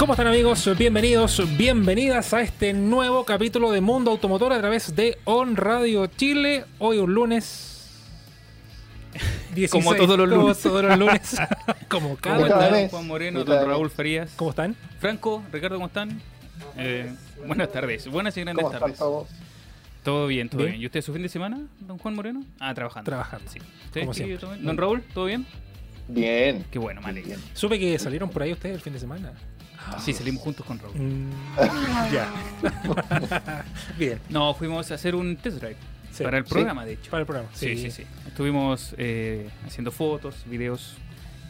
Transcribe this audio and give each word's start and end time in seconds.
¿Cómo 0.00 0.14
están 0.14 0.28
amigos? 0.28 0.66
Bienvenidos, 0.78 1.42
bienvenidas 1.58 2.32
a 2.32 2.40
este 2.40 2.72
nuevo 2.72 3.26
capítulo 3.26 3.70
de 3.70 3.82
Mundo 3.82 4.10
Automotor 4.12 4.54
a 4.54 4.58
través 4.58 4.96
de 4.96 5.18
On 5.24 5.56
Radio 5.56 6.06
Chile. 6.06 6.64
Hoy 6.78 6.96
un 6.96 7.12
lunes. 7.12 7.86
16, 9.54 9.70
Como 9.70 9.94
todos 9.94 10.16
los 10.18 10.26
como 10.30 10.42
lunes. 10.42 10.62
todos 10.62 10.82
los 10.82 10.98
lunes. 10.98 11.36
como 11.90 12.16
cada 12.16 12.36
¿Cómo 12.38 12.48
cada 12.48 12.64
están? 12.64 12.72
vez. 12.72 12.90
Juan 12.90 13.06
Moreno, 13.08 13.44
don. 13.44 13.68
Raúl 13.68 13.90
Farías. 13.90 14.32
¿Cómo 14.36 14.50
están? 14.52 14.74
Franco, 14.98 15.42
Ricardo, 15.52 15.76
¿cómo 15.76 15.88
están? 15.88 16.18
Eh, 16.78 17.12
buenas 17.46 17.70
tardes, 17.70 18.08
buenas 18.08 18.34
y 18.38 18.40
grandes 18.40 18.64
¿Cómo 18.64 18.74
están 18.74 18.80
tardes. 18.80 18.98
todos? 18.98 19.28
Todo 20.02 20.26
bien, 20.28 20.48
todo 20.48 20.60
Bien. 20.62 20.70
bien. 20.72 20.82
¿Y 20.82 20.86
usted 20.86 21.02
su 21.02 21.12
fin 21.12 21.20
de 21.20 21.28
semana, 21.28 21.60
don 21.78 21.98
Juan 21.98 22.14
Moreno? 22.14 22.42
Ah, 22.58 22.72
trabajando. 22.72 23.04
Trabajando. 23.06 23.50
Sí. 23.50 23.58
¿Usted, 23.84 24.00
Como 24.00 24.14
siempre. 24.14 24.48
Don 24.62 24.78
Raúl, 24.78 25.02
¿todo 25.12 25.26
bien? 25.26 25.44
Bien. 26.08 26.64
Qué 26.70 26.78
bueno, 26.78 27.02
me. 27.02 27.22
Supe 27.52 27.78
que 27.78 27.98
salieron 27.98 28.30
por 28.30 28.40
ahí 28.40 28.54
ustedes 28.54 28.76
el 28.76 28.80
fin 28.80 28.94
de 28.94 28.98
semana. 28.98 29.34
Sí, 29.98 30.12
salimos 30.12 30.42
juntos 30.42 30.64
con 30.64 30.78
Raúl. 30.78 30.94
Mm, 30.96 31.30
ya. 32.12 32.28
Bien. 33.98 34.20
No, 34.28 34.54
fuimos 34.54 34.90
a 34.90 34.94
hacer 34.94 35.14
un 35.14 35.36
test 35.36 35.58
drive. 35.58 35.76
Sí. 36.12 36.24
Para 36.24 36.38
el 36.38 36.44
Sí. 36.46 36.52
programa, 36.52 36.84
de 36.84 36.92
hecho. 36.94 37.10
Para 37.10 37.20
el 37.22 37.26
programa. 37.26 37.48
Sí, 37.54 37.76
sí, 37.76 37.90
sí. 37.90 38.04
Estuvimos 38.26 38.94
eh, 38.98 39.48
haciendo 39.66 39.90
fotos, 39.90 40.34
videos 40.46 40.94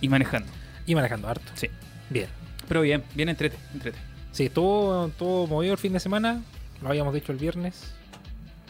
y 0.00 0.08
manejando. 0.08 0.50
Y 0.86 0.94
manejando 0.94 1.28
harto. 1.28 1.50
Sí. 1.54 1.68
Bien. 2.08 2.28
Pero 2.68 2.82
bien, 2.82 3.02
bien 3.14 3.28
entrete, 3.28 3.56
entrete. 3.72 3.98
Sí, 4.32 4.46
estuvo, 4.46 5.06
estuvo 5.06 5.46
movido 5.46 5.72
el 5.72 5.78
fin 5.78 5.92
de 5.92 6.00
semana. 6.00 6.42
Lo 6.82 6.88
habíamos 6.88 7.12
dicho 7.14 7.32
el 7.32 7.38
viernes. 7.38 7.92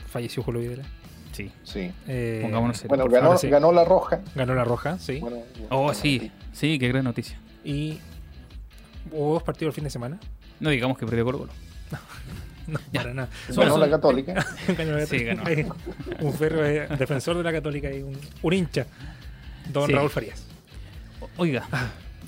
Falleció 0.08 0.42
Julio 0.42 0.60
Videla. 0.60 0.84
Sí. 1.32 1.50
Sí. 1.64 1.92
Eh, 2.08 2.40
Pongámonos. 2.42 2.82
Bueno, 2.84 3.06
ganó, 3.06 3.72
la 3.72 3.84
roja. 3.84 4.20
Ganó 4.34 4.54
la 4.54 4.64
roja, 4.64 4.98
sí. 4.98 5.18
Bueno, 5.20 5.38
Oh, 5.70 5.82
bueno, 5.84 5.94
sí. 5.94 6.30
Sí, 6.52 6.78
qué 6.78 6.88
gran 6.88 7.04
noticia. 7.04 7.38
Y 7.64 7.98
hubo 9.12 9.34
dos 9.34 9.42
partidos 9.42 9.72
el 9.72 9.74
fin 9.76 9.84
de 9.84 9.90
semana. 9.90 10.18
No 10.60 10.70
digamos 10.70 10.98
que 10.98 11.06
perdió 11.06 11.24
Colo 11.24 11.38
Colo. 11.38 11.52
No, 12.66 12.78
Ya. 12.92 13.00
para 13.00 13.14
nada. 13.14 13.28
Ganó 13.48 13.70
Son- 13.70 13.80
la 13.80 13.90
católica. 13.90 14.46
ganó 14.78 14.92
la- 14.96 15.06
Sí, 15.06 15.24
ganó. 15.24 15.42
Un 16.20 16.32
ferro 16.34 16.60
defensor 16.62 17.36
de 17.36 17.42
la 17.42 17.50
Católica 17.52 17.90
y 17.90 18.02
un, 18.02 18.16
un 18.42 18.52
hincha. 18.52 18.86
Don 19.72 19.86
Sí. 19.88 19.92
Raúl 19.92 20.08
Farías. 20.10 20.44
O- 21.20 21.28
Oiga, 21.38 21.66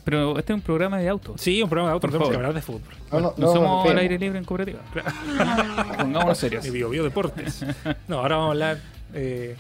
pero 0.03 0.37
este 0.39 0.53
es 0.53 0.57
un 0.57 0.63
programa 0.63 0.99
de 0.99 1.09
autos. 1.09 1.41
Sí, 1.41 1.63
un 1.63 1.69
programa 1.69 1.91
de 1.91 1.95
auto, 1.95 2.01
Por 2.09 2.11
tenemos 2.11 2.29
que 2.31 2.37
hablar 2.37 2.55
de 2.55 2.63
fútbol. 2.63 2.83
No, 3.13 3.21
no, 3.21 3.35
No, 3.37 3.47
no, 3.47 3.53
somos 3.53 3.85
no, 3.85 3.91
al 3.93 3.99
aire 3.99 4.19
libre 4.19 4.39
en 4.39 4.45
cooperativa. 4.45 4.81
Pongámonos 5.99 6.39
serios. 6.39 6.65
De 6.65 6.71
Bio 6.71 6.89
Bio 6.89 7.05
Deportes. 7.05 7.65
No, 8.09 8.19
ahora 8.19 8.37
vamos 8.37 8.49
a 8.49 8.53
hablar 8.53 8.79
eh, 9.15 9.55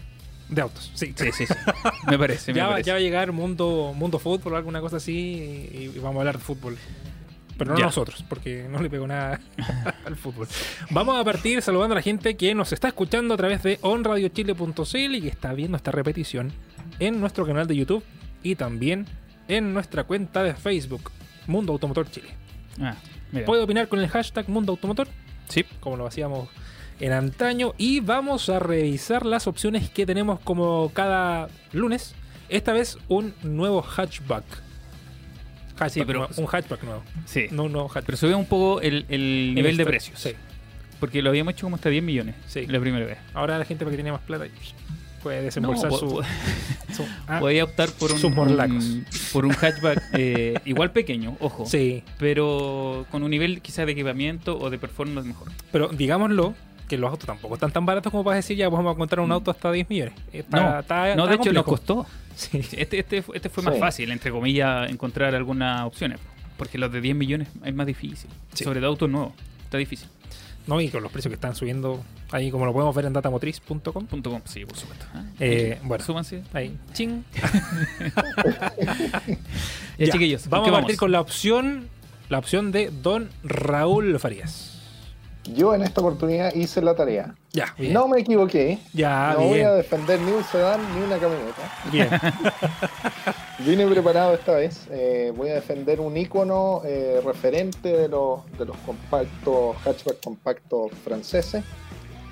de 0.48 0.60
autos. 0.62 0.90
Sí, 0.94 1.14
Sí, 1.16 1.30
sí, 1.32 1.46
sí. 1.46 1.54
Me 2.08 2.18
parece, 2.18 2.52
me 2.52 2.56
Ya, 2.58 2.64
va- 2.64 2.70
parece. 2.72 2.86
ya 2.88 2.92
va 2.94 2.98
a 2.98 3.02
llegar 3.02 3.30
mundo, 3.30 3.92
mundo 3.94 4.18
fútbol 4.18 4.54
o 4.54 4.56
alguna 4.56 4.80
cosa 4.80 4.96
así 4.96 5.12
y, 5.72 5.92
y 5.94 5.98
vamos 6.00 6.16
a 6.16 6.20
hablar 6.20 6.38
de 6.38 6.42
fútbol. 6.44 6.76
Pero 7.64 7.74
no 7.74 7.78
Ya. 7.80 7.86
nosotros, 7.86 8.24
porque 8.28 8.66
no 8.70 8.80
le 8.82 8.90
pego 8.90 9.06
nada 9.06 9.40
al 10.04 10.16
fútbol. 10.16 10.48
Vamos 10.90 11.18
a 11.20 11.24
partir 11.24 11.62
saludando 11.62 11.94
a 11.94 11.96
la 11.96 12.02
gente 12.02 12.36
que 12.36 12.54
nos 12.54 12.72
está 12.72 12.88
escuchando 12.88 13.34
a 13.34 13.36
través 13.36 13.62
de 13.62 13.78
onradiochile.cl 13.82 15.14
y 15.14 15.20
que 15.20 15.28
está 15.28 15.52
viendo 15.52 15.76
esta 15.76 15.90
repetición 15.90 16.52
en 16.98 17.20
nuestro 17.20 17.46
canal 17.46 17.66
de 17.66 17.76
YouTube 17.76 18.04
y 18.42 18.56
también 18.56 19.06
en 19.48 19.72
nuestra 19.74 20.04
cuenta 20.04 20.42
de 20.42 20.54
Facebook, 20.54 21.10
Mundo 21.46 21.72
Automotor 21.72 22.10
Chile. 22.10 22.28
Ah. 22.80 22.94
Puede 23.46 23.62
opinar 23.62 23.88
con 23.88 23.98
el 24.00 24.08
hashtag 24.08 24.48
Mundo 24.48 24.72
Automotor, 24.72 25.08
Sí. 25.48 25.64
como 25.80 25.96
lo 25.96 26.06
hacíamos 26.06 26.48
en 27.00 27.12
antaño, 27.12 27.72
y 27.78 28.00
vamos 28.00 28.48
a 28.48 28.58
revisar 28.58 29.24
las 29.26 29.46
opciones 29.46 29.90
que 29.90 30.06
tenemos 30.06 30.38
como 30.40 30.90
cada 30.94 31.48
lunes. 31.72 32.14
Esta 32.48 32.72
vez 32.72 32.98
un 33.08 33.34
nuevo 33.42 33.82
hatchback. 33.82 34.44
Hatchback 35.74 35.90
Sí, 35.92 36.02
pero- 36.06 36.18
nuevo, 36.20 36.34
un 36.36 36.46
hatchback 36.46 36.82
nuevo. 36.84 37.02
Sí. 37.26 37.46
No, 37.50 37.68
no, 37.68 37.86
hatchback. 37.88 38.04
Pero 38.06 38.18
sube 38.18 38.34
un 38.34 38.46
poco 38.46 38.80
el, 38.80 39.06
el 39.08 39.54
nivel 39.54 39.76
de 39.76 39.84
precios. 39.86 40.18
Sí. 40.20 40.32
Porque 41.00 41.20
lo 41.22 41.30
habíamos 41.30 41.54
hecho 41.54 41.66
como 41.66 41.76
hasta 41.76 41.88
10 41.88 42.02
millones 42.04 42.34
Sí. 42.46 42.66
la 42.66 42.78
primera 42.80 43.04
vez. 43.04 43.18
Ahora 43.34 43.58
la 43.58 43.64
gente 43.64 43.84
porque 43.84 43.96
tiene 43.96 44.12
más 44.12 44.20
plata 44.20 44.46
puede 45.22 45.42
desembolsar 45.42 45.90
No, 45.90 45.96
su, 45.98 46.08
su- 46.96 47.06
ah, 47.28 47.38
Podía 47.38 47.62
optar 47.64 47.90
por 47.92 48.10
un, 48.12 48.18
sus 48.18 48.32
morlacos. 48.32 48.84
un- 48.84 49.06
por 49.32 49.46
un 49.46 49.52
hatchback 49.52 50.02
eh, 50.14 50.54
igual 50.64 50.90
pequeño, 50.90 51.36
ojo. 51.40 51.64
Sí, 51.66 52.02
Pero 52.18 53.06
con 53.10 53.22
un 53.22 53.30
nivel 53.30 53.60
quizás 53.62 53.86
de 53.86 53.92
equipamiento 53.92 54.58
o 54.58 54.68
de 54.70 54.78
performance 54.78 55.26
mejor. 55.26 55.48
pero 55.70 55.88
digámoslo 55.88 56.54
que 56.92 56.98
los 56.98 57.10
autos 57.10 57.26
tampoco 57.26 57.54
están 57.54 57.72
tan 57.72 57.86
baratos 57.86 58.10
como 58.10 58.22
para 58.22 58.36
decir 58.36 58.54
ya 58.54 58.68
vamos 58.68 58.90
a 58.90 58.92
encontrar 58.92 59.20
un 59.24 59.32
auto 59.32 59.50
hasta 59.50 59.72
10 59.72 59.88
millones. 59.88 60.12
Está- 60.30 60.60
no, 60.60 60.80
está- 60.80 61.16
no 61.16 61.22
está 61.24 61.26
de 61.26 61.34
hecho 61.36 61.52
nos 61.54 61.64
costó. 61.64 62.06
Sí. 62.36 62.58
Este, 62.76 62.98
este, 62.98 63.24
este 63.34 63.48
fue 63.48 63.62
más 63.62 63.74
Sí. 63.74 63.80
fácil, 63.80 64.10
entre 64.10 64.30
comillas, 64.30 64.90
encontrar 64.90 65.34
algunas 65.34 65.82
opciones. 65.86 66.18
Porque 66.58 66.76
los 66.76 66.92
de 66.92 67.00
10 67.00 67.16
millones 67.16 67.48
es 67.64 67.74
más 67.74 67.86
difícil. 67.86 68.28
Sí. 68.52 68.64
Sobre 68.64 68.80
todo 68.80 68.90
autos 68.90 69.08
nuevos. 69.08 69.32
Está 69.64 69.78
difícil. 69.78 70.06
No, 70.66 70.80
y 70.80 70.90
con 70.90 71.02
los 71.02 71.10
precios 71.10 71.30
que 71.30 71.34
están 71.34 71.56
subiendo 71.56 72.02
ahí 72.30 72.50
como 72.50 72.66
lo 72.66 72.72
podemos 72.72 72.94
ver 72.94 73.06
en 73.06 73.12
datamotriz.com. 73.14 74.06
Punto 74.06 74.30
com, 74.30 74.40
sí, 74.44 74.64
por 74.66 74.76
supuesto. 74.76 75.06
Ah, 75.14 75.24
Eh, 75.40 75.78
bueno. 75.82 76.04
Súbanse. 76.04 76.42
Ahí, 76.52 76.76
ching. 76.92 77.24
Ya, 77.34 77.42
Ya, 79.98 80.12
chiquillos, 80.12 80.42
¿con 80.42 80.50
vamos 80.50 80.68
a 80.68 80.72
partir 80.72 80.96
con 80.96 81.10
la 81.10 81.20
opción, 81.20 81.88
la 82.28 82.38
opción 82.38 82.70
de 82.70 82.90
Don 82.90 83.28
Raúl 83.42 84.18
Farías. 84.20 84.71
Yo 85.44 85.74
en 85.74 85.82
esta 85.82 86.00
oportunidad 86.00 86.54
hice 86.54 86.80
la 86.80 86.94
tarea. 86.94 87.34
Ya, 87.52 87.74
bien. 87.76 87.92
No 87.92 88.08
me 88.08 88.20
equivoqué. 88.20 88.78
ya, 88.92 89.34
no 89.36 89.48
voy 89.48 89.60
a 89.60 89.72
defender 89.72 90.20
ni 90.20 90.30
un 90.30 90.44
sedán 90.44 90.80
ni 90.94 91.04
una 91.04 91.18
camioneta. 91.18 91.72
Bien. 91.90 92.08
Vine 93.58 93.86
preparado 93.86 94.34
esta 94.34 94.54
vez. 94.54 94.86
Eh, 94.90 95.32
voy 95.36 95.50
a 95.50 95.54
defender 95.54 96.00
un 96.00 96.16
icono 96.16 96.82
eh, 96.84 97.20
referente 97.24 97.88
de 97.88 98.08
los, 98.08 98.40
de 98.58 98.66
los 98.66 98.76
compactos, 98.78 99.76
hatchback 99.84 100.22
compactos 100.22 100.92
franceses, 101.04 101.64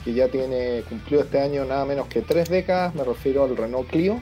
que 0.05 0.15
ya 0.15 0.29
tiene 0.29 0.83
cumplido 0.89 1.23
este 1.23 1.41
año 1.41 1.65
nada 1.65 1.85
menos 1.85 2.07
que 2.07 2.23
tres 2.23 2.49
décadas. 2.49 2.95
Me 2.95 3.05
refiero 3.05 3.45
al 3.45 3.57
Renault 3.57 3.89
Clio. 3.89 4.21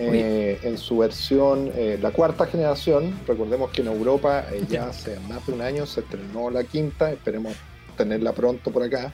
Eh, 0.00 0.60
en 0.62 0.78
su 0.78 0.98
versión, 0.98 1.72
eh, 1.74 1.98
la 2.00 2.12
cuarta 2.12 2.46
generación. 2.46 3.18
Recordemos 3.26 3.70
que 3.70 3.82
en 3.82 3.88
Europa 3.88 4.44
eh, 4.52 4.64
ya 4.68 4.86
hace 4.86 5.18
más 5.28 5.44
de 5.46 5.52
un 5.52 5.60
año 5.60 5.86
se 5.86 6.00
estrenó 6.00 6.50
la 6.50 6.62
quinta, 6.62 7.10
esperemos 7.10 7.52
tenerla 7.98 8.32
pronto 8.32 8.70
por 8.70 8.82
acá. 8.82 9.12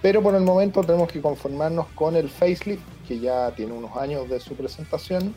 Pero 0.00 0.22
por 0.22 0.36
el 0.36 0.42
momento 0.42 0.82
tenemos 0.82 1.10
que 1.10 1.20
conformarnos 1.20 1.88
con 1.96 2.14
el 2.14 2.28
facelift, 2.28 2.84
que 3.08 3.18
ya 3.18 3.50
tiene 3.50 3.72
unos 3.72 3.96
años 3.96 4.28
de 4.28 4.38
su 4.38 4.54
presentación. 4.54 5.34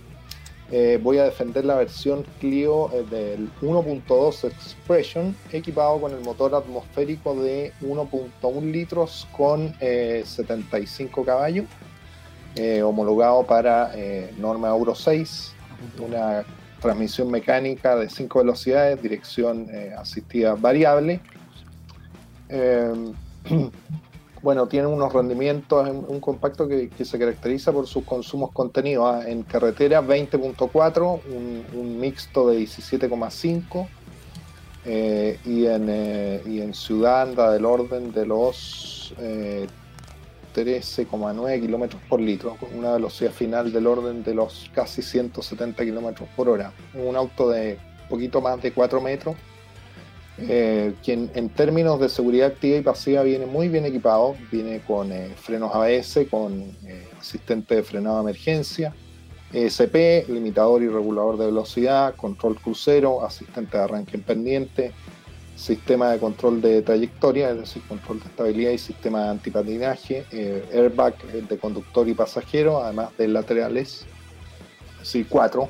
Eh, 0.72 1.00
voy 1.02 1.18
a 1.18 1.26
defender 1.26 1.66
la 1.66 1.76
versión 1.76 2.24
Clio 2.40 2.92
eh, 2.94 3.04
del 3.10 3.50
1.2 3.62 4.46
Expression, 4.46 5.36
equipado 5.52 6.00
con 6.00 6.14
el 6.14 6.22
motor 6.22 6.54
atmosférico 6.54 7.36
de 7.36 7.74
1.1 7.82 8.72
litros 8.72 9.28
con 9.36 9.76
eh, 9.82 10.24
75 10.26 11.26
caballos 11.26 11.66
eh, 12.56 12.84
homologado 12.84 13.44
para 13.48 13.92
eh, 13.96 14.32
norma 14.38 14.70
Euro 14.70 14.94
6, 14.94 15.56
una 16.00 16.44
transmisión 16.80 17.32
mecánica 17.32 17.96
de 17.96 18.10
5 18.10 18.40
velocidades, 18.40 19.02
dirección 19.02 19.68
eh, 19.72 19.92
asistida 19.98 20.54
variable. 20.54 21.20
Eh, 22.56 22.94
bueno, 24.44 24.68
tiene 24.68 24.88
unos 24.88 25.12
rendimientos, 25.12 25.88
en 25.88 26.06
un 26.08 26.20
compacto 26.20 26.68
que, 26.68 26.90
se 27.04 27.18
caracteriza 27.18 27.72
por 27.72 27.88
sus 27.88 28.06
consumos 28.06 28.52
contenidos. 28.52 29.06
ah, 29.12 29.24
En 29.28 29.42
carretera 29.44 30.02
20.4, 30.02 31.22
un, 31.74 32.00
mixto 32.00 32.50
de 32.50 32.60
17,5. 32.60 33.88
eh, 34.86 35.40
y, 35.46 35.66
en, 35.66 35.88
eh, 35.90 36.42
y 36.46 36.62
en 36.62 36.74
ciudad 36.74 37.24
anda 37.24 37.52
del 37.52 37.66
orden 37.66 38.12
de 38.12 38.26
los 38.26 39.16
eh, 39.18 39.66
13,9 40.54 41.62
kilómetros 41.62 42.02
por 42.08 42.20
litro, 42.20 42.58
con 42.60 42.78
una 42.78 42.92
velocidad 42.92 43.32
final 43.32 43.72
del 43.72 43.88
orden 43.88 44.24
de 44.24 44.36
los 44.36 44.70
casi 44.76 45.02
170 45.02 45.84
kilómetros 45.84 46.30
por 46.36 46.50
hora. 46.50 46.72
Un 46.94 47.16
auto 47.16 47.50
de 47.50 47.80
poquito 48.10 48.42
más 48.42 48.62
de 48.62 48.74
4 48.74 49.02
metros 49.02 49.36
eh, 50.38 50.96
quien 51.04 51.30
en 51.36 51.50
términos 51.50 52.00
de 52.00 52.10
seguridad 52.10 52.48
activa 52.48 52.78
y 52.78 52.82
pasiva 52.82 53.22
viene 53.22 53.46
muy 53.46 53.70
bien 53.70 53.86
equipado, 53.86 54.36
viene 54.52 54.82
con 54.82 55.12
eh, 55.12 55.32
frenos 55.36 55.74
ABS, 55.76 56.28
con 56.30 56.76
eh, 56.88 57.08
asistente 57.20 57.76
de 57.76 57.84
frenado 57.84 58.16
de 58.16 58.22
emergencia, 58.32 58.96
ESP, 59.54 60.28
limitador 60.30 60.82
y 60.82 60.88
regulador 60.88 61.38
de 61.38 61.46
velocidad, 61.46 62.16
control 62.16 62.60
crucero, 62.60 63.24
asistente 63.24 63.78
de 63.78 63.84
arranque 63.84 64.18
en 64.18 64.24
pendiente, 64.24 64.92
sistema 65.56 66.12
de 66.12 66.18
control 66.18 66.62
de 66.62 66.82
trayectoria, 66.82 67.52
es 67.52 67.60
decir, 67.60 67.84
control 67.84 68.20
de 68.20 68.26
estabilidad 68.26 68.72
y 68.72 68.80
sistema 68.80 69.26
de 69.26 69.30
antipatinaje, 69.30 70.26
eh, 70.32 70.68
airbag 70.74 71.16
de 71.48 71.58
conductor 71.60 72.10
y 72.10 72.16
pasajero, 72.16 72.84
además 72.84 73.16
de 73.20 73.28
laterales, 73.28 74.08
es 74.94 75.00
decir, 75.00 75.28
cuatro, 75.30 75.70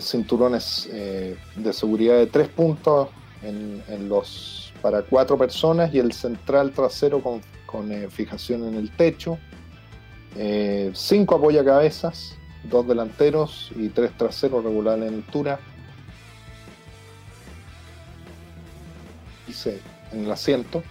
cinturones 0.00 0.88
de 0.90 1.72
seguridad 1.74 2.16
de 2.16 2.26
tres 2.26 2.48
puntos 2.48 3.08
en, 3.42 3.82
los 4.08 4.72
para 4.80 5.02
cuatro 5.02 5.36
personas 5.38 5.94
y 5.94 5.98
el 5.98 6.12
central 6.12 6.72
trasero 6.72 7.20
con, 7.22 7.40
con, 7.66 7.90
eh, 7.92 8.08
fijación 8.10 8.64
en 8.66 8.74
el 8.74 8.90
techo, 8.90 9.38
eh, 10.36 10.90
cinco 10.94 11.36
apoyacabezas, 11.36 12.34
dos 12.64 12.86
delanteros 12.86 13.70
y 13.76 13.88
tres 13.88 14.12
traseros 14.16 14.64
regulables 14.64 15.08
en 15.08 15.14
altura. 15.16 15.60
Dice 19.46 19.80
en 20.12 20.24
el 20.24 20.30
asiento. 20.30 20.82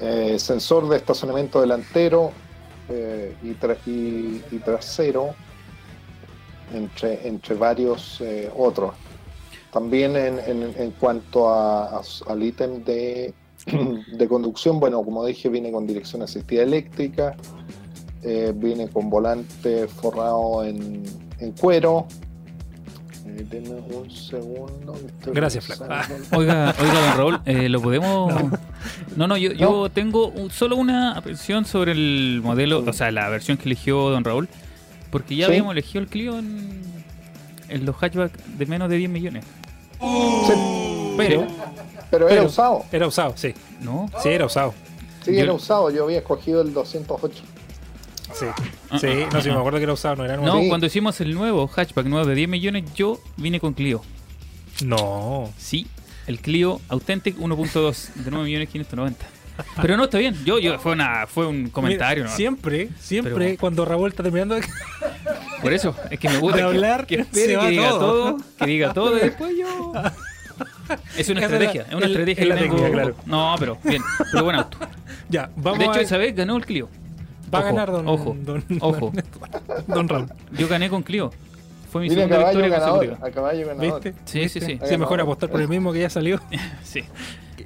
Eh, 0.00 0.38
sensor 0.38 0.88
de 0.88 0.96
estacionamiento 0.96 1.60
delantero 1.60 2.32
eh, 2.88 3.36
y, 3.42 3.50
tra- 3.52 3.76
y- 3.86 4.42
trasero 4.64 5.34
entre, 6.72 7.26
entre 7.28 7.54
varios 7.54 8.22
otros. 8.56 8.94
También 9.72 10.16
en, 10.16 10.38
en- 10.40 10.74
en 10.76 10.90
cuanto 10.92 11.48
a- 11.48 11.98
a- 11.98 12.02
al 12.28 12.42
ítem 12.42 12.82
de, 12.84 13.32
de 14.12 14.28
conducción, 14.28 14.80
bueno, 14.80 15.02
como 15.04 15.24
dije, 15.24 15.48
viene 15.48 15.70
con 15.70 15.86
dirección 15.86 16.22
asistida 16.22 16.62
eléctrica, 16.62 17.36
eh, 18.22 18.52
viene 18.54 18.88
con 18.88 19.08
volante 19.08 19.86
forrado 19.86 20.64
en, 20.64 21.02
en 21.38 21.52
cuero. 21.52 22.06
Eh, 23.26 23.46
denme 23.48 23.70
un 23.96 24.10
segundo. 24.10 24.94
Gracias, 25.26 25.66
Flaco. 25.66 25.84
Oiga, 26.36 26.74
oiga, 26.80 27.00
don 27.08 27.16
Raúl, 27.16 27.40
eh, 27.44 27.68
lo 27.68 27.80
podemos. 27.80 28.32
No, 29.14 29.28
no, 29.28 29.36
yo, 29.36 29.52
yo 29.52 29.88
tengo 29.90 30.28
un- 30.28 30.50
solo 30.50 30.76
una 30.76 31.12
aprehensión 31.12 31.64
sobre 31.64 31.92
el 31.92 32.40
modelo, 32.42 32.82
o 32.84 32.92
sea, 32.92 33.10
la 33.12 33.28
versión 33.28 33.56
que 33.56 33.64
eligió 33.64 34.10
don 34.10 34.24
Raúl, 34.24 34.48
porque 35.12 35.36
ya 35.36 35.46
Sí. 35.46 35.52
habíamos 35.52 35.72
elegido 35.72 36.00
el 36.02 36.08
Clio 36.08 36.38
en, 36.38 36.80
en 37.68 37.84
los 37.86 37.94
hatchback 37.96 38.32
de 38.44 38.66
menos 38.66 38.88
de 38.90 38.96
10 38.96 39.10
millones. 39.10 39.44
Sí, 40.00 41.14
Pero 41.16 41.46
pero 42.10 42.26
era 42.26 42.36
pero- 42.36 42.46
usado. 42.48 42.84
era 42.90 43.06
usado, 43.06 43.32
sí. 43.36 43.54
¿No? 43.80 44.08
Sí, 44.22 44.30
era 44.30 44.46
usado. 44.46 44.74
Sí, 45.24 45.32
Yo- 45.34 45.42
era 45.42 45.52
usado. 45.52 45.90
Yo 45.90 46.04
había 46.04 46.18
escogido 46.18 46.62
el 46.62 46.72
208. 46.72 47.42
Sí. 48.34 48.46
Ah, 48.90 48.98
Sí, 48.98 49.06
ah, 49.08 49.28
no 49.32 49.40
sé, 49.42 49.50
ah, 49.50 49.54
me 49.54 49.58
acuerdo 49.58 49.78
que 49.78 49.84
era 49.84 49.92
usado, 49.92 50.16
no 50.16 50.24
era 50.24 50.36
No, 50.36 50.42
nuevo. 50.42 50.60
Sí. 50.62 50.68
cuando 50.68 50.86
hicimos 50.86 51.20
el 51.20 51.34
nuevo 51.34 51.68
hatchback 51.68 52.06
nuevo 52.06 52.26
de 52.26 52.34
10 52.34 52.48
millones, 52.48 52.84
yo 52.94 53.18
vine 53.36 53.60
con 53.60 53.74
Clio. 53.74 54.02
No. 54.84 55.50
Sí, 55.58 55.86
el 56.26 56.40
Clio 56.40 56.80
Authentic 56.88 57.38
1.2 57.38 58.08
de 58.14 58.30
9 58.30 58.46
millones 58.46 58.68
590. 58.70 59.26
Pero 59.80 59.96
no, 59.96 60.04
está 60.04 60.18
bien. 60.18 60.36
Yo, 60.44 60.58
yo, 60.58 60.78
fue, 60.78 60.92
una, 60.92 61.26
fue 61.26 61.46
un 61.46 61.68
comentario. 61.70 62.24
Mira, 62.24 62.30
¿no? 62.30 62.36
Siempre, 62.36 62.88
siempre, 62.98 63.34
Pero- 63.34 63.58
cuando 63.60 63.84
Raúl 63.84 64.08
está 64.10 64.22
terminando 64.22 64.54
de... 64.56 64.62
Por 65.62 65.72
eso, 65.72 65.94
es 66.10 66.18
que 66.18 66.28
me 66.28 66.38
gusta 66.38 66.56
De 66.58 66.62
que- 66.62 66.68
hablar, 66.68 67.06
que, 67.06 67.24
se 67.24 67.56
va 67.56 67.64
que 67.64 67.70
diga 67.70 67.88
todo. 67.90 68.00
todo. 68.00 68.36
que 68.58 68.66
diga 68.66 68.92
todo 68.94 69.16
y 69.16 69.20
después 69.22 69.52
yo. 69.58 69.92
Es 71.16 71.28
una 71.28 71.40
es 71.40 71.44
estrategia, 71.44 71.82
la- 71.82 71.88
es 71.88 71.94
una 71.94 72.06
el- 72.06 72.12
estrategia 72.12 72.44
que 72.54 72.60
tengo. 72.62 72.76
técnica, 72.76 72.90
claro. 72.92 73.14
No, 73.26 73.54
pero 73.58 73.78
bien, 73.84 74.02
pero 74.32 74.44
buen 74.44 74.56
auto. 74.56 74.78
Ya, 75.28 75.48
vamos 75.54 75.78
de 75.78 75.84
hecho, 75.84 76.00
a... 76.00 76.02
esa 76.02 76.16
vez 76.18 76.34
ganó 76.34 76.56
el 76.56 76.66
Clio. 76.66 76.88
Va 77.54 77.58
a 77.58 77.62
Ojo, 77.62 77.68
ganar 77.70 77.90
don, 77.92 78.08
ojo, 78.08 78.36
don, 78.40 78.64
ojo. 78.80 79.12
don 79.86 80.08
Raúl. 80.08 80.26
Yo 80.52 80.66
gané 80.66 80.88
con 80.90 81.02
Clio. 81.04 81.30
Fue 81.92 82.00
mi 82.02 82.08
Viene 82.08 82.22
a 82.22 82.26
segunda 82.26 82.44
victoria 82.50 82.68
ganador. 82.68 82.96
consecutiva. 82.98 83.28
A 83.28 83.30
caballo 83.32 83.66
ganador. 83.68 84.02
¿Viste? 84.02 84.20
Sí, 84.24 84.48
sí, 84.48 84.60
sí. 84.60 84.78
Sí, 84.84 84.96
mejor 84.98 85.20
apostar 85.20 85.48
por 85.50 85.60
el 85.60 85.68
mismo 85.68 85.92
que 85.92 86.00
ya 86.00 86.10
salió. 86.10 86.40
Sí. 86.82 87.04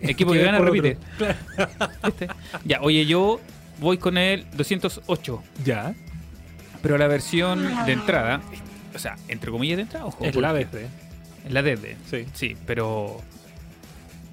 Equipo 0.08 0.32
que 0.32 0.42
gana 0.42 0.58
repite. 0.58 0.96
¿Viste? 2.04 2.28
Ya, 2.64 2.80
oye, 2.82 3.06
yo 3.06 3.40
voy 3.80 3.98
con 3.98 4.18
el 4.18 4.46
208. 4.56 5.42
Ya. 5.64 5.94
Pero 6.82 6.98
la 6.98 7.06
versión 7.08 7.64
de 7.86 7.92
entrada, 7.92 8.40
o 8.94 8.98
sea, 8.98 9.16
entre 9.28 9.50
comillas 9.50 9.76
de 9.76 9.82
entrada, 9.82 10.06
ojo. 10.06 10.24
Es 10.24 10.36
la 10.36 10.52
desde. 10.52 10.86
Es 11.46 11.52
la 11.52 11.62
desde. 11.62 11.96
Sí. 12.10 12.26
Sí, 12.34 12.56
pero 12.66 13.20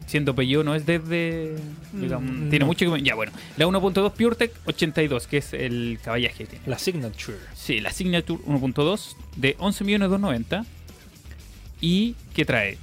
siendo 0.06 0.35
Peugeot 0.35 0.65
no 0.65 0.75
es 0.75 0.85
desde. 0.85 1.56
Digamos, 1.94 2.29
Mm, 2.29 2.50
tiene 2.50 2.59
no. 2.59 2.65
mucho 2.68 2.94
que. 2.94 3.01
Ya, 3.01 3.15
bueno. 3.15 3.31
La 3.57 3.65
1.2 3.68 4.12
PureTech 4.12 4.51
82, 4.65 5.27
que 5.27 5.38
es 5.38 5.53
el 5.53 6.00
caballaje 6.03 6.39
que 6.39 6.45
tiene. 6.47 6.65
La 6.68 6.77
Signature. 6.77 7.38
Sí, 7.56 7.79
la 7.79 7.91
Signature 7.91 8.44
1.2 8.44 9.15
de 9.38 9.57
11.290. 9.57 10.65
¿Y 11.79 12.15
qué 12.33 12.44
trae? 12.45 12.77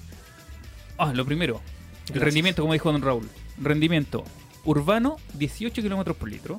Ah, 0.96 1.12
lo 1.14 1.25
primero. 1.26 1.61
El 2.09 2.15
Gracias. 2.15 2.25
rendimiento, 2.25 2.63
como 2.63 2.73
dijo 2.73 2.91
Don 2.93 3.03
Raúl. 3.03 3.29
Rendimiento 3.61 4.25
urbano, 4.65 5.17
18 5.35 5.83
kilómetros 5.83 6.17
por 6.17 6.29
litro. 6.31 6.59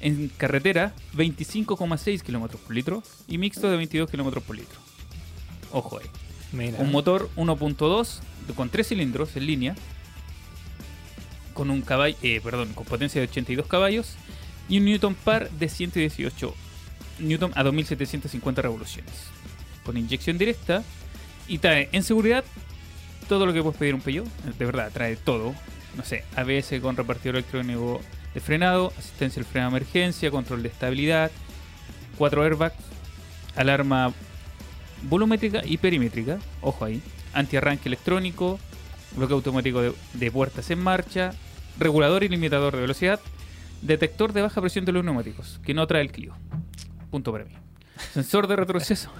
En 0.00 0.28
carretera, 0.36 0.92
25,6 1.14 2.22
kilómetros 2.22 2.60
por 2.60 2.74
litro. 2.74 3.02
Y 3.28 3.38
mixto 3.38 3.70
de 3.70 3.76
22 3.76 4.10
kilómetros 4.10 4.42
por 4.44 4.56
litro. 4.56 4.78
Ojo 5.72 5.98
ahí. 5.98 6.06
Mira. 6.52 6.78
Un 6.78 6.92
motor 6.92 7.30
1.2 7.36 8.20
de- 8.46 8.54
con 8.54 8.68
3 8.68 8.86
cilindros 8.88 9.34
en 9.36 9.46
línea. 9.46 9.74
Con 11.54 11.70
un 11.70 11.82
caballo, 11.82 12.16
eh, 12.22 12.40
perdón, 12.42 12.72
con 12.74 12.84
potencia 12.84 13.20
de 13.20 13.28
82 13.28 13.66
caballos. 13.66 14.14
Y 14.68 14.78
un 14.78 14.84
Newton 14.86 15.14
par 15.14 15.50
de 15.50 15.68
118 15.68 16.54
Newton 17.20 17.52
a 17.54 17.62
2750 17.62 18.62
revoluciones. 18.62 19.12
Con 19.84 19.96
inyección 19.96 20.36
directa. 20.38 20.82
Y 21.46 21.58
trae 21.58 21.88
en 21.92 22.02
seguridad 22.02 22.44
todo 23.24 23.46
lo 23.46 23.52
que 23.52 23.62
puedes 23.62 23.78
pedir 23.78 23.94
un 23.94 24.00
Peugeot. 24.00 24.26
De 24.58 24.64
verdad, 24.64 24.90
trae 24.92 25.16
todo. 25.16 25.54
No 25.96 26.04
sé, 26.04 26.24
ABS 26.36 26.80
con 26.80 26.96
repartidor 26.96 27.36
electrónico 27.36 28.00
de 28.34 28.40
frenado, 28.40 28.92
asistencia 28.98 29.40
al 29.40 29.46
freno 29.46 29.70
de 29.70 29.76
emergencia, 29.76 30.30
control 30.30 30.62
de 30.62 30.68
estabilidad, 30.68 31.30
4 32.18 32.42
airbags, 32.42 32.74
alarma 33.54 34.12
volumétrica 35.02 35.62
y 35.64 35.76
perimétrica, 35.76 36.38
ojo 36.60 36.84
ahí, 36.84 37.00
antiarranque 37.32 37.88
electrónico, 37.88 38.58
bloqueo 39.16 39.36
automático 39.36 39.82
de, 39.82 39.92
de 40.14 40.30
puertas 40.32 40.70
en 40.70 40.80
marcha, 40.80 41.32
regulador 41.78 42.24
y 42.24 42.28
limitador 42.28 42.74
de 42.74 42.80
velocidad, 42.80 43.20
detector 43.82 44.32
de 44.32 44.42
baja 44.42 44.60
presión 44.60 44.84
de 44.84 44.92
los 44.92 45.04
neumáticos, 45.04 45.60
que 45.64 45.74
no 45.74 45.86
trae 45.86 46.02
el 46.02 46.10
Clio. 46.10 46.34
Punto 47.10 47.30
para 47.30 47.44
mí. 47.44 47.52
Sensor 48.12 48.48
de 48.48 48.56
retroceso, 48.56 49.10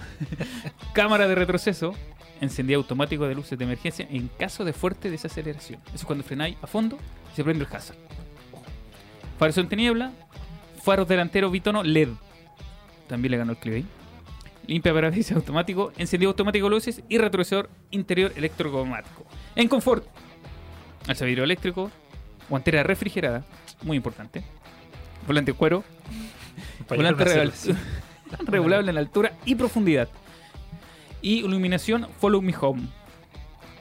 cámara 0.93 1.27
de 1.27 1.35
retroceso, 1.35 1.95
encendido 2.41 2.79
automático 2.79 3.27
de 3.27 3.35
luces 3.35 3.57
de 3.57 3.65
emergencia 3.65 4.07
en 4.09 4.27
caso 4.27 4.65
de 4.65 4.73
fuerte 4.73 5.09
desaceleración. 5.09 5.81
Eso 5.87 5.95
es 5.95 6.05
cuando 6.05 6.23
frenáis 6.23 6.57
a 6.61 6.67
fondo 6.67 6.97
y 7.31 7.35
se 7.35 7.43
prende 7.43 7.65
el 7.65 7.75
hazard. 7.75 7.97
Faros 9.37 9.57
en 9.57 9.67
tiniebla, 9.67 10.11
faros 10.83 11.07
delanteros 11.07 11.51
bitono 11.51 11.83
LED. 11.83 12.09
También 13.07 13.31
le 13.31 13.37
ganó 13.37 13.51
el 13.51 13.57
Clio 13.57 13.75
ahí 13.75 13.85
limpia 14.67 14.93
parabrisas 14.93 15.37
automático, 15.37 15.91
encendido 15.97 16.31
automático 16.31 16.65
de 16.65 16.69
luces 16.69 17.01
y 17.09 17.17
retrovisor 17.17 17.69
interior 17.91 18.31
electrocromático. 18.35 19.25
En 19.55 19.67
confort, 19.67 20.05
alzavidrio 21.07 21.43
eléctrico, 21.43 21.91
guantera 22.49 22.83
refrigerada, 22.83 23.43
muy 23.83 23.97
importante, 23.97 24.43
volante 25.27 25.53
cuero, 25.53 25.83
volante 26.89 27.25
regulable 28.45 28.91
en 28.91 28.97
altura 28.97 29.33
y 29.45 29.55
profundidad. 29.55 30.09
Y 31.25 31.39
iluminación 31.39 32.07
Follow 32.21 32.39
Me 32.39 32.53
Home. 32.61 32.83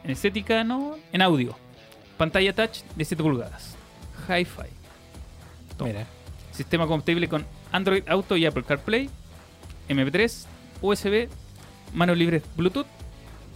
En 0.03 0.11
estética, 0.11 0.65
no, 0.65 0.97
en 1.13 1.21
audio. 1.21 1.55
Pantalla 2.17 2.55
touch 2.55 2.79
de 2.97 3.05
7 3.05 3.23
pulgadas. 3.23 3.77
Hi-Fi. 4.29 5.85
Mira. 5.85 6.07
Sistema 6.53 6.87
compatible 6.87 7.29
con 7.29 7.45
Android 7.71 8.03
Auto 8.09 8.39
y 8.39 8.47
Apple 8.47 8.63
CarPlay, 8.63 9.11
MP3, 9.91 10.47
USB, 10.81 11.29
manos 11.93 12.17
libres 12.17 12.43
Bluetooth, 12.57 12.87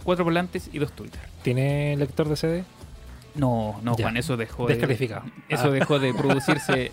cuatro 0.03 0.23
volantes 0.23 0.69
y 0.71 0.77
dos 0.77 0.91
Twitter. 0.91 1.21
¿Tiene 1.41 1.95
lector 1.97 2.29
de 2.29 2.35
CD? 2.35 2.63
No, 3.33 3.79
no, 3.81 3.97
Ya. 3.97 4.03
Juan, 4.05 4.17
eso 4.17 4.37
dejó 4.37 4.67
de, 4.67 4.73
Descalificado. 4.75 5.23
Eso 5.47 5.65
Ah. 5.67 5.71
dejó 5.71 5.97
de 5.97 6.13
producirse 6.13 6.91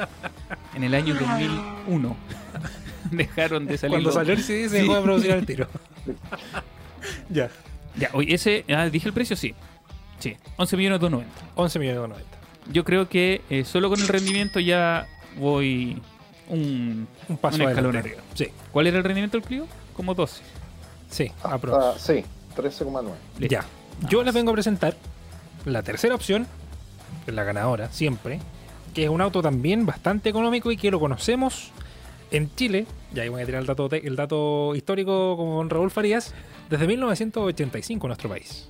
en 0.74 0.82
el 0.82 0.94
año 0.94 1.14
2001. 1.14 2.16
Dejaron 3.10 3.66
de 3.66 3.76
salir. 3.76 3.92
Cuando 3.96 4.08
los- 4.08 4.14
salió 4.14 4.32
el 4.32 4.42
CD 4.42 4.68
se 4.70 4.76
Sí. 4.76 4.82
dejó 4.82 4.94
de 4.96 5.02
producir 5.02 5.32
al 5.32 5.44
tiro. 5.44 5.68
ya. 7.30 7.50
Ya, 7.98 8.10
oye, 8.12 8.34
ese, 8.34 8.64
ah, 8.74 8.86
dije 8.90 9.08
el 9.08 9.14
precio, 9.14 9.36
sí. 9.36 9.54
Sí, 10.18 10.36
11 10.56 10.76
millones 10.76 11.00
290. 11.00 11.52
11 11.56 11.78
millones 11.78 12.02
de 12.02 12.08
90. 12.08 12.30
Yo 12.72 12.84
creo 12.84 13.08
que 13.08 13.42
eh, 13.50 13.64
solo 13.64 13.88
con 13.88 14.00
el 14.00 14.08
rendimiento 14.08 14.60
ya 14.60 15.06
voy 15.38 16.00
un, 16.48 17.06
Un 17.28 17.36
paso 17.38 17.62
un 17.62 17.68
escalón 17.68 17.96
arriba. 17.96 18.20
Sí, 18.34 18.48
¿Cuál 18.72 18.86
era 18.86 18.98
el 18.98 19.04
rendimiento 19.04 19.36
del 19.38 19.46
Clio? 19.46 19.66
Como 19.94 20.14
12. 20.14 20.42
sí, 21.10 21.30
Ah, 21.42 21.54
aprox. 21.54 22.00
sí, 22.00 22.24
13,9. 22.56 23.02
Listo. 23.38 23.46
Ya. 23.54 23.64
Yo 24.08 24.22
les 24.22 24.34
vengo 24.34 24.50
a 24.50 24.54
presentar 24.54 24.94
la 25.64 25.82
tercera 25.82 26.14
opción, 26.14 26.46
que 27.24 27.30
es 27.30 27.34
la 27.34 27.44
ganadora 27.44 27.90
siempre, 27.92 28.40
que 28.94 29.04
es 29.04 29.10
un 29.10 29.20
auto 29.20 29.42
también 29.42 29.86
bastante 29.86 30.28
económico 30.28 30.70
y 30.70 30.76
que 30.76 30.90
lo 30.90 31.00
conocemos 31.00 31.70
en 32.30 32.54
Chile, 32.54 32.86
y 33.14 33.20
ahí 33.20 33.28
voy 33.28 33.42
a 33.42 33.46
tirar 33.46 33.60
el 33.60 33.66
dato, 33.66 33.88
te- 33.88 34.06
el 34.06 34.16
dato 34.16 34.74
histórico 34.74 35.36
con 35.36 35.70
Raúl 35.70 35.90
Farías, 35.90 36.34
desde 36.70 36.86
1985 36.86 38.06
en 38.06 38.08
nuestro 38.08 38.28
país. 38.28 38.68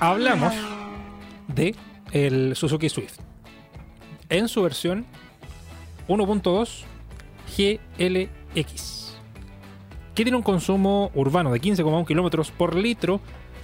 Hablamos 0.00 0.52
de 1.48 1.74
el 2.12 2.54
Suzuki 2.56 2.88
Swift 2.88 3.18
en 4.28 4.48
su 4.48 4.62
versión 4.62 5.04
1.2 6.08 6.84
GLX, 7.56 9.16
que 10.14 10.22
tiene 10.24 10.36
un 10.36 10.42
consumo 10.42 11.10
urbano 11.14 11.52
de 11.52 11.60
15,1 11.60 12.06
kilómetros 12.06 12.50
por 12.50 12.74
litro, 12.74 13.20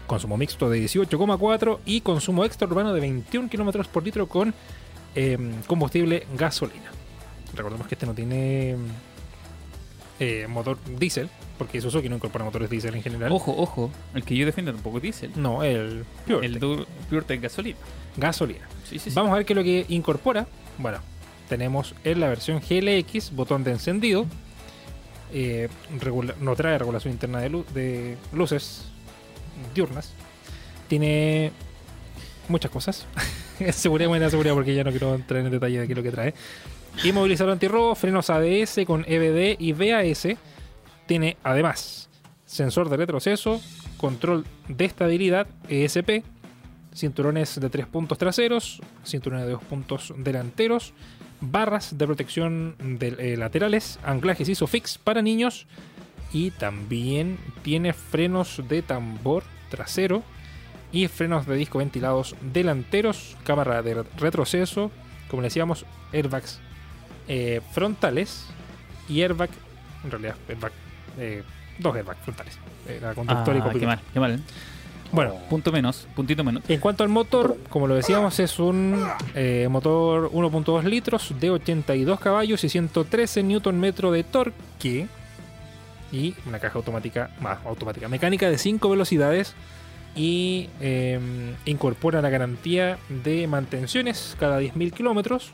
consumo 0.07 0.37
mixto 0.37 0.69
de 0.71 0.83
18,4 0.85 1.79
y 1.85 2.01
consumo 2.01 2.45
extraurbano 2.45 2.93
de 2.93 3.01
21 3.01 3.49
kilómetros 3.49 3.89
por 3.89 4.03
litro 4.05 4.27
con 4.27 4.55
eh, 5.15 5.39
combustible 5.67 6.27
gasolina. 6.37 6.91
Recordemos 7.55 7.87
que 7.89 7.95
este 7.95 8.07
no 8.07 8.15
tiene 8.15 8.77
eh, 10.21 10.47
motor 10.49 10.79
diésel, 10.99 11.29
porque 11.59 11.81
Suzuki 11.81 12.09
no 12.09 12.17
incorpora 12.17 12.45
motores 12.45 12.69
diésel 12.71 12.95
en 12.95 13.03
general. 13.03 13.31
Ojo, 13.33 13.55
ojo, 13.57 13.91
el 14.15 14.23
que 14.25 14.37
yo 14.37 14.47
defiendo 14.47 14.73
tampoco 14.73 14.97
es 14.99 15.03
diésel. 15.05 15.33
No, 15.37 15.63
el 15.63 16.05
Pure 16.27 16.47
El 16.47 16.59
du- 16.59 16.87
PureTech 17.09 17.41
gasolina. 17.43 17.77
gasolina. 18.17 18.67
Sí, 18.85 18.99
sí, 18.99 19.11
sí. 19.11 19.17
Vamos 19.17 19.33
a 19.33 19.37
ver 19.37 19.45
qué 19.47 19.53
es 19.53 19.57
lo 19.57 19.63
que 19.63 19.87
incorpora. 19.89 20.47
Bueno, 20.79 20.99
tenemos 21.49 21.95
en 22.05 22.21
la 22.21 22.29
versión 22.29 22.61
GLX 22.61 23.33
botón 23.35 23.65
de 23.65 23.73
encendido. 23.73 24.27
eh, 25.33 25.69
regula- 26.01 26.35
no 26.41 26.57
trae 26.57 26.79
regulación 26.79 27.13
interna 27.13 27.41
de, 27.41 27.51
lu- 27.51 27.65
de 27.75 28.17
luces 28.33 28.85
diurnas. 29.75 30.13
Tiene 30.89 31.53
muchas 32.49 32.71
cosas. 32.71 33.07
seguridad, 33.73 34.09
buena 34.09 34.31
seguridad, 34.31 34.55
porque 34.55 34.75
ya 34.75 34.85
no 34.85 34.91
quiero 34.91 35.15
entrar 35.15 35.45
en 35.45 35.51
detalle 35.51 35.81
de 35.81 35.87
qué 35.87 35.93
es 35.93 35.97
lo 35.97 36.03
que 36.03 36.11
trae. 36.11 36.35
Inmovilizador 37.05 37.53
antirrobo, 37.53 37.95
frenos 37.95 38.29
ABS 38.29 38.81
con 38.85 39.05
EBD 39.07 39.57
y 39.61 39.73
VAS. 39.73 40.37
Tiene 41.07 41.37
además 41.45 42.11
sensor 42.45 42.89
de 42.89 42.97
retroceso, 42.97 43.61
control 43.99 44.45
de 44.67 44.85
estabilidad 44.85 45.47
ESP, 45.69 46.25
cinturones 46.93 47.61
de 47.61 47.71
tres 47.71 47.87
puntos 47.87 48.19
traseros, 48.19 48.83
cinturones 49.05 49.47
de 49.47 49.53
dos 49.53 49.63
puntos 49.63 50.13
delanteros, 50.17 50.93
barras 51.41 51.97
de 51.97 52.07
protección 52.07 52.75
eh, 53.01 53.37
laterales, 53.39 54.01
anclajes 54.05 54.49
ISOFIX 54.49 54.99
para 54.99 55.23
niños 55.23 55.69
y 56.33 56.51
también 56.51 57.39
tiene 57.63 57.93
frenos 57.93 58.61
de 58.69 58.83
tambor 58.83 59.45
trasero 59.71 60.25
y 60.91 61.07
frenos 61.07 61.47
de 61.47 61.55
disco 61.55 61.79
ventilados 61.79 62.35
delanteros, 62.41 63.37
cámara 63.45 63.83
de 63.83 64.03
retroceso, 64.19 64.91
como 65.29 65.43
le 65.43 65.47
decíamos, 65.47 65.87
airbags 66.13 66.61
eh, 67.29 67.61
frontales 67.73 68.47
y 69.09 69.23
airbag, 69.23 69.51
en 70.05 70.11
realidad, 70.11 70.37
airbag, 70.49 70.73
eh, 71.19 71.43
dos 71.79 71.95
airbags 71.97 72.21
frontales, 72.23 72.59
conductor 73.15 73.55
y 73.57 73.59
Ah, 73.59 73.63
qué 73.63 73.69
copiloto. 73.69 73.87
mal, 73.87 74.01
qué 74.13 74.21
mal. 74.21 74.41
Bueno, 75.11 75.37
Punto 75.49 75.73
menos, 75.73 76.07
puntito 76.15 76.45
menos. 76.45 76.63
en 76.69 76.81
cuanto 76.81 77.03
al 77.03 77.09
motor, 77.09 77.57
como 77.71 77.87
lo 77.87 77.95
decíamos, 77.95 78.39
es 78.41 78.59
un 78.59 79.09
eh, 79.35 79.67
motor 79.71 80.31
1.2 80.33 80.83
litros 80.85 81.33
de 81.41 81.51
82 81.51 82.21
caballos 82.21 82.63
y 82.65 82.69
113 82.69 83.43
Nm 83.43 83.81
de 84.13 84.25
torque. 84.25 85.07
Y 86.13 86.35
una 86.47 86.59
caja 86.59 86.77
automática, 86.79 87.31
más 87.41 87.59
automática, 87.65 88.09
mecánica 88.09 88.51
de 88.51 88.59
5 88.59 88.89
velocidades. 88.91 89.55
Y 90.15 90.69
eh, 90.81 91.19
incorpora 91.65 92.21
la 92.21 92.29
garantía 92.29 92.99
de 93.09 93.47
mantenciones 93.47 94.37
cada 94.39 94.61
10.000 94.61 94.93
kilómetros, 94.93 95.53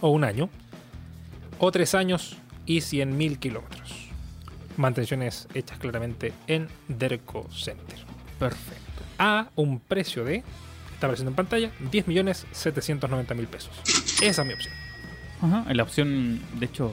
o 0.00 0.10
un 0.10 0.24
año, 0.24 0.48
o 1.60 1.70
3 1.70 1.94
años 1.94 2.36
y 2.66 2.78
100.000 2.78 3.38
kilómetros. 3.38 4.08
Mantenciones 4.76 5.46
hechas 5.54 5.78
claramente 5.78 6.32
en 6.46 6.68
Derco 6.88 7.46
Center 7.52 7.98
Perfecto. 8.38 9.02
a 9.18 9.48
un 9.56 9.78
precio 9.78 10.24
de, 10.24 10.36
está 10.94 11.06
apareciendo 11.06 11.30
en 11.30 11.36
pantalla, 11.36 11.70
10.790.000 11.92 13.46
pesos. 13.46 13.70
Esa 14.22 14.42
es 14.42 14.48
mi 14.48 14.54
opción. 14.54 14.74
Ajá, 15.42 15.64
la 15.72 15.82
opción, 15.82 16.40
de 16.58 16.66
hecho, 16.66 16.92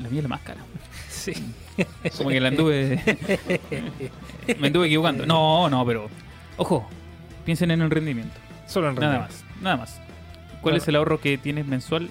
la 0.00 0.08
mía 0.08 0.18
es 0.18 0.22
la 0.24 0.28
más 0.28 0.40
cara. 0.42 0.60
Sí. 1.08 1.32
Como 2.18 2.30
que 2.30 2.40
la 2.40 2.48
anduve. 2.48 3.00
me 4.58 4.66
anduve 4.68 4.86
equivocando. 4.86 5.26
No, 5.26 5.68
no, 5.70 5.84
pero. 5.86 6.08
Ojo, 6.56 6.88
piensen 7.44 7.70
en 7.70 7.80
el 7.82 7.90
rendimiento. 7.90 8.34
Solo 8.66 8.90
en 8.90 8.94
Nada 8.96 9.06
realidad. 9.18 9.28
más, 9.30 9.62
nada 9.62 9.76
más. 9.76 9.94
¿Cuál 10.60 10.60
Bueno. 10.62 10.76
es 10.78 10.88
el 10.88 10.96
ahorro 10.96 11.20
que 11.20 11.36
tienes 11.38 11.66
mensual? 11.66 12.08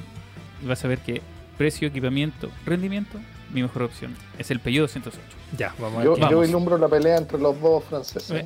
Y 0.62 0.66
vas 0.68 0.84
a 0.84 0.88
ver 0.88 1.00
que 1.00 1.22
precio, 1.58 1.88
equipamiento, 1.88 2.50
rendimiento, 2.66 3.18
mi 3.54 3.62
mejor 3.62 3.84
opción 3.84 4.16
es 4.40 4.50
el 4.52 4.60
Peugeot 4.60 4.88
208. 4.88 5.20
Ya, 5.58 5.74
vamos 5.80 6.00
a 6.02 6.04
Yo, 6.04 6.16
ver. 6.16 6.30
yo 6.30 6.40
vislumbro 6.42 6.78
la 6.78 6.88
pelea 6.88 7.18
entre 7.18 7.38
los 7.40 7.60
dos 7.62 7.84
franceses. 7.84 8.44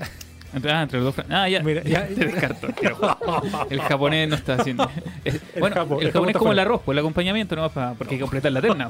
Entre, 0.53 0.71
ah, 0.71 0.81
entre 0.83 0.99
los 1.01 1.15
dos. 1.15 1.25
Ah, 1.29 1.47
ya, 1.49 1.61
Mira, 1.61 1.83
ya- 1.83 2.07
te 2.15 2.25
descarto. 2.25 2.67
el 3.69 3.81
japonés 3.81 4.29
no 4.29 4.35
está 4.35 4.55
haciendo. 4.55 4.89
es- 5.25 5.41
El 5.53 5.59
bueno, 5.61 5.75
japo- 5.75 5.99
el 5.99 6.07
el 6.07 6.07
japo 6.07 6.13
japonés 6.13 6.29
está 6.29 6.39
como 6.39 6.51
el 6.53 6.59
arroz, 6.59 6.81
pues 6.85 6.95
el 6.95 6.99
acompañamiento 6.99 7.55
no 7.55 7.69
para 7.69 7.93
porque 7.93 8.15
hay 8.15 8.17
que 8.17 8.21
completar 8.21 8.51
la 8.51 8.61
terna. 8.61 8.87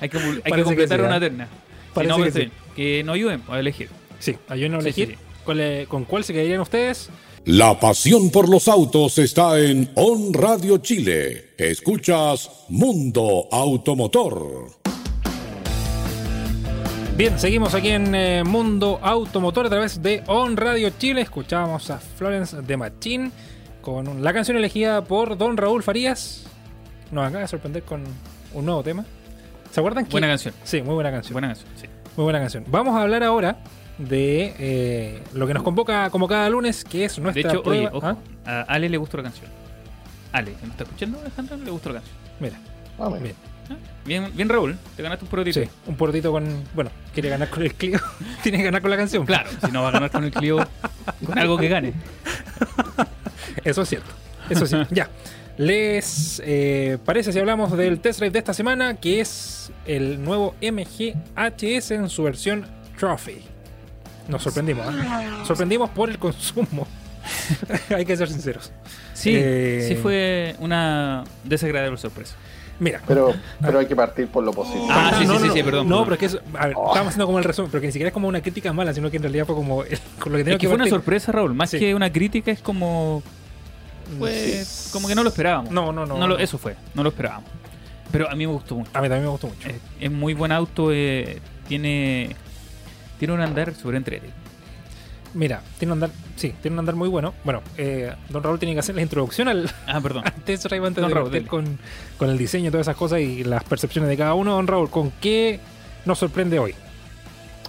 hay 0.00 0.08
que, 0.08 0.18
hay 0.18 0.34
que 0.34 0.40
Parece 0.40 0.56
que 0.56 0.64
completar 0.64 1.00
sí, 1.00 1.06
una 1.06 1.20
terna. 1.20 1.48
Si 1.94 2.06
no, 2.06 2.16
que 2.16 2.22
pues, 2.22 2.34
sí. 2.34 2.50
que 2.74 3.04
nos 3.04 3.14
ayuden 3.14 3.42
a 3.48 3.58
elegir. 3.58 3.88
Sí, 4.18 4.36
ayúdenos 4.48 4.78
a 4.84 4.88
Sí, 4.88 4.92
sí, 4.92 5.00
elegir 5.02 5.18
sí. 5.18 5.24
¿Cuál 5.44 5.60
es- 5.60 5.88
con 5.88 6.04
cuál 6.04 6.24
se 6.24 6.32
quedarían 6.32 6.60
ustedes. 6.60 7.10
La 7.46 7.80
pasión 7.80 8.30
por 8.30 8.48
los 8.48 8.68
autos 8.68 9.18
está 9.18 9.58
en 9.58 9.90
On 9.96 10.32
Radio 10.32 10.78
Chile. 10.78 11.54
Escuchas 11.58 12.66
Mundo 12.68 13.48
Automotor. 13.50 14.68
Bien, 17.16 17.36
seguimos 17.40 17.74
aquí 17.74 17.88
en 17.88 18.14
eh, 18.14 18.44
Mundo 18.44 19.00
Automotor 19.02 19.66
a 19.66 19.70
través 19.70 20.00
de 20.00 20.22
On 20.28 20.56
Radio 20.56 20.90
Chile. 20.90 21.22
Escuchábamos 21.22 21.90
a 21.90 21.98
Florence 21.98 22.62
de 22.62 22.76
Machín 22.76 23.32
con 23.80 24.22
la 24.22 24.32
canción 24.32 24.56
elegida 24.56 25.02
por 25.02 25.36
Don 25.36 25.56
Raúl 25.56 25.82
Farías. 25.82 26.44
Nos 27.10 27.26
acaba 27.26 27.40
de 27.40 27.48
sorprender 27.48 27.82
con 27.82 28.04
un 28.54 28.64
nuevo 28.64 28.84
tema. 28.84 29.04
¿Se 29.72 29.80
acuerdan 29.80 30.04
que? 30.04 30.12
Buena 30.12 30.28
canción. 30.28 30.54
Sí, 30.62 30.80
muy 30.80 30.94
buena 30.94 31.10
canción. 31.10 31.32
Buena 31.32 31.48
canción, 31.48 31.68
sí. 31.74 31.88
Muy 32.16 32.22
buena 32.22 32.38
canción. 32.38 32.64
Vamos 32.68 32.94
a 32.94 33.02
hablar 33.02 33.24
ahora 33.24 33.58
de 33.98 34.54
eh, 34.58 35.22
lo 35.34 35.46
que 35.46 35.54
nos 35.54 35.62
convoca 35.62 36.10
como 36.10 36.26
cada 36.28 36.48
lunes, 36.48 36.84
que 36.84 37.04
es 37.04 37.16
De 37.16 37.22
nuestra 37.22 37.50
hecho, 37.50 37.62
oye, 37.64 37.88
prueba. 37.88 37.90
ojo, 37.92 38.18
¿Ah? 38.46 38.64
a 38.68 38.72
Ale 38.74 38.88
le 38.88 38.96
gustó 38.96 39.16
la 39.18 39.24
canción. 39.24 39.46
Ale, 40.32 40.52
¿que 40.54 40.66
¿no 40.66 40.72
está 40.72 40.84
escuchando, 40.84 41.20
Alejandro? 41.20 41.56
Le 41.58 41.70
gustó 41.70 41.88
la 41.90 42.00
canción. 42.00 42.16
Mira, 42.40 42.56
Ah, 42.98 43.08
mira. 43.08 43.20
bien. 43.20 43.34
Ah, 43.70 43.74
Bien, 44.04 44.30
bien 44.34 44.48
Raúl, 44.48 44.76
te 44.96 45.02
ganaste 45.02 45.24
un 45.24 45.30
protito. 45.30 45.60
Sí, 45.60 45.68
un 45.86 45.96
portito 45.96 46.32
con. 46.32 46.44
Bueno, 46.74 46.90
quiere 47.14 47.28
ganar 47.28 47.48
con 47.50 47.62
el 47.62 47.74
Clio. 47.74 48.00
Tiene 48.42 48.58
que 48.58 48.64
ganar 48.64 48.82
con 48.82 48.90
la 48.90 48.96
canción. 48.96 49.24
Claro, 49.24 49.48
si 49.64 49.70
no 49.70 49.82
va 49.82 49.88
a 49.88 49.92
ganar 49.92 50.10
con 50.10 50.24
el 50.24 50.32
Clio, 50.32 50.58
con 51.24 51.38
algo 51.38 51.56
que 51.58 51.68
gane. 51.68 51.92
Eso 53.64 53.82
es 53.82 53.88
cierto. 53.88 54.10
Eso 54.50 54.66
sí. 54.66 54.76
ya. 54.90 55.08
¿Les 55.58 56.42
eh, 56.44 56.98
parece 57.04 57.32
si 57.32 57.38
hablamos 57.38 57.76
del 57.76 58.00
test 58.00 58.18
drive 58.18 58.32
de 58.32 58.38
esta 58.38 58.54
semana? 58.54 58.94
Que 58.94 59.20
es 59.20 59.70
el 59.86 60.22
nuevo 60.24 60.54
MG 60.60 61.14
HS 61.36 61.90
en 61.92 62.08
su 62.08 62.22
versión 62.24 62.66
Trophy. 62.98 63.42
Nos 64.28 64.42
sorprendimos, 64.42 64.86
¿eh? 64.86 64.98
Sorprendimos 65.46 65.90
por 65.90 66.08
el 66.10 66.18
consumo. 66.18 66.86
Hay 67.96 68.04
que 68.04 68.16
ser 68.16 68.28
sinceros. 68.28 68.72
Sí, 69.14 69.30
Eh, 69.34 69.84
sí 69.88 69.94
fue 69.96 70.56
una 70.58 71.24
desagradable 71.44 71.96
sorpresa. 71.98 72.34
Mira. 72.80 73.00
Pero, 73.06 73.32
pero 73.60 73.78
hay 73.78 73.86
que 73.86 73.94
partir 73.94 74.26
por 74.26 74.42
lo 74.42 74.52
positivo. 74.52 74.88
Ah, 74.90 75.12
sí, 75.16 75.24
sí, 75.26 75.32
sí, 75.42 75.50
sí, 75.54 75.62
perdón, 75.62 75.88
No, 75.88 76.04
perdón. 76.04 76.04
pero 76.04 76.14
es 76.14 76.18
que 76.18 76.26
es, 76.26 76.34
a 76.58 76.66
ver, 76.66 76.70
estamos 76.76 77.08
haciendo 77.08 77.26
como 77.26 77.38
el 77.38 77.44
resumen, 77.44 77.70
pero 77.70 77.80
que 77.80 77.86
ni 77.88 77.92
siquiera 77.92 78.08
es 78.08 78.14
como 78.14 78.26
una 78.26 78.40
crítica 78.40 78.72
mala, 78.72 78.92
sino 78.92 79.08
que 79.08 79.18
en 79.18 79.22
realidad 79.22 79.46
fue 79.46 79.54
como 79.54 79.84
el- 79.84 80.00
con 80.18 80.32
lo 80.32 80.38
que 80.38 80.44
tenía 80.44 80.56
Es 80.56 80.60
que 80.60 80.66
fue 80.66 80.74
una 80.76 80.88
sorpresa, 80.88 81.30
Raúl. 81.30 81.54
Más 81.54 81.70
Sí. 81.70 81.78
que 81.78 81.94
una 81.94 82.10
crítica, 82.12 82.50
es 82.50 82.60
como. 82.60 83.22
Pues, 84.18 84.88
como 84.92 85.06
que 85.06 85.14
no 85.14 85.22
lo 85.22 85.28
esperábamos. 85.28 85.70
No, 85.70 85.92
no, 85.92 86.04
no. 86.06 86.18
No 86.18 86.26
lo- 86.26 86.36
no. 86.36 86.42
eso 86.42 86.58
fue, 86.58 86.74
no 86.94 87.02
lo 87.02 87.10
esperábamos. 87.10 87.48
Pero 88.10 88.28
a 88.28 88.34
mí 88.34 88.46
me 88.46 88.52
gustó 88.52 88.74
mucho. 88.74 88.90
A 88.94 89.00
mí 89.00 89.06
también 89.08 89.24
me 89.24 89.30
gustó 89.30 89.46
mucho. 89.46 89.68
Es, 89.68 89.76
es 90.00 90.10
muy 90.10 90.34
buen 90.34 90.50
auto, 90.52 90.90
eh, 90.92 91.38
tiene. 91.68 92.34
Tiene 93.22 93.34
un 93.34 93.40
andar 93.40 93.72
sobre 93.76 93.98
entretenido. 93.98 94.34
Mira, 95.34 95.62
tiene 95.78 95.92
un 95.92 96.02
andar, 96.02 96.10
sí, 96.34 96.52
tiene 96.60 96.74
un 96.74 96.80
andar 96.80 96.96
muy 96.96 97.08
bueno. 97.08 97.34
Bueno, 97.44 97.62
eh, 97.78 98.12
Don 98.30 98.42
Raúl 98.42 98.58
tiene 98.58 98.74
que 98.74 98.80
hacer 98.80 98.96
la 98.96 99.02
introducción 99.02 99.46
al, 99.46 99.70
Ah, 99.86 100.00
perdón. 100.00 100.24
test 100.44 100.64
drive 100.66 100.84
antes 100.84 101.00
Don 101.00 101.08
de 101.08 101.14
Raúl, 101.14 101.46
con, 101.46 101.78
con 102.18 102.30
el 102.30 102.36
diseño 102.36 102.66
y 102.66 102.70
todas 102.72 102.88
esas 102.88 102.96
cosas 102.96 103.20
y 103.20 103.44
las 103.44 103.62
percepciones 103.62 104.10
de 104.10 104.16
cada 104.16 104.34
uno. 104.34 104.56
Don 104.56 104.66
Raúl, 104.66 104.90
¿con 104.90 105.12
qué 105.20 105.60
nos 106.04 106.18
sorprende 106.18 106.58
hoy? 106.58 106.74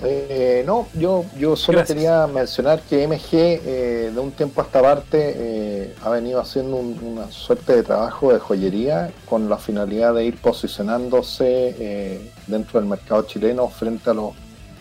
Eh, 0.04 0.64
no, 0.66 0.88
yo, 0.96 1.24
yo 1.38 1.56
solo 1.56 1.78
Gracias. 1.78 1.96
quería 1.96 2.26
mencionar 2.26 2.82
que 2.82 3.08
MG 3.08 3.28
eh, 3.32 4.12
de 4.12 4.20
un 4.20 4.32
tiempo 4.32 4.60
a 4.62 4.64
esta 4.64 4.82
parte 4.82 5.34
eh, 5.38 5.96
ha 6.04 6.10
venido 6.10 6.42
haciendo 6.42 6.78
un- 6.78 7.00
una 7.00 7.32
suerte 7.32 7.76
de 7.76 7.84
trabajo 7.84 8.34
de 8.34 8.40
joyería 8.40 9.12
con 9.30 9.48
la 9.48 9.60
finalidad 9.60 10.16
de 10.16 10.26
ir 10.26 10.38
posicionándose 10.38 11.76
eh, 11.80 12.32
dentro 12.48 12.80
del 12.80 12.90
mercado 12.90 13.22
chileno 13.28 13.70
frente 13.70 14.10
a 14.10 14.14
los 14.16 14.32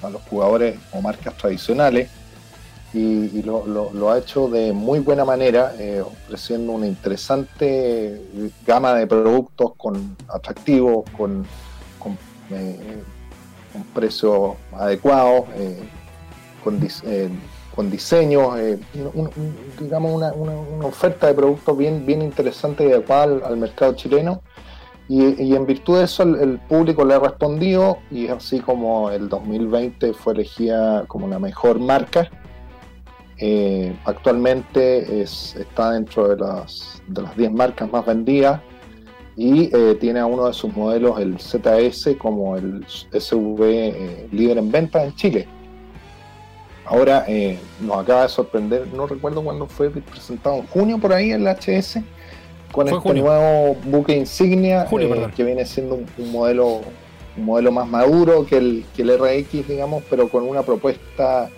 a 0.02 0.11
los 0.11 0.23
jugadores 0.23 0.78
o 0.92 1.00
marcas 1.00 1.37
tradicionales 1.37 2.09
y, 2.94 3.42
lo, 3.42 4.11
ha 4.11 4.18
hecho 4.18 4.49
de 4.49 4.73
muy 4.73 4.99
buena 4.99 5.25
manera, 5.25 5.73
eh, 5.78 6.02
ofreciendo 6.02 6.73
una 6.73 6.87
interesante 6.87 8.21
gama 8.66 8.94
de 8.94 9.06
productos 9.06 9.73
con 9.76 10.16
atractivos, 10.28 11.09
con, 11.16 11.47
con, 11.99 12.18
eh, 12.50 13.02
con 13.73 13.82
precios 13.94 14.56
adecuados, 14.73 15.44
eh, 15.56 15.82
eh, 17.04 17.28
con 17.75 17.90
diseños, 17.90 18.54
digamos 19.80 20.12
una, 20.12 20.32
una- 20.35 20.87
oferta 20.87 21.28
de 21.28 21.35
productos 21.35 21.76
bien, 21.78 22.04
bien 22.04 22.21
interesante 22.21 22.87
y 22.87 22.92
adecuada 22.92 23.47
al 23.47 23.56
mercado 23.56 23.94
chileno. 23.94 24.42
Y, 25.09 25.42
y 25.42 25.54
en 25.54 25.66
virtud 25.66 25.99
de 25.99 26.04
eso 26.04 26.23
el, 26.23 26.37
el 26.37 26.59
público 26.59 27.04
le 27.04 27.14
ha 27.14 27.18
respondido 27.18 27.99
y 28.11 28.28
así 28.28 28.61
como 28.61 29.11
el 29.11 29.28
2020 29.28 30.14
fue 30.14 30.32
elegida 30.32 31.04
como 31.06 31.28
la 31.28 31.38
mejor 31.38 31.78
marca, 31.78 32.30
eh, 33.38 33.94
actualmente 34.04 35.21
es, 35.21 35.56
está 35.56 35.90
dentro 35.90 36.28
de 36.28 36.37
las, 36.37 37.02
de 37.09 37.23
las 37.23 37.37
10 37.37 37.52
marcas 37.52 37.90
más 37.90 38.06
vendidas 38.06 38.61
y 39.37 39.75
eh, 39.75 39.97
tiene 39.99 40.21
a 40.21 40.26
uno 40.26 40.47
de 40.47 40.52
sus 40.52 40.75
modelos, 40.76 41.18
el 41.18 41.38
ZS, 41.38 42.16
como 42.18 42.56
el 42.56 42.85
SUV 42.87 43.62
eh, 43.62 44.28
líder 44.30 44.59
en 44.59 44.71
venta 44.71 45.02
en 45.02 45.14
Chile. 45.16 45.49
Ahora 46.85 47.25
eh, 47.26 47.59
nos 47.80 47.99
acaba 47.99 48.23
de 48.23 48.28
sorprender, 48.28 48.87
no 48.94 49.06
recuerdo 49.06 49.42
cuándo 49.42 49.66
fue 49.66 49.90
presentado, 49.90 50.56
en 50.56 50.66
junio 50.66 50.99
por 50.99 51.12
ahí 51.12 51.30
el 51.30 51.47
HS, 51.47 51.99
con 52.73 52.88
Fue 52.88 52.99
este 52.99 53.09
junio. 53.09 53.25
nuevo 53.25 53.76
buque 53.85 54.17
insignia 54.17 54.87
Julio, 54.87 55.14
eh, 55.14 55.31
que 55.37 55.45
viene 55.45 55.64
siendo 55.64 55.95
un, 55.95 56.07
un 56.19 56.33
modelo 56.33 56.81
un 57.37 57.45
modelo 57.45 57.73
más 57.73 57.88
maduro 57.88 58.45
que 58.47 58.57
el, 58.57 58.85
que 58.95 59.02
el 59.02 59.19
RX, 59.19 59.69
digamos, 59.69 60.02
pero 60.09 60.29
con 60.29 60.45
una 60.45 60.62
propuesta, 60.62 61.49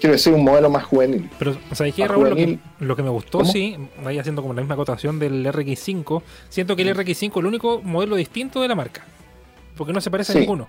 quiero 0.00 0.14
decir, 0.14 0.32
un 0.32 0.44
modelo 0.44 0.70
más 0.70 0.84
juvenil. 0.84 1.30
Pero, 1.38 1.56
¿sabes 1.72 1.94
qué, 1.94 2.06
Raúl? 2.06 2.30
Lo 2.30 2.36
que, 2.36 2.42
juvenil. 2.42 2.60
lo 2.80 2.96
que 2.96 3.02
me 3.02 3.10
gustó, 3.10 3.38
¿Cómo? 3.38 3.50
sí, 3.50 3.76
vaya 4.02 4.20
haciendo 4.20 4.42
como 4.42 4.54
la 4.54 4.62
misma 4.62 4.74
acotación 4.74 5.18
del 5.18 5.46
RX5. 5.46 6.22
Siento 6.48 6.76
que 6.76 6.82
el 6.82 6.96
RX5 6.96 7.30
es 7.30 7.36
el 7.36 7.46
único 7.46 7.80
modelo 7.82 8.16
distinto 8.16 8.60
de 8.60 8.68
la 8.68 8.74
marca. 8.74 9.04
Porque 9.76 9.92
no 9.92 10.00
se 10.00 10.10
parece 10.10 10.32
a 10.32 10.40
ninguno. 10.40 10.68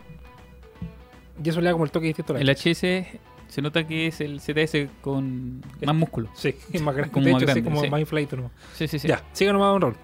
Y 1.44 1.50
eso 1.50 1.62
le 1.62 1.68
da 1.68 1.72
como 1.72 1.86
el 1.86 1.92
toque 1.92 2.08
distinto 2.08 2.34
a 2.34 2.36
la 2.36 2.42
El 2.42 2.50
HS 2.50 3.08
se 3.48 3.62
nota 3.62 3.86
que 3.88 4.08
es 4.08 4.22
el 4.22 4.40
ZS 4.40 4.90
con 5.02 5.62
más 5.86 5.96
músculo. 5.96 6.30
Sí, 6.36 6.56
es 6.74 6.82
más 6.82 6.96
grande. 6.96 7.14
Como 7.14 7.26
de 7.26 7.32
más 7.34 7.42
hecho, 7.44 7.54
sí, 7.54 7.60
grande, 7.62 7.70
como 7.72 7.84
sí. 7.84 7.90
más 7.90 8.00
inflado. 8.00 8.38
¿no? 8.38 8.52
Sí, 8.76 8.88
sí, 8.88 9.00
sí. 9.00 9.08
Ya, 9.08 9.24
siga 9.34 9.54
nomás, 9.54 9.72
don 9.74 9.82
Raúl. 9.82 9.96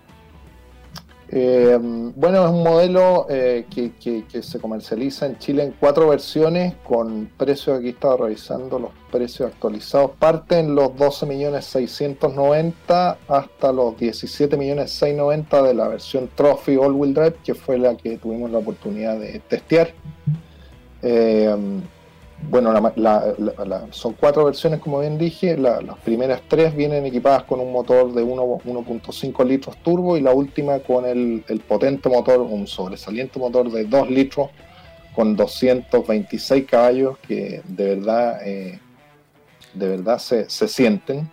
Eh, 1.35 1.79
bueno, 2.15 2.45
es 2.45 2.51
un 2.51 2.62
modelo 2.63 3.25
eh, 3.27 3.65
que, 3.73 3.93
que- 3.93 4.23
que 4.25 4.43
se 4.43 4.59
comercializa 4.59 5.25
en 5.25 5.39
Chile 5.39 5.63
en 5.63 5.71
cuatro 5.79 6.07
versiones 6.09 6.75
con 6.83 7.27
precios, 7.38 7.79
aquí 7.79 7.89
estaba 7.89 8.17
revisando 8.17 8.77
los 8.77 8.91
precios 9.12 9.50
actualizados, 9.51 10.12
parten 10.19 10.75
los 10.75 10.89
12.690.000 10.91 13.17
hasta 13.27 13.71
los 13.71 13.95
17.690.000 13.95 15.63
de 15.63 15.73
la 15.73 15.88
versión 15.88 16.29
Trophy 16.35 16.75
All 16.77 16.91
Wheel 16.93 17.15
Drive, 17.15 17.33
que 17.43 17.55
fue 17.55 17.79
la 17.79 17.97
que 17.97 18.17
tuvimos 18.17 18.51
la 18.51 18.59
oportunidad 18.59 19.17
de 19.17 19.39
testear. 19.39 19.91
Eh, 21.01 21.51
bueno, 22.50 22.71
la- 22.73 22.93
la- 22.95 23.65
la- 23.65 23.88
son 23.91 24.13
cuatro 24.13 24.45
versiones, 24.45 24.79
como 24.79 25.00
bien 25.00 25.17
dije. 25.17 25.57
La- 25.57 25.81
las 25.81 25.97
primeras 26.00 26.41
tres 26.47 26.75
vienen 26.75 27.05
equipadas 27.05 27.43
con 27.43 27.59
un 27.59 27.71
motor 27.71 28.13
de 28.13 28.23
1 28.23 28.43
1.5 28.65 29.43
litros 29.43 29.75
turbo 29.77 30.17
y 30.17 30.21
la 30.21 30.31
última 30.33 30.79
con 30.79 31.05
el, 31.05 31.43
el 31.47 31.59
potente 31.62 32.09
motor, 32.09 32.41
un 32.41 32.67
sobresaliente 32.67 33.39
motor 33.39 33.71
de 33.71 33.85
2 33.85 34.09
litros 34.09 34.50
con 35.15 35.35
226 35.35 36.65
caballos 36.65 37.17
que 37.19 37.62
de 37.67 37.95
verdad, 37.95 38.39
eh, 38.47 38.79
de 39.73 39.88
verdad 39.88 40.17
se, 40.17 40.50
se 40.50 40.67
sienten. 40.67 41.29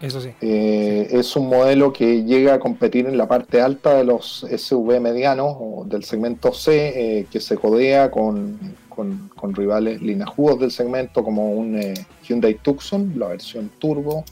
Eso 0.00 0.20
sí. 0.20 0.30
Eh, 0.40 1.08
es 1.12 1.34
un 1.36 1.48
modelo 1.48 1.92
que 1.92 2.24
llega 2.24 2.54
a 2.54 2.58
competir 2.58 3.06
en 3.06 3.16
la 3.16 3.26
parte 3.28 3.60
alta 3.62 3.94
de 3.94 4.04
los 4.04 4.44
SUV 4.50 5.00
medianos 5.00 5.56
o 5.58 5.84
del 5.86 6.04
segmento 6.04 6.52
C, 6.52 7.20
eh, 7.20 7.26
que 7.30 7.40
se 7.40 7.56
codea 7.56 8.10
con, 8.10 8.58
con- 8.94 9.30
con 9.36 9.54
rivales 9.54 10.00
linajudos 10.00 10.60
del 10.60 10.70
segmento 10.70 11.22
como 11.24 11.50
un 11.52 11.76
eh, 11.78 11.94
Hyundai 12.22 12.54
Tucson, 12.54 13.12
la 13.16 13.28
versión 13.28 13.70
turbo, 13.78 14.24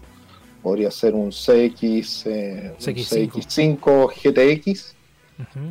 podría 0.62 0.90
ser 0.90 1.14
un 1.14 1.30
CX, 1.30 2.26
eh, 2.26 2.72
un 2.72 2.76
CX5. 2.78 3.30
CX5 3.32 4.12
GTX, 4.22 4.94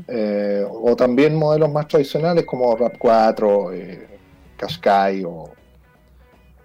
eh, 0.07 0.65
o 0.69 0.95
también 0.95 1.35
modelos 1.35 1.71
más 1.71 1.87
tradicionales 1.87 2.45
como 2.45 2.75
RAV4, 2.77 3.73
eh, 3.73 4.07
Qashqai 4.57 5.23
o 5.23 5.49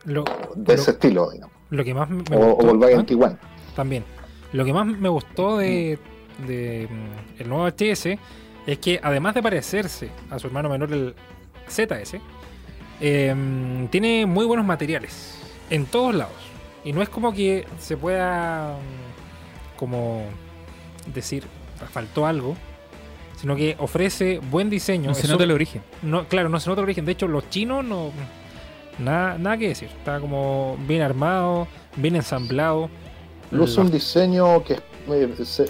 Lo, 0.04 0.24
de 0.54 0.74
lo- 0.76 0.80
ese 0.80 0.90
estilo, 0.92 1.30
digamos, 1.30 1.54
lo 1.70 1.84
que 1.84 1.94
más 1.94 2.08
me 2.10 2.22
o, 2.36 2.40
o 2.40 2.54
gustó. 2.54 2.66
Volkswagen 2.66 2.98
¿ah? 3.00 3.06
Tiguan. 3.06 3.38
También. 3.74 4.04
Lo 4.52 4.64
que 4.64 4.72
más 4.72 4.86
me 4.86 5.08
gustó 5.08 5.58
de, 5.58 5.98
de, 6.46 6.88
mm, 6.90 7.42
el 7.42 7.48
nuevo 7.48 7.66
HS 7.68 8.18
es 8.66 8.78
que 8.78 8.98
además 9.02 9.34
de 9.34 9.42
parecerse 9.42 10.10
a 10.30 10.38
su 10.38 10.46
hermano 10.48 10.68
menor 10.68 10.92
el 10.92 11.14
ZS, 11.68 12.20
em, 13.00 13.88
tiene 13.88 14.26
muy 14.26 14.44
buenos 14.46 14.64
materiales 14.66 15.38
en 15.70 15.86
todos 15.86 16.14
lados. 16.14 16.34
Y 16.84 16.92
no 16.92 17.02
es 17.02 17.08
como 17.08 17.32
que 17.32 17.66
se 17.78 17.96
pueda 17.96 18.74
mm, 18.76 19.78
como 19.78 20.22
decir 21.12 21.44
faltó 21.92 22.26
algo, 22.26 22.56
sino 23.36 23.54
que 23.56 23.76
ofrece 23.78 24.38
buen 24.38 24.70
diseño. 24.70 25.08
No 25.10 25.14
se 25.14 25.22
Es 25.22 25.30
nota 25.30 25.44
el 25.44 25.50
origen. 25.50 25.82
no, 26.02 26.26
claro, 26.26 26.48
no 26.48 26.58
se 26.60 26.68
nota 26.70 26.80
el 26.80 26.84
origen. 26.84 27.04
De 27.04 27.12
hecho, 27.12 27.28
los 27.28 27.50
chinos 27.50 27.84
no. 27.84 28.12
Nada, 28.98 29.36
nada 29.36 29.58
que 29.58 29.68
decir. 29.68 29.88
Está 29.88 30.20
como 30.20 30.78
bien 30.86 31.02
armado, 31.02 31.68
bien 31.96 32.16
ensamblado. 32.16 32.88
Luce 33.50 33.80
un 33.80 33.90
diseño 33.90 34.64
que 34.64 34.78
eh, 35.12 35.28
se, 35.44 35.66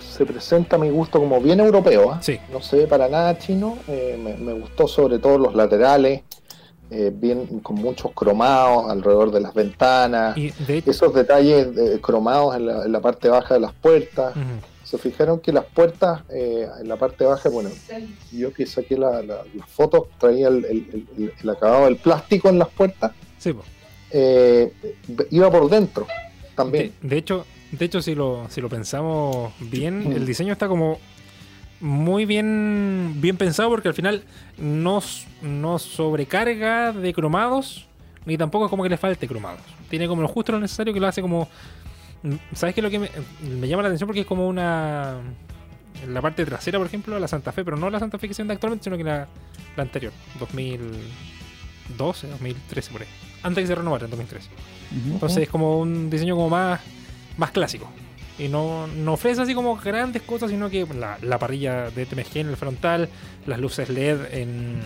se 0.00 0.26
presenta 0.26 0.76
a 0.76 0.78
mi 0.78 0.90
gusto 0.90 1.18
como 1.18 1.40
bien 1.40 1.60
europeo. 1.60 2.12
¿ah? 2.12 2.20
Sí, 2.22 2.38
No 2.52 2.60
se 2.62 2.76
ve 2.78 2.86
para 2.86 3.08
nada 3.08 3.38
chino. 3.38 3.78
eh, 3.88 4.18
me, 4.22 4.34
me 4.36 4.52
gustó 4.52 4.86
sobre 4.88 5.18
todo 5.18 5.38
los 5.38 5.54
laterales, 5.54 6.22
eh, 6.90 7.12
bien 7.14 7.60
con 7.60 7.76
muchos 7.76 8.10
cromados 8.12 8.90
alrededor 8.90 9.30
de 9.30 9.40
las 9.40 9.54
ventanas. 9.54 10.36
y 10.36 10.50
de 10.50 10.78
hecho. 10.78 10.90
Esos 10.90 11.14
detalles 11.14 11.68
cromados 12.00 12.56
en 12.56 12.66
la, 12.66 12.84
en 12.84 12.92
la 12.92 13.00
parte 13.00 13.28
baja 13.28 13.54
de 13.54 13.60
las 13.60 13.72
puertas. 13.74 14.34
Se 14.82 14.98
fijaron 14.98 15.38
que 15.38 15.52
las 15.52 15.66
puertas 15.66 16.22
eh, 16.30 16.66
en 16.80 16.88
la 16.88 16.96
parte 16.96 17.24
baja, 17.24 17.48
bueno, 17.48 17.70
yo 18.32 18.52
que 18.52 18.66
saqué 18.66 18.98
la- 18.98 19.22
la- 19.22 19.44
las 19.54 19.68
fotos, 19.68 20.08
traía 20.18 20.48
el, 20.48 20.64
el- 20.64 21.06
el- 21.16 21.32
el 21.40 21.50
acabado 21.50 21.84
del 21.84 21.94
plástico 21.96 22.48
en 22.48 22.58
las 22.58 22.68
puertas, 22.70 23.12
Sí, 23.38 23.54
eh, 24.10 24.72
iba 25.30 25.48
por 25.50 25.70
dentro 25.70 26.06
también. 26.56 26.92
De, 27.00 27.08
de 27.08 27.16
hecho, 27.18 27.46
de 27.72 27.84
hecho 27.84 28.02
si 28.02 28.14
lo, 28.14 28.46
si 28.48 28.60
lo 28.60 28.68
pensamos 28.68 29.52
bien, 29.60 30.12
el 30.12 30.26
diseño 30.26 30.52
está 30.52 30.68
como 30.68 30.98
muy 31.80 32.26
bien, 32.26 33.14
bien 33.16 33.36
pensado 33.36 33.70
porque 33.70 33.88
al 33.88 33.94
final 33.94 34.22
no, 34.58 35.00
sobrecarga 35.00 36.92
de 36.92 37.12
cromados 37.14 37.86
ni 38.26 38.36
tampoco 38.36 38.66
es 38.66 38.70
como 38.70 38.82
que 38.82 38.90
le 38.90 38.98
falte 38.98 39.26
cromados. 39.26 39.62
Tiene 39.88 40.06
como 40.06 40.20
lo 40.22 40.28
justo 40.28 40.52
lo 40.52 40.60
necesario 40.60 40.92
que 40.92 41.00
lo 41.00 41.06
hace 41.06 41.22
como... 41.22 41.48
¿Sabes 42.52 42.74
qué? 42.74 42.82
Lo 42.82 42.90
que 42.90 42.98
me, 42.98 43.10
me 43.58 43.66
llama 43.66 43.82
la 43.82 43.88
atención 43.88 44.06
porque 44.06 44.20
es 44.20 44.26
como 44.26 44.46
una... 44.46 45.16
En 46.04 46.14
la 46.14 46.20
parte 46.20 46.44
trasera, 46.44 46.78
por 46.78 46.86
ejemplo, 46.86 47.18
la 47.18 47.28
Santa 47.28 47.50
Fe, 47.50 47.64
pero 47.64 47.78
no 47.78 47.88
la 47.88 47.98
Santa 47.98 48.18
Fe 48.18 48.28
que 48.28 48.34
se 48.34 48.42
vende 48.42 48.54
actualmente, 48.54 48.84
sino 48.84 48.96
que 48.96 49.04
la, 49.04 49.26
la 49.76 49.82
anterior, 49.82 50.12
2012, 50.38 52.28
2013 52.28 52.92
por 52.92 53.02
ahí. 53.02 53.08
Antes 53.42 53.62
que 53.62 53.68
se 53.68 53.74
renovara 53.74 54.04
en 54.04 54.10
2013. 54.10 54.48
Entonces 55.12 55.44
es 55.44 55.48
como 55.48 55.78
un 55.78 56.10
diseño 56.10 56.36
como 56.36 56.50
más, 56.50 56.80
más 57.36 57.50
clásico. 57.50 57.90
Y 58.38 58.48
no, 58.48 58.86
no 58.86 59.12
ofrece 59.14 59.42
así 59.42 59.54
como 59.54 59.76
grandes 59.76 60.22
cosas, 60.22 60.50
sino 60.50 60.70
que 60.70 60.86
la, 60.98 61.18
la 61.20 61.38
parrilla 61.38 61.90
de 61.90 62.06
TMG 62.06 62.38
en 62.38 62.48
el 62.48 62.56
frontal, 62.56 63.08
las 63.46 63.58
luces 63.58 63.88
LED 63.90 64.32
en 64.32 64.80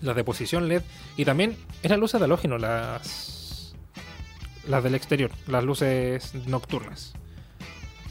las 0.00 0.14
de 0.14 0.22
posición 0.22 0.68
LED 0.68 0.82
y 1.16 1.24
también 1.24 1.56
esas 1.82 1.98
luces 1.98 2.20
de 2.20 2.24
halógeno, 2.26 2.56
las, 2.56 3.74
las 4.68 4.84
del 4.84 4.94
exterior, 4.94 5.32
las 5.48 5.64
luces 5.64 6.34
nocturnas. 6.46 7.14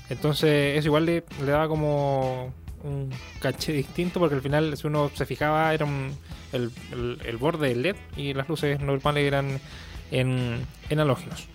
Entonces 0.09 0.77
eso 0.77 0.87
igual 0.87 1.05
le, 1.05 1.23
le 1.45 1.51
daba 1.51 1.67
como 1.67 2.53
un 2.83 3.09
caché 3.41 3.71
distinto 3.73 4.19
porque 4.19 4.35
al 4.35 4.41
final 4.41 4.75
si 4.77 4.87
uno 4.87 5.09
se 5.13 5.25
fijaba 5.25 5.73
era 5.73 5.85
un- 5.85 6.15
el, 6.53 6.71
el- 6.91 7.19
el 7.25 7.37
borde 7.37 7.75
LED 7.75 7.95
y 8.15 8.33
las 8.33 8.47
luces 8.49 8.79
normales 8.79 9.25
eran 9.25 9.59
en, 10.11 10.59
en 10.89 10.99
halógenos. 10.99 11.47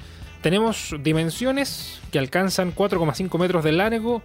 Tenemos 0.42 0.96
dimensiones 1.00 2.00
que 2.10 2.18
alcanzan 2.18 2.74
4,5 2.74 3.38
metros 3.38 3.62
de 3.62 3.70
largo, 3.70 4.22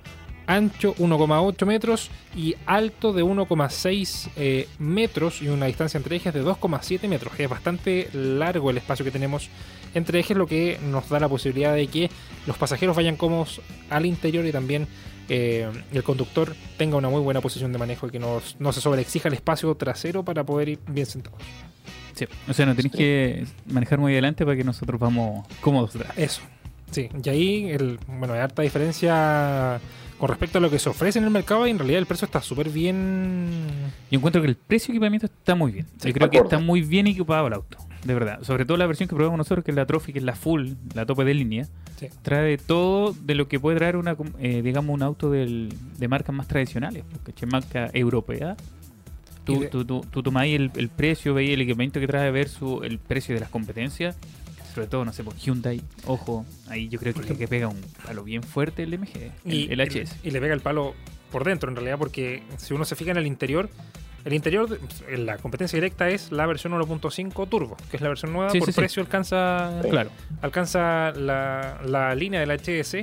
ancho 0.47 0.95
1,8 0.95 1.65
metros 1.67 2.09
y 2.35 2.55
alto 2.65 3.13
de 3.13 3.23
1,6 3.23 4.29
eh, 4.35 4.67
metros 4.79 5.43
y 5.43 5.49
una 5.49 5.67
distancia 5.67 5.99
entre 5.99 6.15
ejes 6.15 6.33
de 6.33 6.43
2,7 6.43 7.07
metros. 7.07 7.33
Es 7.37 7.47
bastante 7.47 8.09
largo 8.13 8.71
el 8.71 8.77
espacio 8.77 9.05
que 9.05 9.11
tenemos 9.11 9.49
entre 9.93 10.19
ejes, 10.19 10.35
lo 10.35 10.47
que 10.47 10.79
nos 10.81 11.07
da 11.07 11.19
la 11.19 11.29
posibilidad 11.29 11.75
de 11.75 11.85
que 11.85 12.09
los 12.47 12.57
pasajeros 12.57 12.95
vayan 12.95 13.15
cómodos 13.15 13.61
al 13.91 14.07
interior 14.07 14.43
y 14.43 14.51
también 14.51 14.87
eh, 15.29 15.69
el 15.93 16.03
conductor 16.03 16.55
tenga 16.77 16.97
una 16.97 17.09
muy 17.09 17.21
buena 17.21 17.41
posición 17.41 17.71
de 17.71 17.77
manejo 17.77 18.07
y 18.07 18.09
que 18.09 18.19
no 18.19 18.73
se 18.73 18.81
sobreexija 18.81 19.27
el 19.27 19.35
espacio 19.35 19.75
trasero 19.75 20.23
para 20.23 20.43
poder 20.43 20.69
ir 20.69 20.79
bien 20.87 21.05
sentados. 21.05 21.43
Sí. 22.17 22.25
O 22.49 22.53
sea, 22.53 22.65
no 22.65 22.75
tenéis 22.75 22.91
Sí. 22.93 22.97
que 22.97 23.45
manejar 23.71 23.99
muy 23.99 24.11
adelante 24.13 24.43
para 24.43 24.57
que 24.57 24.63
nosotros 24.63 24.99
vamos 24.99 25.45
cómodos 25.61 25.95
atrás. 25.95 26.17
Eso. 26.17 26.41
Sí, 26.91 27.09
y 27.23 27.29
ahí, 27.29 27.69
el, 27.69 27.99
bueno, 28.07 28.33
hay 28.33 28.39
harta 28.39 28.61
diferencia 28.61 29.79
con 30.17 30.29
respecto 30.29 30.57
a 30.57 30.61
lo 30.61 30.69
que 30.71 30.79
se 30.79 30.89
ofrece 30.89 31.19
en 31.19 31.25
el 31.25 31.31
mercado 31.31 31.67
y 31.67 31.69
en 31.71 31.77
realidad 31.77 31.99
el 31.99 32.05
precio 32.07 32.25
está 32.25 32.41
súper 32.41 32.69
bien. 32.69 33.49
Yo 34.09 34.17
encuentro 34.17 34.41
que 34.41 34.47
el 34.47 34.55
precio 34.55 34.91
de 34.91 34.97
equipamiento 34.97 35.27
está 35.27 35.53
muy 35.53 35.71
bien. 35.73 35.85
Sí, 35.97 36.07
Yo 36.07 36.13
creo 36.13 36.29
que 36.29 36.37
está 36.37 36.59
muy 36.59 36.81
bien 36.81 37.07
equipado 37.07 37.47
el 37.47 37.53
auto. 37.53 37.77
De 38.03 38.13
verdad. 38.13 38.39
Sobre 38.43 38.63
todo 38.65 38.77
la 38.77 38.87
versión 38.87 39.09
que 39.09 39.15
probamos 39.15 39.37
nosotros, 39.37 39.65
que 39.65 39.71
es 39.71 39.75
la 39.75 39.85
Trophy, 39.85 40.13
que 40.13 40.19
es 40.19 40.25
la 40.25 40.35
full, 40.35 40.69
la 40.95 41.05
tope 41.05 41.25
de 41.25 41.33
línea. 41.33 41.65
Sí. 41.99 42.07
Trae 42.21 42.57
todo 42.57 43.13
de 43.21 43.35
lo 43.35 43.47
que 43.49 43.59
puede 43.59 43.77
traer 43.77 43.97
una, 43.97 44.15
com- 44.15 44.31
eh, 44.39 44.61
digamos, 44.61 44.93
un 44.93 45.03
auto 45.03 45.29
del- 45.29 45.73
de 45.97 46.07
marcas 46.07 46.33
más 46.33 46.47
tradicionales. 46.47 47.03
Porque 47.25 47.45
marca 47.45 47.89
europea. 47.93 48.55
Tú, 49.47 49.59
de- 49.61 49.67
tú, 49.67 49.83
tú, 49.85 50.05
tú 50.11 50.21
tomáis 50.23 50.55
el, 50.55 50.71
el 50.75 50.89
precio, 50.89 51.33
veis 51.33 51.51
el 51.51 51.61
equipamiento 51.61 51.99
que 51.99 52.07
trae 52.07 52.29
versus 52.31 52.83
el 52.85 52.99
precio 52.99 53.33
de 53.33 53.41
las 53.41 53.49
competencias. 53.49 54.15
Sobre 54.75 54.87
todo, 54.87 55.03
no 55.05 55.11
sé, 55.11 55.23
por 55.23 55.35
Hyundai. 55.35 55.81
Ojo, 56.05 56.45
ahí 56.69 56.87
yo 56.87 56.99
creo 56.99 57.13
que, 57.15 57.35
que 57.35 57.47
pega 57.47 57.67
un 57.67 57.81
palo 58.05 58.23
bien 58.23 58.43
fuerte 58.43 58.83
el 58.83 58.97
MG, 58.99 59.31
el, 59.45 59.53
y, 59.53 59.67
el 59.71 59.79
HS. 59.81 60.17
y 60.23 60.29
le 60.29 60.39
pega 60.39 60.53
el 60.53 60.59
palo 60.61 60.93
por 61.31 61.43
dentro 61.43 61.67
en 61.69 61.75
realidad 61.75 61.97
porque 61.97 62.43
si 62.57 62.73
uno 62.75 62.85
se 62.85 62.95
fija 62.95 63.09
en 63.11 63.17
el 63.17 63.25
interior 63.27 63.69
el 64.23 64.33
interior 64.33 64.79
la 65.17 65.37
competencia 65.37 65.75
directa 65.77 66.09
es 66.09 66.31
la 66.31 66.45
versión 66.45 66.73
1.5 66.73 67.49
turbo 67.49 67.75
que 67.89 67.97
es 67.97 68.01
la 68.01 68.07
versión 68.09 68.31
nueva 68.33 68.49
Sí, 68.51 68.59
por 68.59 68.67
sí, 68.67 68.71
sí. 68.73 68.79
precio 68.79 69.01
alcanza. 69.01 69.81
Claro. 69.89 70.09
alcanza 70.41 71.11
la, 71.11 71.81
la 71.85 72.13
línea 72.15 72.39
del 72.39 72.51
HS 72.51 72.97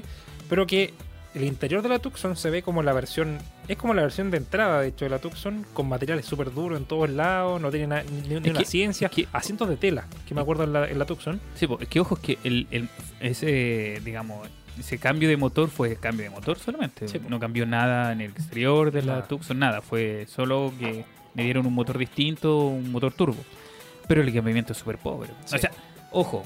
pero 0.49 0.67
que 0.67 0.95
el 1.35 1.45
interior 1.45 1.83
de 1.83 1.89
la 1.89 1.99
Tucson 1.99 2.37
se 2.37 2.49
ve 2.51 2.63
como 2.63 2.83
la 2.83 2.93
versión 2.93 3.39
es 3.69 3.77
como 3.77 3.93
la 3.95 4.03
versión 4.03 4.31
de 4.31 4.37
entrada 4.37 4.81
de 4.81 4.89
hecho 4.89 5.05
de 5.05 5.11
la 5.11 5.19
Tucson 5.19 5.67
con 5.73 5.89
materiales 5.89 6.27
súper 6.27 6.53
duros 6.55 6.79
en 6.79 6.85
todos 6.85 7.11
lados 7.11 7.61
no 7.61 7.71
tiene 7.71 7.87
na- 7.89 8.03
ni, 8.29 8.37
una 8.37 8.61
que- 8.61 8.65
ciencia 8.65 9.09
que- 9.09 9.27
asientos 9.33 9.69
de 9.69 9.77
tela 9.77 10.07
que 10.29 10.35
me 10.35 10.41
acuerdo 10.41 10.65
en 10.65 10.73
la, 10.73 10.89
en 10.89 10.99
la 10.99 11.07
Tucson 11.07 11.41
Sí, 11.55 11.67
po, 11.67 11.79
es 11.81 11.89
que 11.89 11.99
ojo, 12.01 12.15
es 12.15 12.21
que 12.21 12.39
el, 12.45 12.67
el- 12.71 12.89
ese, 13.21 14.01
digamos, 14.05 14.49
ese 14.79 14.99
cambio 14.99 15.29
de 15.29 15.37
motor 15.37 15.69
fue 15.71 15.97
cambio 15.97 16.25
de 16.25 16.31
motor 16.31 16.59
solamente. 16.59 17.07
Sí, 17.09 17.21
no 17.29 17.39
cambió 17.39 17.65
nada 17.65 18.13
en 18.13 18.21
el 18.21 18.33
exterior 18.33 18.91
de 18.91 19.03
la 19.03 19.15
Nada. 19.15 19.29
Tucson, 19.29 19.59
nada. 19.59 19.81
Fue 19.81 20.27
solo 20.29 20.73
que 20.79 21.05
le 21.35 21.43
dieron 21.45 21.65
un 21.67 21.73
motor 21.75 21.97
distinto, 21.97 22.67
un 22.67 22.91
motor 22.91 23.13
turbo. 23.13 23.37
Pero 24.09 24.21
el 24.23 24.29
equipamiento 24.29 24.73
es 24.73 24.79
súper 24.79 24.99
pobre. 24.99 25.31
Sí. 25.45 25.55
O 25.55 25.59
sea, 25.61 25.71
ojo, 26.11 26.43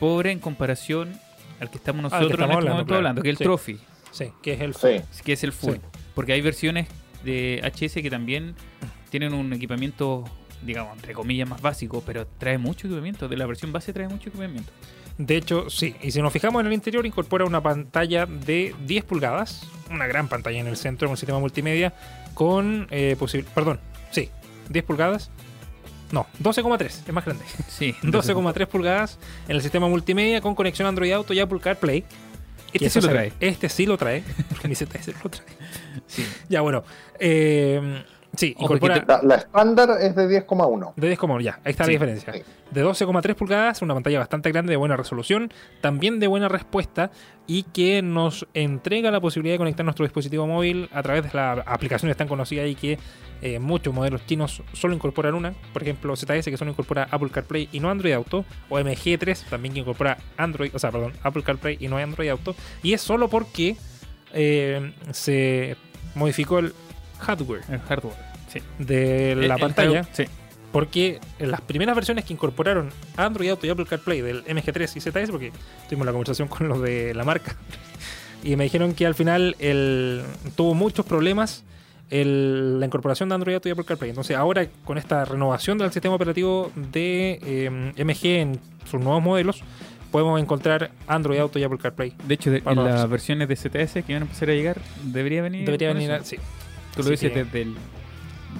pobre 0.00 0.32
en 0.32 0.38
comparación 0.40 1.12
al 1.60 1.70
que 1.70 1.76
estamos 1.76 1.98
que 2.00 2.02
nosotros 2.04 2.30
en 2.30 2.32
estamos 2.32 2.40
este 2.40 2.56
hablando, 2.56 2.70
momento 2.72 2.86
claro. 2.88 2.98
hablando, 2.98 3.22
que 3.22 3.28
es 3.28 3.32
el 3.34 3.36
Sí. 3.38 3.44
Trophy, 3.44 3.78
sí 4.12 4.30
que 4.42 4.52
es 4.54 4.60
el 4.60 4.74
Sí. 4.74 5.00
que 5.24 5.32
es 5.32 5.42
el 5.42 5.52
full. 5.52 5.74
Sí. 5.74 5.80
Porque 6.14 6.32
hay 6.34 6.40
versiones 6.40 6.86
de 7.24 7.60
HS 7.64 8.00
que 8.02 8.10
también 8.10 8.54
tienen 9.10 9.34
un 9.34 9.52
equipamiento, 9.52 10.24
digamos, 10.62 10.94
entre 10.96 11.12
comillas, 11.14 11.48
más 11.48 11.60
básico, 11.60 12.02
pero 12.06 12.26
trae 12.38 12.58
mucho 12.58 12.86
equipamiento. 12.86 13.28
De 13.28 13.36
la 13.36 13.46
versión 13.46 13.72
base 13.72 13.92
trae 13.92 14.08
mucho 14.08 14.28
equipamiento. 14.28 14.70
De 15.18 15.36
hecho, 15.36 15.68
sí. 15.68 15.94
Y 16.02 16.10
si 16.10 16.22
nos 16.22 16.32
fijamos 16.32 16.60
en 16.60 16.66
el 16.68 16.72
interior, 16.72 17.04
incorpora 17.04 17.44
una 17.44 17.62
pantalla 17.62 18.24
de 18.26 18.74
10 18.86 19.04
pulgadas, 19.04 19.68
una 19.90 20.06
gran 20.06 20.28
pantalla 20.28 20.58
en 20.60 20.66
el 20.66 20.76
centro, 20.76 21.10
un 21.10 21.16
sistema 21.16 21.38
multimedia 21.38 21.92
con 22.34 22.86
eh, 22.90 23.16
posible. 23.18 23.46
Perdón, 23.54 23.78
sí, 24.10 24.30
10 24.70 24.84
pulgadas. 24.84 25.30
No, 26.10 26.26
12,3, 26.42 26.84
es 27.06 27.12
más 27.12 27.24
grande. 27.24 27.44
Sí, 27.68 27.94
12,3 28.02 28.66
pulgadas 28.66 29.18
en 29.48 29.56
el 29.56 29.62
sistema 29.62 29.88
multimedia 29.88 30.40
con 30.40 30.54
conexión 30.54 30.86
Android 30.88 31.12
Auto 31.12 31.32
y 31.34 31.40
Apple 31.40 31.60
CarPlay. 31.60 32.04
Este 32.72 32.90
sí 32.90 33.00
lo 33.00 33.08
trae. 33.08 33.32
Este 33.40 33.68
sí 33.68 33.86
lo 33.86 33.96
trae, 33.98 34.22
porque 34.48 34.68
mi 34.68 34.74
ZS 34.74 35.08
lo 35.22 35.30
trae. 35.30 35.46
Sí. 36.06 36.26
Ya, 36.48 36.60
bueno. 36.60 36.84
eh, 37.18 38.02
sí, 38.36 38.54
incorpora. 38.58 39.04
La, 39.06 39.20
la 39.22 39.34
estándar 39.36 39.90
es 40.00 40.14
de 40.16 40.28
10,1. 40.46 40.92
De 40.96 41.06
10 41.06 41.18
como 41.18 41.40
ya, 41.40 41.60
ahí 41.64 41.72
está 41.72 41.84
Sí, 41.84 41.90
la 41.90 41.92
diferencia. 41.92 42.32
sí. 42.32 42.42
De 42.70 42.82
12,3 42.84 43.34
pulgadas, 43.34 43.82
una 43.82 43.92
pantalla 43.94 44.18
bastante 44.18 44.50
grande 44.50 44.70
de 44.70 44.76
buena 44.78 44.96
resolución, 44.96 45.52
también 45.82 46.18
de 46.20 46.26
buena 46.26 46.48
respuesta 46.48 47.10
y 47.46 47.64
que 47.64 48.00
nos 48.00 48.46
entrega 48.54 49.10
la 49.10 49.20
posibilidad 49.20 49.54
de 49.54 49.58
conectar 49.58 49.84
nuestro 49.84 50.04
dispositivo 50.06 50.46
móvil 50.46 50.88
a 50.92 51.02
través 51.02 51.24
de 51.24 51.30
las 51.34 51.58
aplicaciones 51.66 52.16
tan 52.16 52.28
conocidas 52.28 52.66
y 52.68 52.74
que 52.74 52.98
eh, 53.42 53.58
muchos 53.58 53.92
modelos 53.92 54.24
chinos 54.24 54.62
solo 54.72 54.94
incorporan 54.94 55.34
una. 55.34 55.52
Por 55.74 55.82
ejemplo, 55.82 56.16
ZS 56.16 56.44
que 56.46 56.56
solo 56.56 56.70
incorpora 56.70 57.08
Apple 57.10 57.28
CarPlay 57.30 57.68
y 57.72 57.80
no 57.80 57.90
Android 57.90 58.12
Auto, 58.14 58.44
o 58.70 58.78
MG3 58.78 59.50
también 59.50 59.74
que 59.74 59.80
incorpora 59.80 60.16
Android, 60.38 60.70
o 60.74 60.78
sea, 60.78 60.90
perdón, 60.90 61.12
Apple 61.22 61.42
CarPlay 61.42 61.76
y 61.78 61.88
no 61.88 61.98
Android 61.98 62.30
Auto. 62.30 62.54
Y 62.82 62.94
es 62.94 63.02
solo 63.02 63.28
porque 63.28 63.76
eh, 64.32 64.92
se 65.10 65.76
modificó 66.14 66.60
el 66.60 66.72
hardware 67.22 67.62
El 67.70 67.80
hardware. 67.80 68.16
Sí. 68.52 68.60
de 68.78 69.32
El- 69.32 69.48
la 69.48 69.54
el 69.54 69.60
pantalla. 69.60 70.04
Sí. 70.12 70.24
Porque 70.72 71.20
en 71.38 71.50
las 71.50 71.60
primeras 71.60 71.94
versiones 71.94 72.24
que 72.24 72.32
incorporaron 72.32 72.90
Android 73.16 73.50
Auto 73.50 73.66
y 73.66 73.70
Apple 73.70 73.84
CarPlay 73.86 74.20
del 74.22 74.44
MG3 74.46 74.96
y 74.96 75.00
ZS, 75.00 75.30
porque 75.30 75.52
tuvimos 75.88 76.06
la 76.06 76.12
conversación 76.12 76.48
con 76.48 76.68
los 76.68 76.80
de 76.80 77.12
la 77.14 77.24
marca, 77.24 77.56
y 78.42 78.56
me 78.56 78.64
dijeron 78.64 78.94
que 78.94 79.04
al 79.06 79.14
final 79.14 79.54
el, 79.58 80.22
tuvo 80.56 80.74
muchos 80.74 81.04
problemas 81.06 81.62
el- 82.10 82.78
la 82.80 82.86
incorporación 82.86 83.28
de 83.28 83.34
Android 83.36 83.54
Auto 83.54 83.68
y 83.68 83.72
Apple 83.72 83.84
CarPlay. 83.84 84.10
Entonces 84.10 84.36
ahora 84.36 84.66
con 84.84 84.98
esta 84.98 85.24
renovación 85.24 85.78
del 85.78 85.92
sistema 85.92 86.14
operativo 86.14 86.70
de 86.74 87.38
eh, 87.42 88.04
MG 88.04 88.26
en 88.40 88.60
sus 88.90 89.00
nuevos 89.00 89.22
modelos, 89.22 89.62
podemos 90.10 90.40
encontrar 90.40 90.90
Android 91.06 91.38
Auto 91.38 91.58
y 91.58 91.64
Apple 91.64 91.78
CarPlay. 91.78 92.14
De 92.26 92.34
hecho, 92.34 92.50
de- 92.50 92.62
en 92.66 92.84
las 92.84 93.08
versiones 93.08 93.48
de 93.48 93.56
CTS 93.56 94.02
que 94.04 94.12
van 94.14 94.22
a 94.22 94.26
empezar 94.26 94.50
a 94.50 94.52
llegar, 94.54 94.78
debería 95.04 95.40
venir. 95.42 95.64
Debería 95.64 95.92
venir, 95.92 96.12
a- 96.12 96.22
sí. 96.24 96.36
Tú 96.96 97.02
lo 97.02 97.10
dices 97.10 97.32
que- 97.32 97.44
desde 97.44 97.62
el 97.62 97.70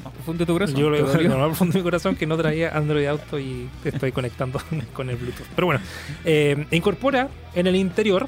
más 0.05 0.12
profundo 0.14 0.38
de 0.40 0.47
tu 0.47 0.53
corazón. 0.55 0.77
Yo 0.77 0.88
lo 0.90 1.05
¿Te 1.05 1.18
digo 1.18 1.35
lo 1.35 1.38
más 1.40 1.49
profundo 1.49 1.73
de 1.75 1.79
mi 1.81 1.83
corazón 1.85 2.16
que 2.16 2.27
no 2.27 2.37
traía 2.37 2.71
Android 2.77 3.07
Auto 3.07 3.38
y 3.38 3.68
te 3.83 3.90
estoy 3.90 4.11
conectando 4.12 4.61
con 4.95 5.11
el 5.11 5.16
Bluetooth. 5.16 5.47
Pero 5.55 5.66
bueno, 5.66 5.81
eh, 6.25 6.66
incorpora 6.71 7.29
en 7.55 7.66
el 7.66 7.77
interior 7.77 8.27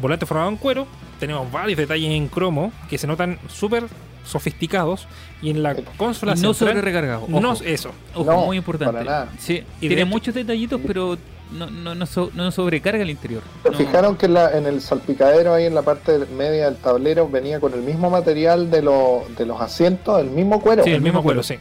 volante 0.00 0.26
formado 0.26 0.50
en 0.50 0.56
cuero. 0.56 0.86
Tenemos 1.18 1.50
varios 1.50 1.78
detalles 1.78 2.10
en 2.10 2.28
cromo 2.28 2.70
que 2.90 2.98
se 2.98 3.06
notan 3.06 3.38
súper 3.48 3.84
sofisticados. 4.26 5.06
Y 5.40 5.50
en 5.50 5.62
la 5.62 5.74
consola 5.96 6.34
no 6.34 6.52
sobre 6.52 6.72
central, 6.72 6.82
recargado. 6.82 7.22
Ojo, 7.24 7.40
no 7.40 7.52
eso. 7.64 7.92
ojo, 8.14 8.30
No, 8.30 8.44
muy 8.46 8.56
importante. 8.58 8.92
para 8.92 9.04
nada. 9.04 9.32
Sí, 9.38 9.62
Y 9.80 9.88
tiene 9.88 10.02
hecho- 10.02 10.06
muchos 10.10 10.34
detallitos, 10.34 10.80
pero 10.86 11.16
no, 11.52 11.70
no, 11.70 11.94
no, 11.94 12.06
so- 12.06 12.30
no 12.34 12.50
sobrecarga 12.50 13.02
el 13.02 13.10
interior. 13.10 13.42
¿Se 13.62 13.70
No- 13.70 13.76
fijaron 13.78 14.16
que 14.16 14.26
en, 14.26 14.34
la- 14.34 14.56
en 14.56 14.66
el 14.66 14.80
salpicadero 14.80 15.54
ahí 15.54 15.64
en 15.66 15.74
la 15.74 15.82
parte 15.82 16.18
media 16.36 16.66
del 16.66 16.76
tablero 16.76 17.28
venía 17.28 17.60
con 17.60 17.72
el 17.74 17.80
mismo 17.82 18.10
material 18.10 18.70
de, 18.70 18.82
lo- 18.82 19.24
de 19.36 19.46
los 19.46 19.60
asientos, 19.60 20.20
el 20.20 20.30
mismo 20.30 20.60
cuero? 20.60 20.84
Sí, 20.84 20.90
el 20.90 21.00
mismo 21.02 21.22
cuero, 21.22 21.42
sí. 21.42 21.56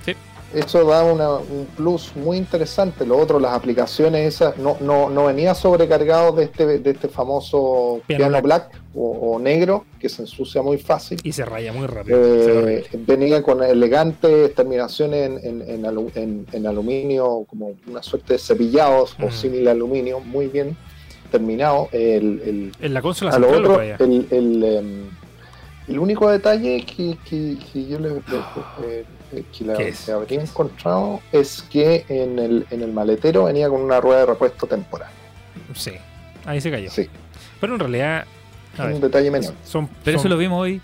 Eso 0.56 0.86
da 0.86 1.04
una- 1.04 1.36
un 1.36 1.68
plus 1.76 2.16
muy 2.16 2.38
interesante. 2.38 3.06
Lo 3.06 3.18
otro, 3.18 3.40
las 3.40 3.54
aplicaciones 3.54 4.34
esas, 4.36 4.58
no, 4.58 4.78
no, 4.80 5.10
no 5.10 5.26
venía 5.26 5.54
sobrecargado 5.54 6.32
de 6.32 6.46
este, 6.46 6.80
de 6.80 6.90
este 6.92 7.10
famoso 7.10 8.00
Piano 8.08 8.20
piano, 8.30 8.42
black. 8.42 8.70
black, 8.70 8.82
o, 8.96 9.34
o 9.36 9.40
negro, 9.40 9.84
que 10.00 10.08
se 10.08 10.22
ensucia 10.22 10.62
muy 10.62 10.78
fácil. 10.78 11.20
Y 11.24 11.34
se 11.34 11.44
raya 11.44 11.74
muy 11.74 11.86
rápido. 11.88 12.18
Eh, 12.22 12.86
venía 13.06 13.44
con 13.44 13.62
elegantes 13.62 14.56
terminaciones 14.56 15.30
en, 15.44 15.62
en- 15.62 15.70
en 15.70 15.84
alu- 15.84 16.12
en- 16.16 16.46
en 16.54 16.68
aluminio, 16.68 17.46
como 17.50 17.74
una 17.88 18.02
suerte 18.02 18.34
de 18.34 18.40
cepillados 18.40 19.16
o 19.22 19.30
símil 19.32 19.68
aluminio, 19.68 20.22
muy 20.22 20.48
bien 20.48 20.78
terminado. 21.32 21.90
El, 21.92 22.42
el- 22.46 22.72
en 22.80 22.94
la 22.94 23.02
consola 23.02 23.32
a 23.32 23.40
lo 23.40 23.50
otro, 23.50 23.82
el, 23.82 24.28
el, 24.32 24.64
em, 24.64 25.10
el 25.90 26.00
único 26.00 26.30
detalle 26.30 26.86
que, 26.86 27.18
que- 27.30 27.58
que 27.74 27.86
yo 27.86 28.00
le, 28.00 28.10
le- 28.10 28.16
eh, 28.18 28.22
eh, 28.84 29.06
que 29.44 29.64
la- 29.66 29.76
que 29.78 29.94
habría 30.12 30.42
encontrado 30.42 31.20
es 31.32 31.62
que 31.70 32.06
en 32.10 32.40
el, 32.40 32.66
en 32.72 32.82
el 32.82 32.92
maletero 32.94 33.46
venía 33.46 33.70
con 33.70 33.82
una 33.82 34.00
rueda 34.02 34.22
de 34.22 34.26
repuesto 34.28 34.68
temporal. 34.68 35.10
Sí, 35.76 35.92
ahí 36.46 36.62
se 36.62 36.72
cayó. 36.72 36.90
Sí, 36.90 37.10
Pero 37.60 37.74
en 37.74 37.80
realidad, 37.80 38.26
a 38.78 38.84
un 38.86 38.92
ver, 38.94 39.02
detalle 39.02 39.32
menor. 39.32 39.54
son, 39.64 39.88
Pero 40.04 40.18
eso 40.18 40.28
lo 40.30 40.38
vimos 40.38 40.62
hoy. 40.62 40.82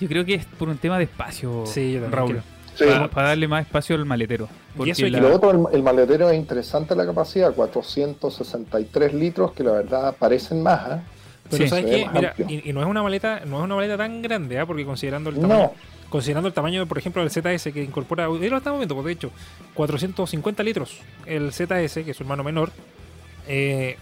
Yo 0.00 0.08
creo 0.08 0.24
que 0.24 0.34
es 0.34 0.44
por 0.44 0.68
un 0.68 0.76
tema 0.78 0.98
de 0.98 1.04
espacio, 1.04 1.64
Sí, 1.66 1.92
yo 1.94 2.08
Raúl. 2.10 2.30
creo. 2.32 2.42
Sí. 2.76 2.84
Para, 3.10 3.28
darle 3.28 3.48
más 3.48 3.64
espacio 3.64 3.96
al 3.96 4.04
maletero. 4.04 4.48
Porque 4.76 4.90
eso 4.90 5.06
hay 5.06 5.10
Y 5.10 5.12
la- 5.12 5.20
lo 5.20 5.34
otro, 5.36 5.50
el, 5.70 5.76
el 5.76 5.82
maletero 5.82 6.28
es 6.28 6.36
interesante 6.36 6.94
la 6.94 7.06
capacidad, 7.06 7.54
463 7.54 9.14
litros, 9.14 9.52
que 9.52 9.64
la 9.64 9.72
verdad 9.72 10.14
parecen 10.18 10.62
más. 10.62 10.80
¿ah? 10.82 11.02
Pero 11.50 11.64
Sí. 11.64 11.68
¿sabes 11.70 11.84
qué? 11.86 12.06
Mira, 12.12 12.34
y, 12.46 12.68
y 12.68 12.72
no 12.72 12.80
es 12.82 12.86
una 12.86 13.02
maleta, 13.02 13.40
no 13.46 13.58
es 13.58 13.64
una 13.64 13.76
maleta 13.76 13.96
tan 13.96 14.20
grande, 14.20 14.58
¿ah? 14.58 14.66
porque 14.66 14.84
considerando 14.84 15.30
el 15.30 15.36
tamaño, 15.40 15.60
No, 15.60 15.72
considerando 16.08 16.48
el 16.48 16.54
tamaño, 16.54 16.86
por 16.86 16.98
ejemplo, 16.98 17.22
del 17.22 17.30
ZS 17.30 17.72
que 17.72 17.82
incorpora, 17.82 18.28
hoy 18.28 18.48
lo 18.48 18.58
estamos 18.58 18.78
viendo, 18.78 19.02
de 19.02 19.12
hecho, 19.12 19.30
450 19.74 20.62
litros. 20.62 21.00
El 21.24 21.52
ZS, 21.52 22.04
que 22.04 22.10
es 22.10 22.16
su 22.16 22.22
hermano 22.22 22.44
menor, 22.44 22.70
eh, 23.48 23.96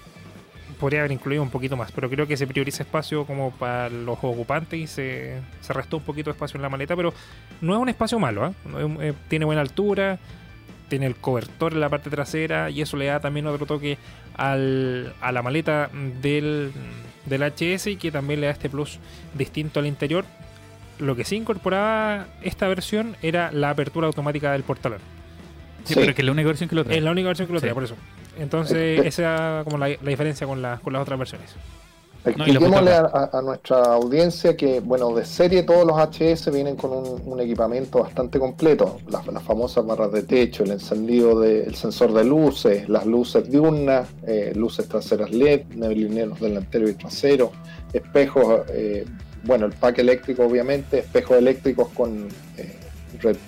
podría 0.79 1.01
haber 1.01 1.13
incluido 1.13 1.43
un 1.43 1.51
poquito 1.51 1.77
más, 1.77 1.93
pero 1.93 2.11
creo 2.11 2.27
que 2.27 2.37
se 2.37 2.47
prioriza 2.47 2.83
espacio 2.83 3.25
como 3.27 3.53
para 3.53 3.89
los 3.89 4.19
ocupantes 4.23 4.79
y 4.79 4.87
se, 4.87 5.41
se 5.61 5.73
restó 5.73 5.99
un 5.99 6.03
poquito 6.03 6.31
de 6.31 6.33
espacio 6.33 6.59
en 6.59 6.63
la 6.63 6.69
maleta, 6.69 6.97
pero 6.97 7.13
no 7.61 7.75
es 7.75 7.81
un 7.81 7.89
espacio 7.89 8.19
malo, 8.19 8.45
¿ah? 8.45 8.53
Eh, 9.01 9.13
tiene 9.29 9.45
buena 9.45 9.61
altura, 9.61 10.19
tiene 10.89 11.07
el 11.07 11.17
cobertor 11.17 11.73
en 11.73 11.81
la 11.81 11.89
parte 11.89 12.11
trasera 12.11 12.71
y 12.71 12.83
eso 12.83 12.97
le 12.97 13.07
da 13.07 13.21
también 13.21 13.47
otro 13.47 13.67
toque 13.67 13.99
al, 14.37 15.15
a 15.21 15.33
la 15.33 15.43
maleta 15.43 15.91
del, 16.21 16.73
del 17.27 17.43
HS 17.43 17.89
y 17.89 17.97
que 17.97 18.11
también 18.11 18.41
le 18.41 18.47
da 18.47 18.53
este 18.53 18.69
plus 18.69 18.99
distinto 19.35 19.81
al 19.81 19.87
interior. 19.87 20.25
Lo 21.05 21.15
que 21.17 21.25
sí 21.25 21.37
incorporaba 21.37 22.27
esta 22.43 22.67
versión 22.69 23.17
era 23.23 23.53
la 23.53 23.71
apertura 23.71 24.07
automática 24.07 24.53
del 24.53 24.63
portalón. 24.63 24.99
Sí, 25.85 25.93
Sí. 25.93 25.95
pero 25.97 26.11
es 26.11 26.17
que 26.17 26.23
es 26.23 26.27
la 26.27 26.33
única 26.33 26.47
versión 26.49 26.69
que 26.69 26.75
lo 26.77 26.85
trae. 26.85 26.97
Es 26.99 27.03
la 27.05 27.11
única 27.11 27.29
versión 27.29 27.47
que 27.47 27.53
lo 27.53 27.59
Sí. 27.61 27.65
trae, 27.65 27.75
por 27.75 27.85
eso. 27.85 27.95
Entonces, 28.39 28.77
Eh, 29.01 29.07
esa 29.07 29.59
es 29.61 29.65
como 29.65 29.77
la, 29.79 29.89
la 29.89 30.11
diferencia 30.11 30.47
con, 30.47 30.63
la- 30.63 30.79
con 30.83 30.93
las 30.95 31.03
otras 31.03 31.19
versiones. 31.19 31.55
Expliquémosle 32.25 32.91
a, 32.95 33.03
butaca. 33.03 33.31
a- 33.35 33.39
a 33.39 33.43
nuestra 33.43 33.77
audiencia 33.85 34.57
que, 34.57 34.81
bueno, 34.81 35.13
de 35.15 35.27
serie 35.27 35.63
todos 35.63 35.87
los 35.87 35.99
HS 35.99 36.51
vienen 36.51 36.75
con 36.75 36.91
un, 36.91 37.21
un 37.23 37.41
equipamiento 37.41 37.99
bastante 38.03 38.39
completo. 38.39 38.97
Las, 39.11 39.27
las 39.27 39.43
famosas 39.43 39.85
barras 39.87 40.11
de 40.11 40.23
techo, 40.23 40.65
el 40.65 40.71
encendido 40.71 41.39
del 41.39 41.75
sensor 41.75 42.15
de 42.15 42.25
luces, 42.25 42.89
las 42.89 43.05
luces 43.05 43.51
diurnas, 43.51 44.09
eh, 44.27 44.53
luces 44.57 44.89
traseras 44.89 45.31
LED, 45.33 45.67
neblineros 45.75 46.41
delantero 46.41 46.89
y 46.89 46.95
trasero, 46.95 47.53
espejos, 47.93 48.63
eh, 48.71 49.05
bueno, 49.45 49.67
el 49.67 49.73
pack 49.73 49.99
eléctrico 49.99 50.45
obviamente, 50.45 50.99
espejos 51.01 51.37
eléctricos 51.39 51.89
con, 51.91 52.29
eh, 52.57 52.77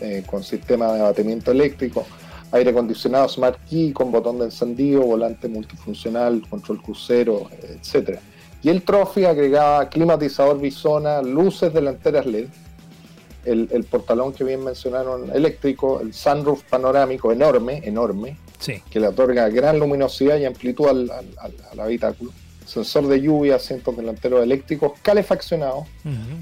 eh, 0.00 0.22
con 0.26 0.42
sistema 0.42 0.92
de 0.92 1.00
abatimiento 1.00 1.50
eléctrico, 1.50 2.06
aire 2.52 2.70
acondicionado 2.70 3.28
Smart 3.28 3.58
Key 3.68 3.92
con 3.92 4.10
botón 4.12 4.38
de 4.38 4.46
encendido, 4.46 5.02
volante 5.02 5.48
multifuncional, 5.48 6.42
control 6.48 6.80
crucero, 6.82 7.48
etcétera. 7.62 8.20
Y 8.62 8.68
el 8.68 8.82
Trophy 8.82 9.24
agregaba 9.24 9.88
climatizador 9.88 10.60
bisona, 10.60 11.22
luces 11.22 11.72
delanteras 11.72 12.26
LED, 12.26 12.46
el, 13.44 13.68
el 13.72 13.84
portalón 13.84 14.32
que 14.32 14.42
bien 14.44 14.64
mencionaron 14.64 15.30
eléctrico, 15.34 16.00
el 16.00 16.12
sunroof 16.12 16.62
panorámico 16.64 17.30
enorme, 17.32 17.80
enorme, 17.84 18.36
Sí. 18.58 18.80
que 18.90 18.98
le 18.98 19.08
otorga 19.08 19.48
gran 19.50 19.78
luminosidad 19.78 20.38
y 20.38 20.46
amplitud 20.46 20.86
al, 20.88 21.10
al- 21.10 21.26
al- 21.38 21.54
al 21.72 21.80
habitáculo, 21.80 22.32
sensor 22.66 23.06
de 23.06 23.20
lluvia, 23.20 23.56
asientos 23.56 23.96
delanteros 23.96 24.42
eléctricos, 24.42 24.92
calefaccionados, 25.02 25.86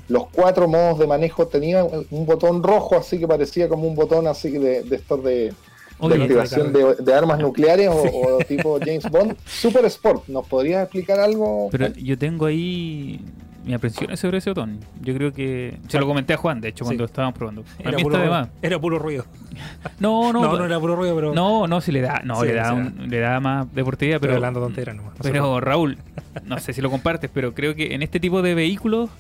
los 0.09 0.29
cuatro 0.29 0.67
modos 0.67 0.99
de 0.99 1.07
manejo 1.07 1.47
tenían 1.47 1.87
un 2.11 2.27
botón 2.27 2.63
rojo, 2.63 2.97
así 2.97 3.19
que 3.19 3.29
parecía 3.29 3.69
como 3.69 3.87
un 3.87 3.95
botón 3.95 4.27
así 4.27 4.51
de, 4.51 4.83
de 4.83 4.97
estos 4.97 5.23
de, 5.23 5.53
activación 6.01 6.73
de, 6.73 6.97
de 6.97 7.15
armas 7.15 7.39
nucleares 7.39 7.89
o, 7.89 8.03
o 8.37 8.39
tipo 8.39 8.79
James 8.81 9.09
Bond. 9.11 9.37
Super 9.47 9.85
Sport, 9.85 10.29
¿nos 10.29 10.47
podrías 10.47 10.83
explicar 10.83 11.21
algo? 11.21 11.69
Pero 11.71 11.93
yo 11.95 12.19
tengo 12.19 12.47
ahí 12.47 13.21
mi 13.65 13.75
aprensiones 13.75 14.21
sobre 14.21 14.39
ese 14.39 14.51
botón. 14.51 14.79
Yo 15.01 15.15
creo 15.15 15.33
que. 15.33 15.79
Se 15.89 15.99
lo 15.99 16.07
comenté 16.07 16.35
a 16.35 16.37
Juan, 16.37 16.61
de 16.61 16.69
hecho, 16.69 16.85
Sí. 16.85 16.89
cuando 16.89 17.05
estábamos 17.05 17.37
probando. 17.39 17.65
Era 17.79 17.97
mí 17.97 18.03
puro, 18.03 18.17
está 18.23 18.43
de 18.43 18.49
era 18.63 18.79
puro 18.79 18.99
ruido. 18.99 19.25
No, 20.01 20.33
no, 20.33 20.43
No, 20.43 20.57
no, 20.59 20.65
era 20.65 20.79
puro 20.81 20.97
ruido, 20.97 21.15
pero. 21.15 21.35
no, 21.35 21.67
no, 21.67 21.81
si 21.81 21.93
le 21.93 22.01
da, 22.01 22.21
no, 22.25 22.41
Sí, 22.41 22.47
le 22.49 22.55
da, 22.55 22.73
un- 22.73 23.09
le 23.09 23.19
da 23.21 23.41
más 23.41 23.73
deportividad, 23.75 24.21
pero 24.21 24.35
hablando 24.35 24.61
tonteras 24.61 24.95
nomás. 24.97 25.15
No 25.15 25.23
pero 25.23 25.61
Raúl, 25.61 25.99
no 26.45 26.59
sé 26.59 26.73
si 26.73 26.81
lo 26.81 26.91
compartes, 26.91 27.31
pero 27.33 27.55
creo 27.55 27.75
que 27.75 27.95
en 27.95 28.03
este 28.03 28.21
tipo 28.21 28.43
de 28.43 28.55
vehículos 28.55 29.11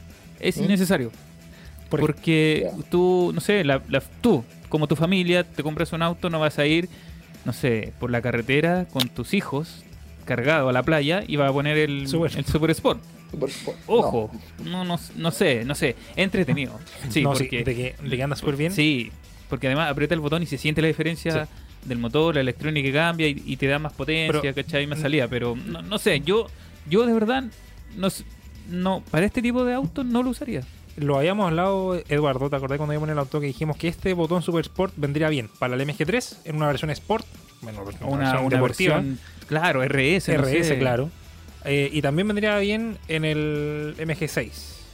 es 0.40 0.58
¿Mm? 0.58 0.64
innecesario. 0.64 1.10
Por- 1.88 2.00
porque 2.00 2.70
Ya. 2.76 2.84
tú, 2.90 3.30
no 3.34 3.40
sé, 3.40 3.62
la, 3.64 3.80
la- 3.88 4.02
tú, 4.20 4.44
como 4.68 4.88
tu 4.88 4.96
familia, 4.96 5.44
te 5.44 5.62
compras 5.62 5.92
un 5.92 6.02
auto, 6.02 6.28
no 6.30 6.40
vas 6.40 6.58
a 6.58 6.66
ir, 6.66 6.88
no 7.44 7.52
sé, 7.52 7.92
por 8.00 8.10
la 8.10 8.20
carretera 8.20 8.86
con 8.92 9.08
tus 9.08 9.32
hijos 9.34 9.84
cargado 10.24 10.68
a 10.68 10.72
la 10.72 10.82
playa 10.82 11.22
y 11.26 11.36
vas 11.36 11.50
a 11.50 11.52
poner 11.52 11.76
el 11.78 12.08
Super. 12.08 12.36
el 12.36 12.44
Super 12.46 12.70
Sport. 12.70 13.00
Ojo, 13.86 14.30
no, 14.64 14.84
no, 14.84 14.98
no 15.16 15.30
sé, 15.30 15.64
no 15.64 15.74
sé, 15.74 15.96
entretenido. 16.16 16.78
Sí, 17.10 17.22
no, 17.22 17.34
sí, 17.34 17.44
porque 17.44 17.64
de, 17.64 17.74
que, 17.74 17.94
de 18.02 18.16
que 18.16 18.22
anda 18.22 18.36
súper 18.36 18.56
bien. 18.56 18.72
Sí, 18.72 19.10
porque 19.48 19.66
además 19.68 19.90
aprieta 19.90 20.14
el 20.14 20.20
botón 20.20 20.42
y 20.42 20.46
se 20.46 20.58
siente 20.58 20.80
la 20.82 20.88
diferencia 20.88 21.48
del 21.84 21.98
motor, 21.98 22.34
la 22.34 22.40
electrónica 22.40 22.86
que 22.88 22.92
cambia 22.94 23.28
y, 23.28 23.42
y 23.44 23.56
te 23.56 23.66
da 23.66 23.78
más 23.78 23.92
potencia, 23.92 24.40
Pero- 24.40 24.54
¿cachai? 24.54 24.86
Más 24.86 25.00
salida. 25.00 25.28
Pero 25.28 25.54
no, 25.56 25.82
no 25.82 25.98
sé, 25.98 26.20
yo 26.20 26.46
yo 26.88 27.06
de 27.06 27.12
verdad, 27.12 27.44
no, 27.96 28.08
no 28.70 29.02
para 29.10 29.26
este 29.26 29.42
tipo 29.42 29.64
de 29.64 29.74
autos 29.74 30.04
no 30.06 30.22
lo 30.22 30.30
usaría. 30.30 30.62
Lo 30.96 31.18
habíamos 31.18 31.48
hablado, 31.48 31.96
Eduardo, 32.08 32.48
¿te 32.48 32.54
acordás 32.56 32.76
cuando 32.78 32.92
íbamos 32.94 33.08
en 33.08 33.14
el 33.14 33.18
auto 33.18 33.40
que 33.40 33.46
dijimos 33.48 33.76
que 33.76 33.88
este 33.88 34.12
botón 34.14 34.42
Super 34.42 34.60
Sport 34.60 34.94
vendría 34.96 35.28
bien 35.28 35.50
para 35.58 35.74
el 35.74 35.80
MG3 35.80 36.36
en 36.44 36.56
una 36.56 36.68
versión 36.68 36.90
Sport? 36.90 37.26
Bueno, 37.62 37.82
una, 37.82 38.06
Una, 38.06 38.18
versión 38.18 38.44
una 38.46 38.56
deportiva. 38.56 38.94
versión, 38.96 39.18
claro, 39.48 39.82
RS. 39.82 40.28
no 40.36 40.42
RS, 40.44 40.68
sé. 40.68 40.78
claro. 40.78 41.10
Eh, 41.64 41.88
y 41.92 42.02
también 42.02 42.28
vendría 42.28 42.58
bien 42.58 42.98
en 43.08 43.24
el 43.24 43.94
MG6, 43.98 44.50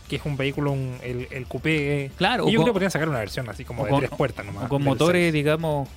que 0.09 0.17
es 0.17 0.23
un 0.25 0.37
vehículo, 0.37 0.73
un- 0.73 0.97
el, 1.03 1.27
el 1.31 1.47
coupé. 1.47 2.05
eh, 2.07 2.11
Claro, 2.17 2.49
y 2.49 2.53
yo 2.53 2.59
con- 2.59 2.65
creo 2.65 2.67
que 2.67 2.73
podrían 2.75 2.91
sacar 2.93 3.09
una 3.09 3.19
versión 3.19 3.49
así 3.49 3.65
como 3.65 3.85
de 3.85 3.91
con- 3.91 4.01
tres 4.01 4.11
puertas 4.11 4.47
nomás. 4.47 4.65
O 4.65 4.69
con 4.69 4.83
motores, 4.85 5.23
6. 5.23 5.33
digamos, 5.33 5.89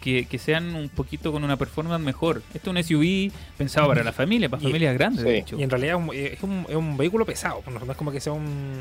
que, 0.00 0.24
que 0.24 0.38
sean 0.38 0.74
un 0.74 0.88
poquito 0.88 1.30
con 1.30 1.44
una 1.44 1.58
performance 1.58 2.02
mejor. 2.02 2.42
Este 2.54 2.70
es 2.70 2.74
un 2.74 2.82
SUV 2.82 3.30
pensado 3.58 3.88
para 3.88 4.02
la 4.02 4.12
familia, 4.12 4.48
para 4.48 4.62
Y- 4.62 4.66
familias 4.66 4.94
grandes, 4.94 5.22
de 5.24 5.38
hecho. 5.38 5.58
Y 5.58 5.62
en 5.62 5.68
realidad 5.68 5.98
es 6.00 6.08
un, 6.08 6.14
es 6.16 6.42
un, 6.42 6.66
es 6.70 6.74
un 6.76 6.96
vehículo 6.96 7.26
pesado, 7.26 7.60
pues, 7.60 7.84
no 7.84 7.92
es 7.92 7.98
como 7.98 8.10
que 8.10 8.20
sea 8.20 8.32
un, 8.32 8.80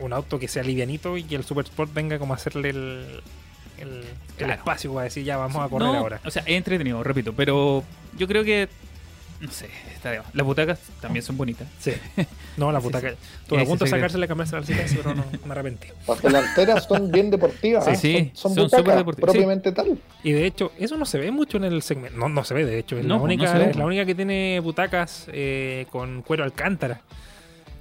un 0.00 0.12
auto 0.12 0.40
que 0.40 0.48
sea 0.48 0.64
livianito 0.64 1.16
y 1.16 1.22
que 1.22 1.36
el 1.36 1.44
Super 1.44 1.64
Sport 1.64 1.94
venga 1.94 2.18
como 2.18 2.32
a 2.34 2.36
hacerle 2.36 2.70
el, 2.70 3.06
el, 3.78 3.88
el 3.88 4.04
Claro. 4.38 4.54
espacio 4.54 4.92
para 4.92 5.04
decir 5.04 5.22
ya 5.22 5.36
vamos 5.36 5.64
a 5.64 5.68
correr 5.68 5.86
No, 5.86 5.94
ahora. 5.94 6.20
O 6.24 6.30
sea, 6.32 6.42
es 6.42 6.56
entretenido, 6.56 7.00
repito, 7.04 7.32
pero 7.32 7.84
yo 8.18 8.26
creo 8.26 8.42
que. 8.42 8.68
No 9.40 9.50
sé, 9.50 9.66
está 9.94 10.10
de 10.12 10.18
más. 10.20 10.34
Las 10.34 10.46
butacas 10.46 10.78
también 11.00 11.22
son 11.22 11.36
bonitas. 11.36 11.68
Sí. 11.78 11.92
No, 12.56 12.72
la 12.72 12.80
puta 12.80 13.00
Sí, 13.02 13.08
sí. 13.08 13.14
Estuve 13.42 13.60
a 13.60 13.64
punto 13.66 13.84
de 13.84 13.90
secreto. 13.90 13.96
sacársela 13.96 14.24
y 14.24 14.28
cambiársela 14.28 14.58
al 14.60 14.96
pero 14.96 15.14
no 15.14 15.24
me 15.44 15.52
arrepentí. 15.52 15.88
Las 16.08 16.22
delanteras 16.22 16.84
son 16.86 17.10
bien 17.10 17.30
deportivas, 17.30 17.84
Sí, 17.84 17.90
¿ah? 17.90 17.94
sí, 17.96 18.30
son, 18.32 18.54
son 18.54 18.54
son 18.54 18.64
butacas 18.64 18.80
súper 18.80 18.96
deportivas. 18.96 19.30
propiamente 19.32 19.72
tal. 19.72 19.98
Y 20.22 20.32
de 20.32 20.46
hecho, 20.46 20.72
eso 20.78 20.96
no 20.96 21.04
se 21.04 21.18
ve 21.18 21.30
mucho 21.30 21.58
en 21.58 21.64
el 21.64 21.82
segmento. 21.82 22.16
No, 22.18 22.30
no 22.30 22.44
se 22.44 22.54
ve, 22.54 22.64
de 22.64 22.78
hecho. 22.78 22.96
Es, 22.96 23.04
No, 23.04 23.16
la, 23.16 23.20
pues, 23.20 23.36
no 23.38 23.44
única, 23.44 23.68
es 23.68 23.76
la 23.76 23.84
única 23.84 24.06
que 24.06 24.14
tiene 24.14 24.58
butacas 24.60 25.26
eh, 25.30 25.84
con 25.90 26.22
cuero 26.22 26.44
alcántara. 26.44 27.02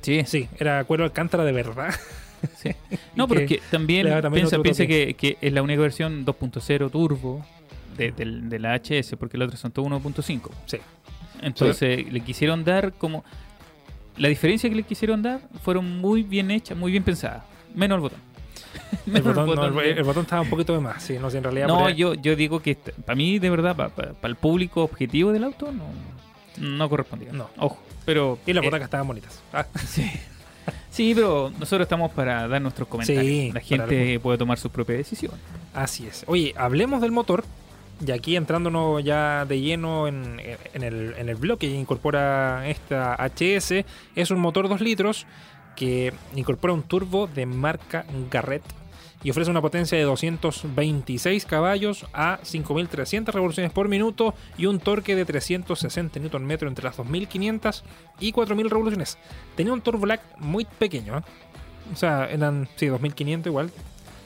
Sí, 0.01 0.23
Sí, 0.25 0.49
era 0.59 0.83
cuero 0.83 1.05
alcántara 1.05 1.45
de 1.45 1.53
verdad. 1.53 1.95
sí. 2.57 2.71
No, 3.15 3.29
pero 3.29 3.39
es 3.41 3.47
que 3.47 3.61
también, 3.71 4.07
también 4.21 4.49
piensa, 4.61 4.85
que, 4.85 5.13
que 5.17 5.37
es 5.39 5.53
la 5.53 5.61
única 5.63 5.79
versión 5.81 6.25
2.0 6.25 6.91
turbo 6.91 7.45
de, 7.97 8.11
del- 8.11 8.49
de 8.49 8.59
la 8.59 8.75
HS, 8.75 9.15
porque 9.17 9.37
las 9.37 9.45
otras 9.47 9.61
son 9.61 9.71
todo 9.71 9.85
1.5. 9.85 10.49
Sí. 10.65 10.79
Entonces 11.41 12.11
le 12.11 12.19
quisieron 12.21 12.63
dar 12.63 12.93
como... 12.93 13.23
La 14.17 14.29
diferencia 14.29 14.69
que 14.69 14.75
le 14.75 14.83
quisieron 14.83 15.21
dar 15.21 15.41
fueron 15.61 15.97
muy 15.99 16.23
bien 16.23 16.49
hechas, 16.49 16.77
muy 16.77 16.91
bien 16.91 17.03
pensadas. 17.03 17.43
Menos 17.73 17.97
el 17.97 18.01
botón. 18.01 18.19
El 19.13 19.21
botón, 19.21 19.55
no, 19.55 19.65
el, 19.65 19.73
de- 19.75 19.91
el 19.91 20.03
botón 20.03 20.23
estaba 20.23 20.41
un 20.41 20.49
poquito 20.49 20.73
de 20.73 20.79
más. 20.79 21.01
Sí, 21.03 21.17
no 21.19 21.29
sé, 21.29 21.37
en 21.37 21.43
realidad. 21.43 21.67
No, 21.67 21.89
yo, 21.89 22.13
yo 22.15 22.35
digo 22.35 22.61
que 22.61 22.75
para 22.75 23.15
mí, 23.15 23.39
de 23.39 23.49
verdad, 23.49 23.75
para 23.75 24.13
el 24.23 24.35
público 24.35 24.83
objetivo 24.83 25.31
del 25.31 25.43
auto, 25.43 25.71
no, 25.71 25.85
no 26.57 26.89
correspondía. 26.89 27.31
No. 27.31 27.49
Ojo, 27.57 27.81
pero... 28.05 28.39
Y 28.45 28.53
las 28.53 28.63
eh, 28.63 28.67
butacas 28.67 28.85
estaban 28.85 29.07
bonitas. 29.07 29.41
Ah, 29.53 29.65
sí. 29.87 30.09
Sí, 30.89 31.13
pero 31.13 31.51
nosotros 31.59 31.85
estamos 31.85 32.11
para 32.11 32.47
dar 32.47 32.61
nuestros 32.61 32.87
comentarios. 32.87 33.25
Sí, 33.25 33.51
La 33.53 33.59
gente 33.59 34.19
puede 34.19 34.37
tomar 34.37 34.57
sus 34.57 34.71
propias 34.71 34.97
decisiones. 34.99 35.39
Así 35.73 36.07
es. 36.07 36.23
Oye, 36.27 36.53
hablemos 36.57 37.01
del 37.01 37.11
motor. 37.11 37.43
Y 38.05 38.11
aquí 38.11 38.35
entrándonos 38.35 39.03
ya 39.03 39.45
de 39.45 39.61
lleno 39.61 40.07
en, 40.07 40.41
en 40.73 40.83
el, 40.83 41.13
en 41.17 41.29
el 41.29 41.35
bloque 41.35 41.67
que 41.67 41.75
incorpora 41.75 42.67
esta 42.67 43.15
HS, 43.15 43.85
es 44.15 44.31
un 44.31 44.39
motor 44.39 44.67
2 44.67 44.81
litros 44.81 45.27
que 45.75 46.13
incorpora 46.35 46.73
un 46.73 46.83
turbo 46.83 47.27
de 47.27 47.45
marca 47.45 48.05
Garrett 48.31 48.63
y 49.23 49.31
ofrece 49.31 49.49
una 49.49 49.61
potencia 49.61 49.97
de 49.97 50.03
226 50.03 51.45
caballos 51.45 52.05
a 52.13 52.39
5.300 52.41 53.33
revoluciones 53.33 53.71
por 53.71 53.87
minuto 53.87 54.35
y 54.55 54.67
un 54.67 54.79
torque 54.79 55.15
de 55.15 55.25
360 55.25 56.19
Nm 56.19 56.51
entre 56.51 56.85
las 56.85 56.97
2.500 56.97 57.81
y 58.19 58.31
4.000 58.33 58.69
revoluciones. 58.69 59.17
Tenía 59.55 59.73
un 59.73 59.81
turbo 59.81 60.05
lag 60.05 60.21
muy 60.37 60.65
pequeño, 60.65 61.17
¿eh? 61.17 61.21
o 61.91 61.95
sea, 61.95 62.29
eran 62.29 62.69
sí, 62.75 62.85
2.500 62.85 63.47
igual. 63.47 63.71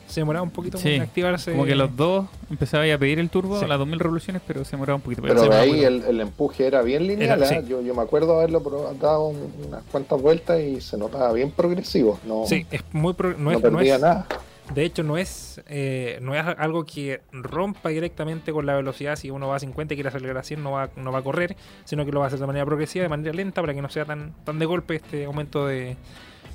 Se 0.10 0.22
demoraba 0.22 0.44
un 0.44 0.50
poquito 0.52 0.78
Sí, 0.78 0.96
en 0.96 1.04
activarse. 1.04 1.52
Como 1.52 1.66
que 1.66 1.76
los 1.76 1.96
dos 1.96 2.26
empezaban 2.50 2.90
a 2.92 2.98
pedir 2.98 3.20
el 3.20 3.30
turbo 3.30 3.60
Sí. 3.60 3.66
a 3.66 3.68
las 3.68 3.78
2000 3.80 4.00
revoluciones, 4.00 4.42
pero 4.46 4.66
se 4.66 4.72
demoraba 4.72 4.96
un 4.96 5.02
poquito. 5.02 5.22
Pero 5.22 5.44
se 5.44 5.50
de 5.50 5.56
ahí 5.56 5.84
el, 5.84 6.04
el 6.04 6.20
empuje 6.22 6.66
era 6.68 6.82
bien 6.82 7.06
lineal. 7.08 7.40
Era- 7.44 7.48
¿ah? 7.58 7.62
sí. 7.62 7.68
yo, 7.70 7.82
yo 7.82 7.94
me 7.96 8.02
acuerdo 8.02 8.36
haberlo 8.38 8.60
dado 9.00 9.28
un- 9.28 9.54
unas 9.68 9.84
cuantas 9.92 10.22
vueltas 10.22 10.60
y 10.60 10.82
se 10.82 10.98
notaba 10.98 11.32
bien 11.34 11.52
progresivo. 11.52 12.20
No, 12.28 12.44
Sí, 12.48 12.66
es 12.72 12.84
muy 12.92 13.14
pro- 13.14 13.32
no, 13.34 13.38
no, 13.38 13.52
es, 13.52 13.62
no 13.62 13.62
perdía 13.78 13.96
es- 13.96 14.02
nada. 14.02 14.26
De 14.74 14.84
hecho, 14.84 15.02
no 15.02 15.18
es, 15.18 15.62
eh, 15.68 16.20
no 16.22 16.36
es 16.36 16.46
algo 16.46 16.86
que 16.86 17.22
rompa 17.32 17.90
directamente 17.90 18.52
con 18.52 18.68
la 18.68 18.76
velocidad. 18.76 19.16
Si 19.16 19.32
uno 19.32 19.48
va 19.48 19.56
a 19.56 19.60
50 19.60 19.94
y 19.94 19.98
quiere 19.98 20.10
acelerar 20.10 20.38
a 20.38 20.44
100, 20.44 20.62
no 20.62 20.72
va, 20.74 20.90
no 20.96 21.12
va 21.12 21.20
a 21.20 21.24
correr, 21.24 21.56
sino 21.86 22.06
que 22.06 22.12
lo 22.12 22.20
va 22.20 22.26
a 22.26 22.28
hacer 22.28 22.38
de 22.40 22.46
manera 22.46 22.66
progresiva, 22.68 23.02
de 23.02 23.10
manera 23.10 23.34
lenta, 23.34 23.62
para 23.62 23.74
que 23.74 23.82
no 23.82 23.90
sea 23.90 24.06
tan, 24.06 24.34
tan 24.44 24.60
de 24.60 24.66
golpe 24.68 24.96
este 24.98 25.26
aumento 25.26 25.66
de, 25.66 25.98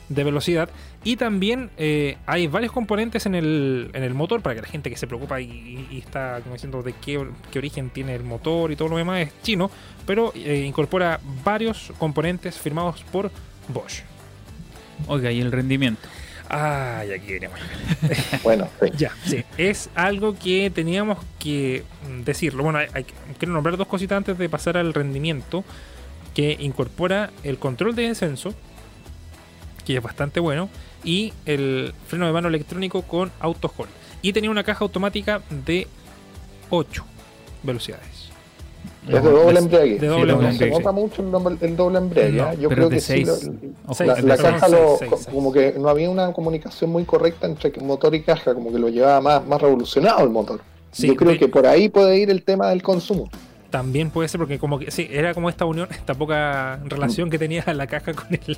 de 0.09 0.25
velocidad. 0.25 0.69
Y 1.03 1.17
también 1.17 1.71
eh, 1.77 2.17
hay 2.27 2.47
varios 2.47 2.73
componentes 2.73 3.27
en 3.27 3.35
el, 3.35 3.91
en 3.95 4.03
el 4.03 4.15
motor, 4.15 4.43
para 4.43 4.55
que 4.55 4.63
la 4.63 4.69
gente 4.69 4.91
que 4.91 4.97
se 4.97 5.07
preocupa 5.07 5.41
y, 5.41 6.03
está 6.07 6.41
como 6.43 6.55
diciendo 6.55 6.83
de 6.83 6.93
qué, 6.95 7.27
qué 7.51 7.59
origen 7.59 7.91
tiene 7.91 8.15
el 8.15 8.25
motor 8.25 8.71
y 8.73 8.77
todo 8.77 8.89
lo 8.89 8.97
demás 8.97 9.21
es 9.21 9.33
chino, 9.43 9.71
pero 10.07 10.33
eh, 10.35 10.65
incorpora 10.67 11.21
varios 11.45 11.93
componentes 11.99 12.59
firmados 12.59 13.03
por 13.11 13.31
Bosch. 13.69 14.01
Oiga, 15.07 15.31
y 15.33 15.41
el 15.41 15.51
rendimiento. 15.53 16.09
Ay, 16.49 17.13
aquí 17.13 17.33
venimos. 17.33 17.59
Bueno, 18.43 18.69
sí. 18.81 18.89
Ya, 18.97 19.13
sí. 19.25 19.43
Es 19.57 19.89
algo 19.95 20.39
que 20.39 20.71
teníamos 20.71 21.19
que 21.39 21.83
decirlo. 22.25 22.63
Bueno, 22.63 22.79
hay, 22.79 22.87
hay- 22.93 23.07
quiero 23.39 23.55
nombrar 23.55 23.77
dos 23.79 23.89
cositas 23.89 24.19
antes 24.19 24.37
de 24.37 24.49
pasar 24.49 24.77
al 24.77 24.93
rendimiento. 24.95 25.65
Que 26.35 26.57
incorpora 26.61 27.31
el 27.45 27.59
control 27.59 27.95
de 27.95 28.09
descenso, 28.09 28.55
que 29.85 29.97
es 29.97 30.03
bastante 30.03 30.41
bueno, 30.41 30.69
y 31.05 31.33
el 31.47 31.93
freno 32.09 32.27
de 32.27 32.33
mano 32.33 32.49
electrónico 32.49 33.03
con 33.03 33.31
auto 33.41 33.71
hold. 33.77 33.91
Y 34.23 34.33
tenía 34.33 34.51
una 34.51 34.65
caja 34.65 34.85
automática 34.85 35.43
de 35.51 35.87
8 36.71 37.05
velocidades. 37.63 38.25
Es 39.07 39.23
de 39.23 39.31
doble 39.31 39.59
embrague. 39.59 39.99
de 39.99 40.07
doble 40.07 40.33
embrague, 40.33 40.57
se 40.59 40.71
nota 40.71 40.91
mucho 40.93 41.21
el, 41.23 41.31
doble- 41.31 41.59
el 41.61 41.77
doble 41.77 41.99
embrague. 41.99 42.33
No, 42.33 42.53
¿eh? 42.53 42.57
Yo 42.59 42.69
creo 42.71 42.89
que 42.89 43.01
sí. 43.01 43.23
la, 43.25 44.37
caja 44.39 44.61
Seis, 44.61 44.73
lo, 44.73 44.97
seis, 44.99 45.11
co- 45.11 45.17
seis. 45.19 45.29
como 45.31 45.53
que 45.53 45.75
no 45.79 45.89
había 45.91 46.09
una 46.09 46.33
comunicación 46.33 46.91
muy 46.91 47.05
correcta 47.05 47.47
entre 47.47 47.71
motor 47.83 48.15
y 48.15 48.23
caja, 48.23 48.55
como 48.55 48.73
que 48.73 48.79
lo 48.79 48.89
llevaba 48.89 49.21
más, 49.21 49.47
más 49.47 49.61
revolucionado 49.61 50.25
el 50.25 50.31
motor. 50.31 50.63
Sí, 50.91 51.09
Yo 51.09 51.17
creo 51.17 51.33
de- 51.33 51.39
que 51.39 51.49
por 51.49 51.67
ahí 51.67 51.91
puede 51.91 52.17
ir 52.19 52.31
el 52.31 52.43
tema 52.43 52.71
del 52.71 52.83
consumo. 52.83 53.29
También 53.69 54.09
puede 54.11 54.29
ser 54.29 54.39
porque 54.39 54.59
como 54.59 54.79
que 54.79 54.91
sí, 54.91 55.07
era 55.11 55.35
como 55.35 55.51
esta 55.51 55.67
unión, 55.67 55.89
esta 55.91 56.15
poca 56.15 56.81
relación 56.85 57.29
que 57.29 57.39
tenía 57.39 57.63
la 57.75 57.87
caja 57.87 58.15
con 58.15 58.27
el 58.31 58.57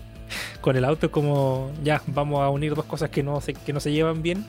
con 0.67 0.77
el 0.77 0.85
auto, 0.85 1.13
como 1.13 1.71
ya, 1.85 2.03
vamos 2.09 2.41
a 2.43 2.51
unir 2.51 2.75
dos 2.75 2.85
cosas 2.87 3.09
que 3.09 3.23
no 3.23 3.41
se, 3.41 3.55
que 3.55 3.73
no 3.73 3.79
se 3.79 3.93
llevan 3.93 4.21
bien. 4.21 4.45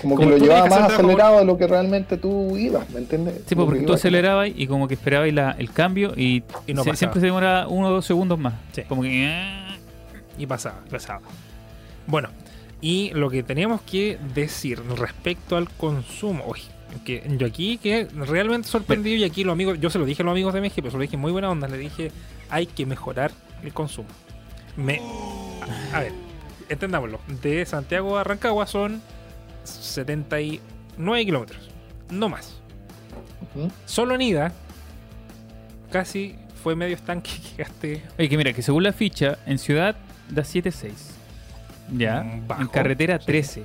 Como, 0.00 0.14
Como 0.16 0.30
que 0.30 0.38
lo 0.38 0.42
llevaba 0.42 0.66
más 0.70 0.92
acelerado 0.92 1.40
de 1.40 1.44
lo 1.44 1.58
que 1.58 1.66
realmente 1.66 2.16
tú 2.16 2.56
ibas, 2.56 2.88
¿me 2.88 3.00
entiendes? 3.00 3.42
Sí, 3.46 3.54
pues, 3.54 3.66
porque 3.66 3.80
que 3.80 3.86
tú 3.86 3.92
acelerabas 3.92 4.48
y 4.56 4.66
como 4.66 4.88
que 4.88 4.94
esperabas 4.94 5.30
la- 5.34 5.50
el 5.58 5.70
cambio 5.70 6.14
y, 6.16 6.42
Y 6.66 6.72
no 6.72 6.82
se- 6.82 6.88
pasaba. 6.90 6.96
siempre 6.96 7.20
se 7.20 7.26
demora 7.26 7.66
uno 7.68 7.88
o 7.88 7.90
dos 7.90 8.06
segundos 8.06 8.38
más. 8.38 8.54
Sí. 8.72 8.84
Como 8.88 9.02
que... 9.02 9.38
Y 10.38 10.46
pasaba, 10.46 10.80
y 10.86 10.90
pasaba. 10.90 11.20
Bueno, 12.06 12.30
y 12.80 13.10
lo 13.12 13.28
que 13.28 13.42
teníamos 13.42 13.82
que 13.82 14.16
decir 14.34 14.80
respecto 14.96 15.58
al 15.58 15.68
consumo. 15.68 16.44
Uy, 16.46 16.60
que 17.04 17.22
yo 17.36 17.46
aquí 17.46 17.76
que 17.76 18.08
realmente 18.14 18.66
sorprendido 18.68 19.16
y 19.18 19.24
aquí 19.24 19.44
los 19.44 19.52
amigos, 19.52 19.78
yo 19.78 19.90
se 19.90 19.98
lo 19.98 20.06
dije 20.06 20.22
a 20.22 20.24
los 20.24 20.32
amigos 20.32 20.54
de 20.54 20.62
México, 20.62 20.80
pero 20.80 20.92
se 20.92 20.96
lo 20.96 21.02
dije 21.02 21.18
muy 21.18 21.30
buena 21.30 21.50
onda, 21.50 21.68
le 21.68 21.76
dije, 21.76 22.10
hay 22.48 22.64
que 22.64 22.86
mejorar 22.86 23.32
el 23.62 23.74
consumo. 23.74 24.08
Me, 24.76 24.98
a, 25.92 25.96
a 25.96 26.00
ver, 26.00 26.12
entendámoslo. 26.68 27.20
De 27.42 27.64
Santiago 27.66 28.18
a 28.18 28.24
Rancagua 28.24 28.66
son 28.66 29.00
79 29.64 31.24
kilómetros, 31.24 31.70
no 32.10 32.28
más. 32.28 32.56
Solo 33.86 34.14
en 34.14 34.22
ida, 34.22 34.52
casi 35.90 36.36
fue 36.62 36.76
medio 36.76 36.94
estanque 36.94 37.30
que 37.56 37.62
gasté. 37.62 38.02
Oye, 38.18 38.28
que 38.28 38.36
mira, 38.36 38.52
que 38.52 38.62
según 38.62 38.82
la 38.84 38.92
ficha, 38.92 39.38
en 39.46 39.58
ciudad 39.58 39.96
da 40.28 40.42
7.6. 40.42 40.92
Ya. 41.96 42.22
Mm, 42.22 42.46
bajo. 42.46 42.62
En 42.62 42.68
carretera 42.68 43.18
Sí. 43.18 43.26
13. 43.26 43.64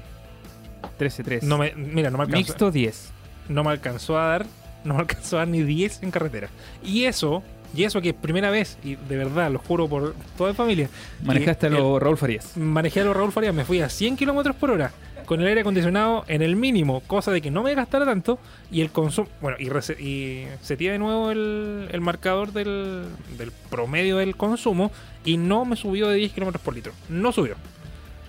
13.3. 1.00 1.42
No 1.44 1.58
me, 1.58 1.74
mira, 1.76 2.10
no 2.10 2.18
me 2.18 2.24
alcanzó. 2.24 2.38
Mixto 2.48 2.72
10. 2.72 3.12
no 3.50 3.64
me 3.64 3.70
alcanzó 3.72 4.18
a 4.18 4.28
dar, 4.28 4.46
no 4.84 4.94
me 4.96 5.02
alcanzó 5.02 5.36
a 5.38 5.40
dar 5.40 5.48
ni 5.50 5.62
10 5.62 6.02
en 6.04 6.12
carretera. 6.12 6.50
Y 6.84 7.06
eso, 7.06 7.44
y 7.76 7.84
eso 7.84 8.02
que 8.02 8.10
es 8.10 8.16
primera 8.16 8.50
vez, 8.50 8.78
y 8.84 8.96
de 8.96 9.18
verdad, 9.18 9.52
lo 9.52 9.60
juro 9.60 9.88
por 9.88 10.16
toda 10.38 10.52
mi 10.52 10.56
familia, 10.56 10.90
Manejaste 11.24 11.66
a 11.68 11.70
el- 11.70 11.76
lo 11.76 12.00
Raúl 12.00 12.18
Farías. 12.18 12.56
manejé 12.58 13.02
a 13.02 13.04
los 13.06 13.16
Raúl 13.16 13.32
Farías, 13.32 13.54
me 13.54 13.66
fui 13.66 13.82
a 13.82 13.90
100 13.90 14.16
kilómetros 14.16 14.56
por 14.56 14.72
hora, 14.72 14.92
con 15.26 15.42
el 15.42 15.48
aire 15.48 15.62
acondicionado 15.62 16.24
en 16.28 16.42
el 16.44 16.56
mínimo, 16.56 17.00
cosa 17.02 17.32
de 17.32 17.42
que 17.42 17.50
no 17.50 17.64
me 17.64 17.74
gastara 17.74 18.06
tanto, 18.06 18.38
y 18.72 18.82
el 18.82 18.92
consumo, 18.92 19.28
bueno, 19.42 19.58
y, 19.60 19.68
y 20.04 20.48
setía 20.62 20.92
de 20.92 21.00
nuevo 21.00 21.32
el, 21.32 21.88
el 21.92 22.02
marcador 22.02 22.54
del, 22.54 23.06
del 23.38 23.52
promedio 23.70 24.18
del 24.18 24.36
consumo, 24.36 24.92
y 25.24 25.38
no 25.38 25.66
me 25.66 25.76
subió 25.76 26.08
de 26.10 26.18
10 26.18 26.32
kilómetros 26.34 26.62
por 26.64 26.76
litro. 26.76 26.94
No 27.10 27.32
subió. 27.32 27.56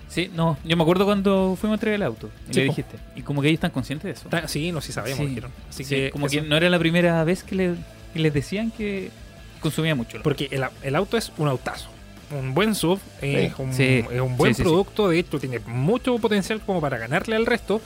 Sí, 0.09 0.31
no. 0.33 0.57
Yo 0.63 0.77
me 0.77 0.83
acuerdo 0.83 1.03
cuando 1.05 1.55
fuimos 1.59 1.73
a 1.73 1.75
entregar 1.75 1.95
el 1.97 2.03
auto. 2.03 2.29
Y 2.49 2.53
Sí, 2.53 2.59
le 2.61 2.65
dijiste. 2.67 2.97
Y 3.15 3.21
como 3.23 3.41
que 3.41 3.49
ellos 3.49 3.57
están 3.57 3.71
conscientes 3.71 4.05
de 4.05 4.11
eso. 4.39 4.47
Sí, 4.47 4.71
no, 4.71 4.79
sí 4.81 4.91
sabemos, 4.93 5.19
Sí. 5.19 5.25
dijeron. 5.27 5.51
Así 5.69 5.83
Sí, 5.83 5.95
que, 5.95 6.11
como 6.11 6.27
eso- 6.27 6.35
que 6.41 6.47
no 6.47 6.55
era 6.55 6.69
la 6.69 6.79
primera 6.79 7.23
vez 7.25 7.43
que, 7.43 7.55
le- 7.55 7.75
que 8.13 8.19
les 8.19 8.33
decían 8.33 8.71
que 8.71 9.11
consumía 9.59 9.95
mucho. 9.95 10.19
Porque 10.23 10.47
el, 10.51 10.65
el 10.83 10.95
auto 10.95 11.17
es 11.17 11.31
un 11.37 11.47
autazo. 11.47 11.89
Un 12.31 12.53
buen 12.53 12.75
sub, 12.75 12.99
es, 13.21 13.53
un, 13.57 13.73
Sí. 13.73 14.05
es 14.11 14.19
un 14.21 14.35
buen 14.35 14.53
Sí, 14.53 14.57
sí, 14.57 14.63
sí. 14.63 14.69
producto, 14.69 15.07
de 15.07 15.19
hecho 15.19 15.39
tiene 15.39 15.59
mucho 15.59 16.17
potencial 16.19 16.59
como 16.59 16.81
para 16.81 16.97
ganarle 16.97 17.35
al 17.37 17.45
resto, 17.45 17.79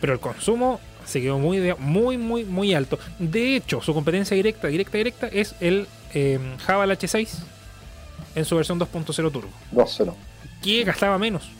pero 0.00 0.14
el 0.14 0.18
consumo 0.20 0.80
se 1.04 1.20
quedó 1.20 1.38
muy, 1.38 1.58
de- 1.58 1.74
muy, 1.74 2.16
muy, 2.16 2.44
muy 2.44 2.72
alto. 2.74 2.98
De 3.18 3.54
hecho, 3.56 3.82
su 3.82 3.92
competencia 3.92 4.34
directa, 4.34 4.68
directa, 4.68 4.96
directa 4.96 5.28
es 5.28 5.54
el 5.60 5.86
eh, 6.14 6.38
Java 6.64 6.86
H6 6.86 7.28
en 8.34 8.44
su 8.46 8.56
versión 8.56 8.78
2.0 8.80 9.30
Turbo, 9.30 9.50
2-0. 9.74 10.14
que 10.62 10.84
gastaba 10.84 11.18
menos, 11.18 11.50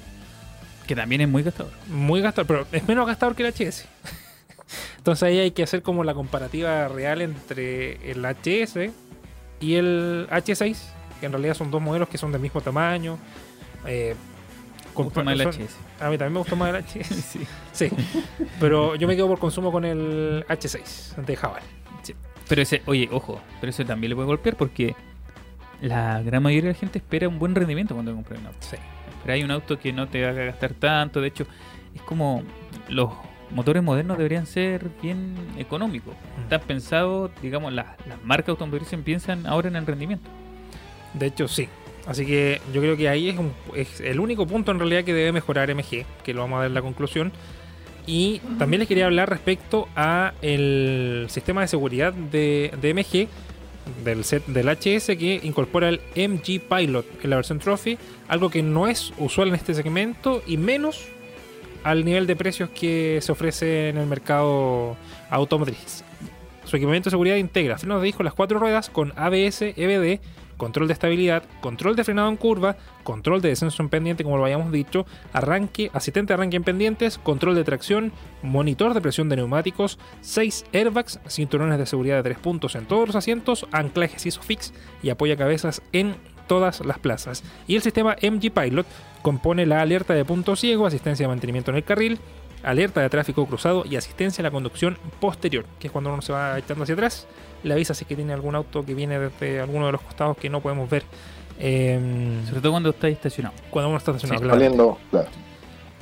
Que 0.87 0.97
también 0.97 1.21
es 1.21 1.29
muy 1.29 1.43
gastador. 1.43 1.73
muy 1.89 2.23
gastador, 2.23 2.47
pero 2.47 2.67
es 2.73 2.89
menos 2.89 3.07
gastador 3.07 3.35
que 3.37 3.47
el 3.47 3.53
HS. 3.53 3.85
Entonces 4.97 5.23
ahí 5.25 5.39
hay 5.39 5.51
que 5.51 5.63
hacer 5.65 5.83
como 5.83 6.03
la 6.03 6.15
comparativa 6.15 6.89
real 6.89 7.21
entre 7.21 8.11
el 8.11 8.25
HS 8.25 8.91
y 9.63 9.75
el 9.77 10.27
H6, 10.31 10.77
que 11.21 11.27
en 11.27 11.33
realidad 11.33 11.55
son 11.55 11.71
dos 11.71 11.81
modelos 11.81 12.09
que 12.09 12.19
son 12.19 12.33
del 12.33 12.41
mismo 12.43 12.61
tamaño. 12.61 13.17
Eh, 13.87 14.15
Me 14.97 15.05
gusta 15.05 15.23
más 15.23 15.35
el 15.41 15.47
HS. 15.49 15.77
A 16.01 16.11
mí 16.11 16.19
también 16.19 16.33
me 16.35 16.39
gusta 16.41 16.55
más 16.57 16.75
el 16.75 16.83
HS. 17.05 17.07
Sí. 17.15 17.47
sí, 17.73 17.89
pero 18.61 18.95
yo 18.97 19.07
me 19.09 19.17
quedo 19.17 19.29
por 19.29 19.39
consumo 19.39 19.73
con 19.73 19.85
el 19.85 20.45
H6 20.49 21.15
de 21.25 21.37
Javal. 21.37 21.63
Pero 22.49 22.61
ese, 22.61 22.83
oye, 22.87 23.09
ojo, 23.11 23.41
pero 23.61 23.71
eso 23.71 23.85
también 23.85 24.11
le 24.11 24.17
puede 24.17 24.27
golpear 24.27 24.57
porque 24.57 24.95
la 25.81 26.21
gran 26.23 26.43
mayoría 26.43 26.69
de 26.69 26.75
la 26.75 26.79
gente 26.79 26.99
espera 26.99 27.29
un 27.29 27.39
buen 27.39 27.55
rendimiento 27.55 27.95
cuando 27.95 28.13
compra 28.13 28.39
un 28.39 28.47
auto. 28.47 28.59
Sí. 28.61 28.77
Pero 29.23 29.35
hay 29.35 29.43
un 29.45 29.51
auto 29.53 29.79
que 29.79 29.93
no 29.93 30.09
te 30.09 30.27
haga 30.27 30.45
gastar 30.45 30.75
tanto. 30.75 31.21
De 31.21 31.29
hecho, 31.29 31.47
es 31.95 32.03
como 32.03 32.43
los 32.89 33.11
motores 33.55 33.83
modernos 33.83 34.17
deberían 34.19 34.47
ser 34.47 34.87
bien 35.03 35.35
económicos. 35.59 36.15
Están 36.43 36.61
pensados, 36.63 37.31
digamos, 37.43 37.73
las, 37.73 37.87
las 38.09 38.23
marcas 38.25 38.51
automotrices 38.51 38.99
piensan 39.01 39.47
ahora 39.47 39.69
en 39.69 39.77
el 39.77 39.87
rendimiento. 39.87 40.29
De 41.15 41.27
hecho, 41.27 41.49
sí. 41.49 41.69
Así 42.07 42.27
que 42.27 42.61
yo 42.73 42.81
creo 42.81 42.97
que 42.97 43.09
ahí 43.09 43.29
es, 43.29 43.39
un- 43.39 43.53
es 43.77 44.01
el 44.01 44.19
único 44.19 44.47
punto 44.47 44.73
en 44.73 44.79
realidad 44.79 45.05
que 45.05 45.15
debe 45.15 45.31
mejorar 45.33 45.71
MG, 45.75 46.05
que 46.25 46.35
lo 46.35 46.41
vamos 46.41 46.57
a 46.57 46.61
ver 46.63 46.69
en 46.69 46.75
la 46.75 46.83
conclusión. 46.83 47.31
Y 48.07 48.41
también 48.59 48.81
les 48.81 48.89
quería 48.89 49.07
hablar 49.07 49.31
respecto 49.31 49.87
a 49.95 50.33
el 50.43 51.27
sistema 51.29 51.61
de 51.61 51.69
seguridad 51.69 52.13
de, 52.13 52.73
de 52.81 52.95
MG 52.95 53.29
del 54.05 54.25
set 54.25 54.45
del 54.47 54.69
HS 54.69 55.17
que 55.19 55.41
incorpora 55.45 55.89
el 55.89 56.01
MG 56.17 56.61
Pilot 56.69 57.07
en 57.25 57.31
la 57.31 57.37
versión 57.37 57.59
Trophy, 57.61 57.99
algo 58.27 58.51
que 58.51 58.63
no 58.63 58.89
es 58.89 59.13
usual 59.19 59.49
en 59.49 59.55
este 59.55 59.75
segmento 59.75 60.43
y 60.47 60.57
menos 60.57 61.07
al 61.85 62.05
nivel 62.05 62.27
de 62.27 62.37
precios 62.37 62.71
que 62.71 63.19
se 63.21 63.33
ofrece 63.33 63.89
en 63.89 63.99
el 63.99 64.07
mercado 64.07 64.97
automotriz. 65.31 66.05
Su 66.65 66.77
equipamiento 66.77 67.09
de 67.09 67.13
seguridad 67.13 67.37
integra 67.37 67.79
frenos 67.79 68.01
de 68.01 68.07
disco 68.07 68.23
las 68.23 68.35
cuatro 68.35 68.59
ruedas 68.59 68.89
con 68.89 69.13
ABS, 69.17 69.63
EBD, 69.77 70.21
control 70.57 70.87
de 70.87 70.93
estabilidad, 70.93 71.43
control 71.61 71.97
de 71.97 72.05
frenado 72.05 72.29
en 72.29 72.37
curva, 72.37 72.77
control 73.03 73.41
de 73.41 73.49
descenso 73.49 73.83
en 73.83 73.89
pendiente, 73.89 74.23
como 74.23 74.37
lo 74.37 74.45
habíamos 74.45 74.71
dicho, 74.71 75.07
arranque, 75.33 75.91
asistente 75.93 76.29
de 76.29 76.35
arranque 76.35 76.57
en 76.57 76.63
pendientes, 76.63 77.19
control 77.19 77.57
de 77.57 77.65
tracción, 77.65 78.13
monitor 78.43 78.95
de 78.95 79.01
presión 79.01 79.29
de 79.29 79.37
neumáticos, 79.37 79.99
6 80.21 80.67
airbags, 80.73 81.19
cinturones 81.27 81.79
de 81.79 81.87
seguridad 81.87 82.17
de 82.19 82.23
3 82.23 82.39
puntos 82.39 82.77
en 82.77 82.87
todos 82.87 83.09
los 83.09 83.17
asientos, 83.17 83.67
anclajes 83.73 84.25
ISOFIX 84.25 84.73
y 85.03 85.11
apoya 85.11 85.37
cabezas 85.37 85.83
en 85.93 86.15
todas 86.53 86.85
las 86.85 86.99
plazas. 86.99 87.43
Y 87.67 87.77
el 87.77 87.83
sistema 87.83 88.15
MG 88.21 88.51
Pilot 88.53 88.87
compone 89.23 89.65
la 89.65 89.81
alerta 89.81 90.13
de 90.13 90.23
punto 90.25 90.55
ciego, 90.55 90.87
asistencia 90.87 91.25
de 91.25 91.29
mantenimiento 91.29 91.71
en 91.71 91.79
el 91.79 91.85
carril, 91.85 92.19
alerta 92.63 93.01
de 93.01 93.09
tráfico 93.09 93.47
cruzado 93.47 93.85
y 93.89 93.97
asistencia 93.97 94.43
a 94.43 94.45
la 94.45 94.51
conducción 94.51 94.99
posterior, 95.19 95.65
que 95.79 95.87
es 95.87 95.93
cuando 95.93 96.13
uno 96.13 96.21
se 96.21 96.33
va 96.35 96.59
echando 96.59 96.83
hacia 96.83 96.95
atrás, 96.95 97.27
le 97.63 97.73
avisa 97.73 97.95
si 97.95 98.05
es 98.05 98.09
que 98.09 98.17
tiene 98.17 98.35
algún 98.35 98.55
auto 98.55 98.85
que 98.85 98.95
viene 98.95 99.19
desde 99.19 99.61
alguno 99.61 99.87
de 99.87 99.93
los 99.93 100.03
costados 100.03 100.37
que 100.37 100.51
no 100.51 100.61
podemos 100.61 100.91
ver 100.91 101.05
em, 101.59 102.45
Sobre 102.47 102.61
todo 102.61 102.73
cuando 102.73 102.91
estáis 102.91 103.17
estacionado. 103.17 103.55
cuando 103.71 103.89
uno 103.89 103.97
está 103.99 104.11
estacionado. 104.11 104.41
Sí, 104.41 104.45
claro. 104.45 104.61
Saliendo, 104.61 104.99
claro. 105.11 105.29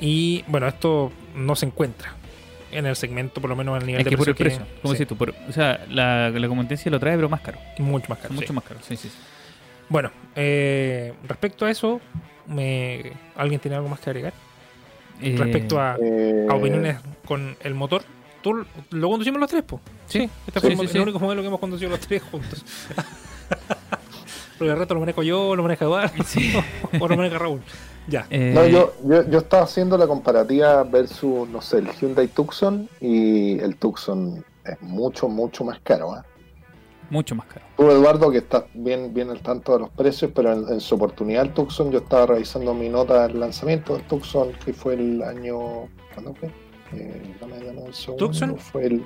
Y 0.00 0.42
bueno, 0.48 0.66
esto 0.66 1.12
no 1.36 1.54
se 1.54 1.66
encuentra 1.66 2.14
en 2.72 2.86
el 2.86 2.96
segmento, 2.96 3.40
por 3.40 3.50
lo 3.50 3.56
menos 3.56 3.76
en 3.76 3.80
el 3.82 3.86
nivel 3.86 4.00
Es 4.00 4.04
de 4.06 4.10
que 4.10 4.16
por 4.16 4.28
el 4.28 4.34
precio 4.34 4.58
precio, 4.60 4.76
como 4.82 4.94
sí, 4.94 4.98
decís 4.98 5.08
tú. 5.08 5.16
por- 5.16 5.34
o 5.48 5.52
sea, 5.52 5.84
la, 5.90 6.30
la 6.30 6.48
competencia 6.48 6.90
lo 6.90 6.98
trae, 6.98 7.16
pero 7.16 7.28
más 7.28 7.40
caro. 7.40 7.58
mucho 7.78 8.06
más 8.08 8.18
caro. 8.18 8.34
mucho 8.34 8.46
sí. 8.48 8.52
más 8.52 8.64
caro. 8.64 8.80
Sí, 8.82 8.96
sí, 8.96 9.08
sí. 9.08 9.14
Bueno, 9.90 10.10
eh, 10.36 11.12
respecto 11.28 11.66
a 11.66 11.70
eso, 11.70 12.00
me, 12.46 13.12
¿alguien 13.36 13.60
tiene 13.60 13.76
algo 13.76 13.88
más 13.88 14.00
que 14.00 14.08
agregar? 14.10 14.32
Eh, 15.20 15.34
respecto 15.36 15.78
a, 15.78 15.96
Eh, 16.00 16.46
a 16.48 16.54
opiniones 16.54 16.96
con 17.26 17.54
el 17.60 17.74
motor. 17.74 18.02
¿Tú 18.40 18.64
lo 18.90 19.08
conducimos 19.10 19.38
los 19.38 19.50
tres, 19.50 19.64
po? 19.64 19.80
Sí. 20.06 20.30
Este 20.46 20.60
Sí, 20.60 20.66
fue 20.68 20.76
mo- 20.76 20.84
sí. 20.90 20.96
el 20.96 21.02
único 21.02 21.18
modelo 21.18 21.42
que 21.42 21.48
hemos 21.48 21.60
conducido 21.60 21.90
los 21.90 22.00
tres 22.00 22.22
juntos. 22.22 22.64
Porque 24.58 24.72
el 24.72 24.78
resto 24.78 24.94
lo 24.94 25.00
manejo 25.00 25.22
yo, 25.22 25.56
lo 25.56 25.62
maneja 25.62 25.84
Eduardo, 25.84 26.12
o 27.00 27.08
lo 27.08 27.16
maneja 27.16 27.38
Raúl. 27.38 27.60
Ya. 28.06 28.26
eh, 28.30 28.52
No, 28.54 28.66
yo, 28.66 28.94
yo, 29.04 29.28
yo 29.28 29.38
estaba 29.38 29.64
haciendo 29.64 29.96
la 29.98 30.06
comparativa 30.06 30.82
versus, 30.84 31.48
no 31.48 31.60
sé, 31.60 31.78
el 31.78 31.90
Hyundai 31.92 32.28
Tucson 32.28 32.88
y 33.00 33.58
el 33.60 33.76
Tucson 33.76 34.44
es 34.64 34.80
mucho, 34.82 35.28
mucho 35.28 35.64
más 35.64 35.80
caro. 35.80 36.16
¿eh? 36.16 36.20
Mucho 37.10 37.34
más 37.34 37.46
caro. 37.46 37.64
Tú, 37.76 37.90
Eduardo, 37.90 38.30
que 38.30 38.38
estás 38.38 38.64
bien, 38.72 39.12
bien 39.12 39.30
al 39.30 39.40
tanto 39.40 39.72
de 39.74 39.80
los 39.80 39.90
precios, 39.90 40.30
pero 40.34 40.52
en, 40.52 40.68
en 40.68 40.80
su 40.80 40.94
oportunidad 40.94 41.42
el 41.44 41.52
Tucson, 41.52 41.90
yo 41.90 41.98
estaba 41.98 42.26
revisando 42.26 42.72
mi 42.72 42.88
nota 42.88 43.26
del 43.26 43.40
lanzamiento 43.40 43.94
del 43.94 44.02
Tucson, 44.04 44.52
que 44.64 44.72
fue 44.72 44.94
el 44.94 45.22
año... 45.22 45.88
¿Cuándo 46.14 46.34
fue? 46.34 46.48
Eh, 46.92 47.34
dame- 47.40 47.58
dame 47.64 47.80
un 47.82 47.92
segundo, 47.94 48.26
¿Tucson? 48.26 48.56
Fue 48.58 48.86
el, 48.86 49.04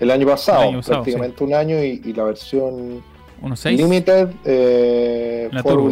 el 0.00 0.10
año 0.10 0.26
pasado, 0.26 0.62
El 0.62 0.68
año 0.68 0.78
pasado, 0.78 0.96
prácticamente 1.02 1.44
un 1.44 1.54
año, 1.54 1.82
y, 1.82 2.00
y 2.04 2.12
la 2.12 2.24
versión 2.24 3.02
Unos 3.40 3.60
6. 3.60 3.80
Limited 3.80 4.28
eh, 4.44 5.48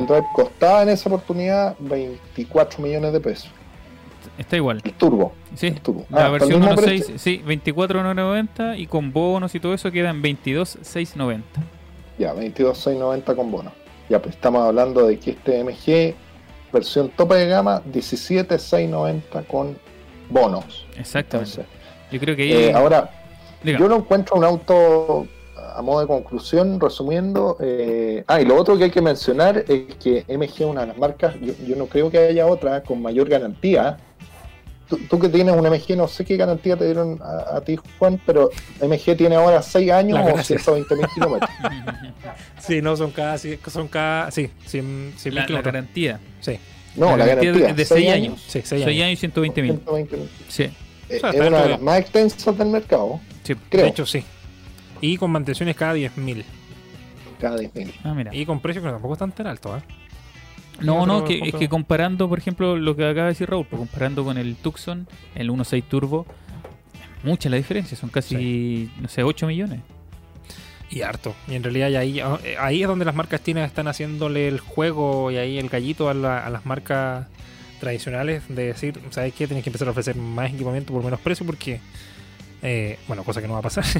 Drive 0.06 0.26
costaba 0.34 0.82
en 0.82 0.90
esa 0.90 1.08
oportunidad 1.08 1.76
24 1.78 2.82
millones 2.82 3.12
de 3.12 3.20
pesos. 3.20 3.50
Está 4.38 4.56
igual. 4.56 4.80
El 4.84 4.92
turbo. 4.94 5.32
Sí. 5.54 5.68
El 5.68 5.80
turbo. 5.80 6.04
La 6.10 6.26
Ah, 6.26 6.30
versión 6.30 6.62
¿está 6.62 6.70
el 6.72 6.76
mismo 6.76 6.82
1.6, 6.82 7.04
precio? 7.06 7.18
sí, 7.18 7.42
24.990 7.46 8.78
y 8.78 8.86
con 8.86 9.12
bonos 9.12 9.54
y 9.54 9.60
todo 9.60 9.74
eso 9.74 9.90
quedan 9.90 10.22
22.690. 10.22 11.42
Ya, 12.18 12.32
22,690 12.32 13.34
con 13.34 13.50
bono. 13.50 13.72
Ya, 14.08 14.20
pues 14.20 14.34
estamos 14.34 14.62
hablando 14.62 15.06
de 15.06 15.18
que 15.18 15.30
este 15.30 15.62
MG, 15.64 16.14
versión 16.72 17.08
tope 17.10 17.34
de 17.36 17.46
gama, 17.48 17.80
17,690 17.86 19.42
con 19.42 19.76
bonos. 20.28 20.86
Exactamente. 20.98 21.60
Entonces, 21.60 21.66
Yo 22.12 22.20
creo 22.20 22.36
que 22.36 22.42
ahí. 22.42 22.52
eh, 22.52 22.72
ahora, 22.74 23.10
diga. 23.62 23.78
yo 23.78 23.88
no 23.88 23.96
encuentro 23.96 24.36
un 24.36 24.44
auto, 24.44 25.26
a 25.76 25.80
modo 25.82 26.00
de 26.00 26.06
conclusión, 26.08 26.78
resumiendo. 26.80 27.56
eh, 27.60 28.24
ah, 28.26 28.40
y 28.40 28.44
lo 28.44 28.56
otro 28.56 28.76
que 28.76 28.84
hay 28.84 28.90
que 28.90 29.00
mencionar 29.02 29.64
es 29.68 29.94
que 30.02 30.24
MG 30.28 30.42
es 30.54 30.60
una 30.60 30.80
de 30.82 30.86
las 30.88 30.98
marcas, 30.98 31.34
yo, 31.40 31.52
yo 31.66 31.76
no 31.76 31.86
creo 31.86 32.10
que 32.10 32.18
haya 32.18 32.46
otra 32.46 32.82
con 32.82 33.00
mayor 33.00 33.28
garantía. 33.28 33.96
Tú, 34.90 34.98
tú 35.08 35.18
que 35.20 35.28
tienes 35.28 35.54
un 35.56 35.64
MG, 35.66 35.96
no 35.96 36.08
sé 36.08 36.24
qué 36.24 36.36
garantía 36.36 36.76
te 36.76 36.84
dieron 36.84 37.18
a, 37.22 37.56
a 37.56 37.60
ti, 37.62 37.78
Juan, 37.98 38.20
pero 38.26 38.50
MG 38.82 39.16
tiene 39.16 39.36
ahora 39.36 39.62
6 39.62 39.90
años 39.92 40.18
La 40.18 40.24
o 40.24 40.34
gracia. 40.34 40.58
120 40.58 40.96
mil 40.96 41.06
kilómetros. 41.14 41.50
Sí, 42.58 42.82
no, 42.82 42.96
son 42.96 43.12
cada. 43.12 43.38
Son 43.38 43.86
cada. 43.88 44.30
Sí, 44.32 44.50
100, 44.66 45.14
100 45.16 45.34
la, 45.34 45.46
la 45.48 45.62
garantía. 45.62 46.18
Sí, 46.40 46.58
No, 46.96 47.16
la, 47.16 47.24
garantía 47.24 47.52
garantía 47.52 47.70
es 47.70 47.76
de 47.76 47.84
seis 47.84 48.00
6 48.10 48.12
años. 48.12 48.40
sí, 48.42 48.50
6 48.62 48.64
6 48.68 48.82
años. 48.86 49.02
años 49.04 49.12
y 49.12 49.16
120 49.16 49.62
mil. 49.62 49.80
120.000. 49.84 50.28
Sí, 50.48 50.62
Eh, 50.64 51.16
O 51.16 51.20
sea, 51.20 51.30
es 51.30 51.40
una 51.48 51.62
de- 51.62 51.68
las 51.70 51.80
más 51.80 51.98
extensas 52.00 52.58
del 52.58 52.68
mercado, 52.68 53.20
sí. 53.44 53.54
creo. 53.68 53.84
De 53.84 53.90
hecho, 53.90 54.04
sí. 54.06 54.24
Y 55.00 55.16
con 55.16 55.30
mantenciones 55.30 55.76
cada 55.76 55.94
10.000. 55.94 56.44
cada 57.40 57.56
10.000. 57.58 57.92
Ah, 58.04 58.12
mira. 58.12 58.34
Y 58.34 58.44
con 58.44 58.60
precios 58.60 58.84
que 58.84 58.90
tampoco 58.90 59.14
están 59.14 59.32
tan 59.32 59.46
altos, 59.46 59.80
¿eh? 59.80 59.84
No, 60.80 61.06
no, 61.06 61.24
que, 61.24 61.38
es 61.48 61.54
que 61.54 61.68
comparando, 61.68 62.28
por 62.28 62.38
ejemplo, 62.38 62.76
lo 62.76 62.96
que 62.96 63.04
acaba 63.04 63.26
de 63.26 63.32
decir 63.32 63.48
Raúl, 63.50 63.66
pues, 63.66 63.78
comparando 63.78 64.24
con 64.24 64.38
el 64.38 64.56
Tucson, 64.56 65.06
el 65.34 65.50
1.6 65.50 65.82
Turbo, 65.84 66.26
mucha 67.22 67.48
la 67.50 67.56
diferencia, 67.56 67.96
son 67.96 68.10
casi, 68.10 68.90
no 69.00 69.08
sé, 69.08 69.22
8 69.22 69.46
millones. 69.46 69.80
Y 70.90 71.02
harto. 71.02 71.34
Y 71.46 71.54
en 71.54 71.62
realidad 71.62 71.94
ahí, 71.94 72.18
eh, 72.20 72.56
ahí 72.58 72.82
es 72.82 72.88
donde 72.88 73.04
las 73.04 73.14
marcas 73.14 73.44
chinas 73.44 73.66
están 73.68 73.86
haciéndole 73.86 74.48
el 74.48 74.58
juego 74.58 75.30
y 75.30 75.36
ahí 75.36 75.58
el 75.58 75.68
gallito 75.68 76.08
a, 76.08 76.14
la- 76.14 76.44
a 76.44 76.50
las 76.50 76.66
marcas 76.66 77.26
tradicionales 77.78 78.42
de 78.48 78.66
decir, 78.66 78.98
¿sabes 79.10 79.32
qué? 79.34 79.46
Tienes 79.46 79.62
que 79.64 79.70
empezar 79.70 79.88
a 79.88 79.92
ofrecer 79.92 80.16
más 80.16 80.52
equipamiento 80.52 80.92
por 80.92 81.04
menos 81.04 81.20
precio 81.20 81.46
porque, 81.46 81.80
eh, 82.62 82.98
bueno, 83.08 83.24
cosa 83.24 83.40
que 83.40 83.46
no 83.48 83.54
va 83.54 83.60
a 83.60 83.62
pasar. 83.62 83.84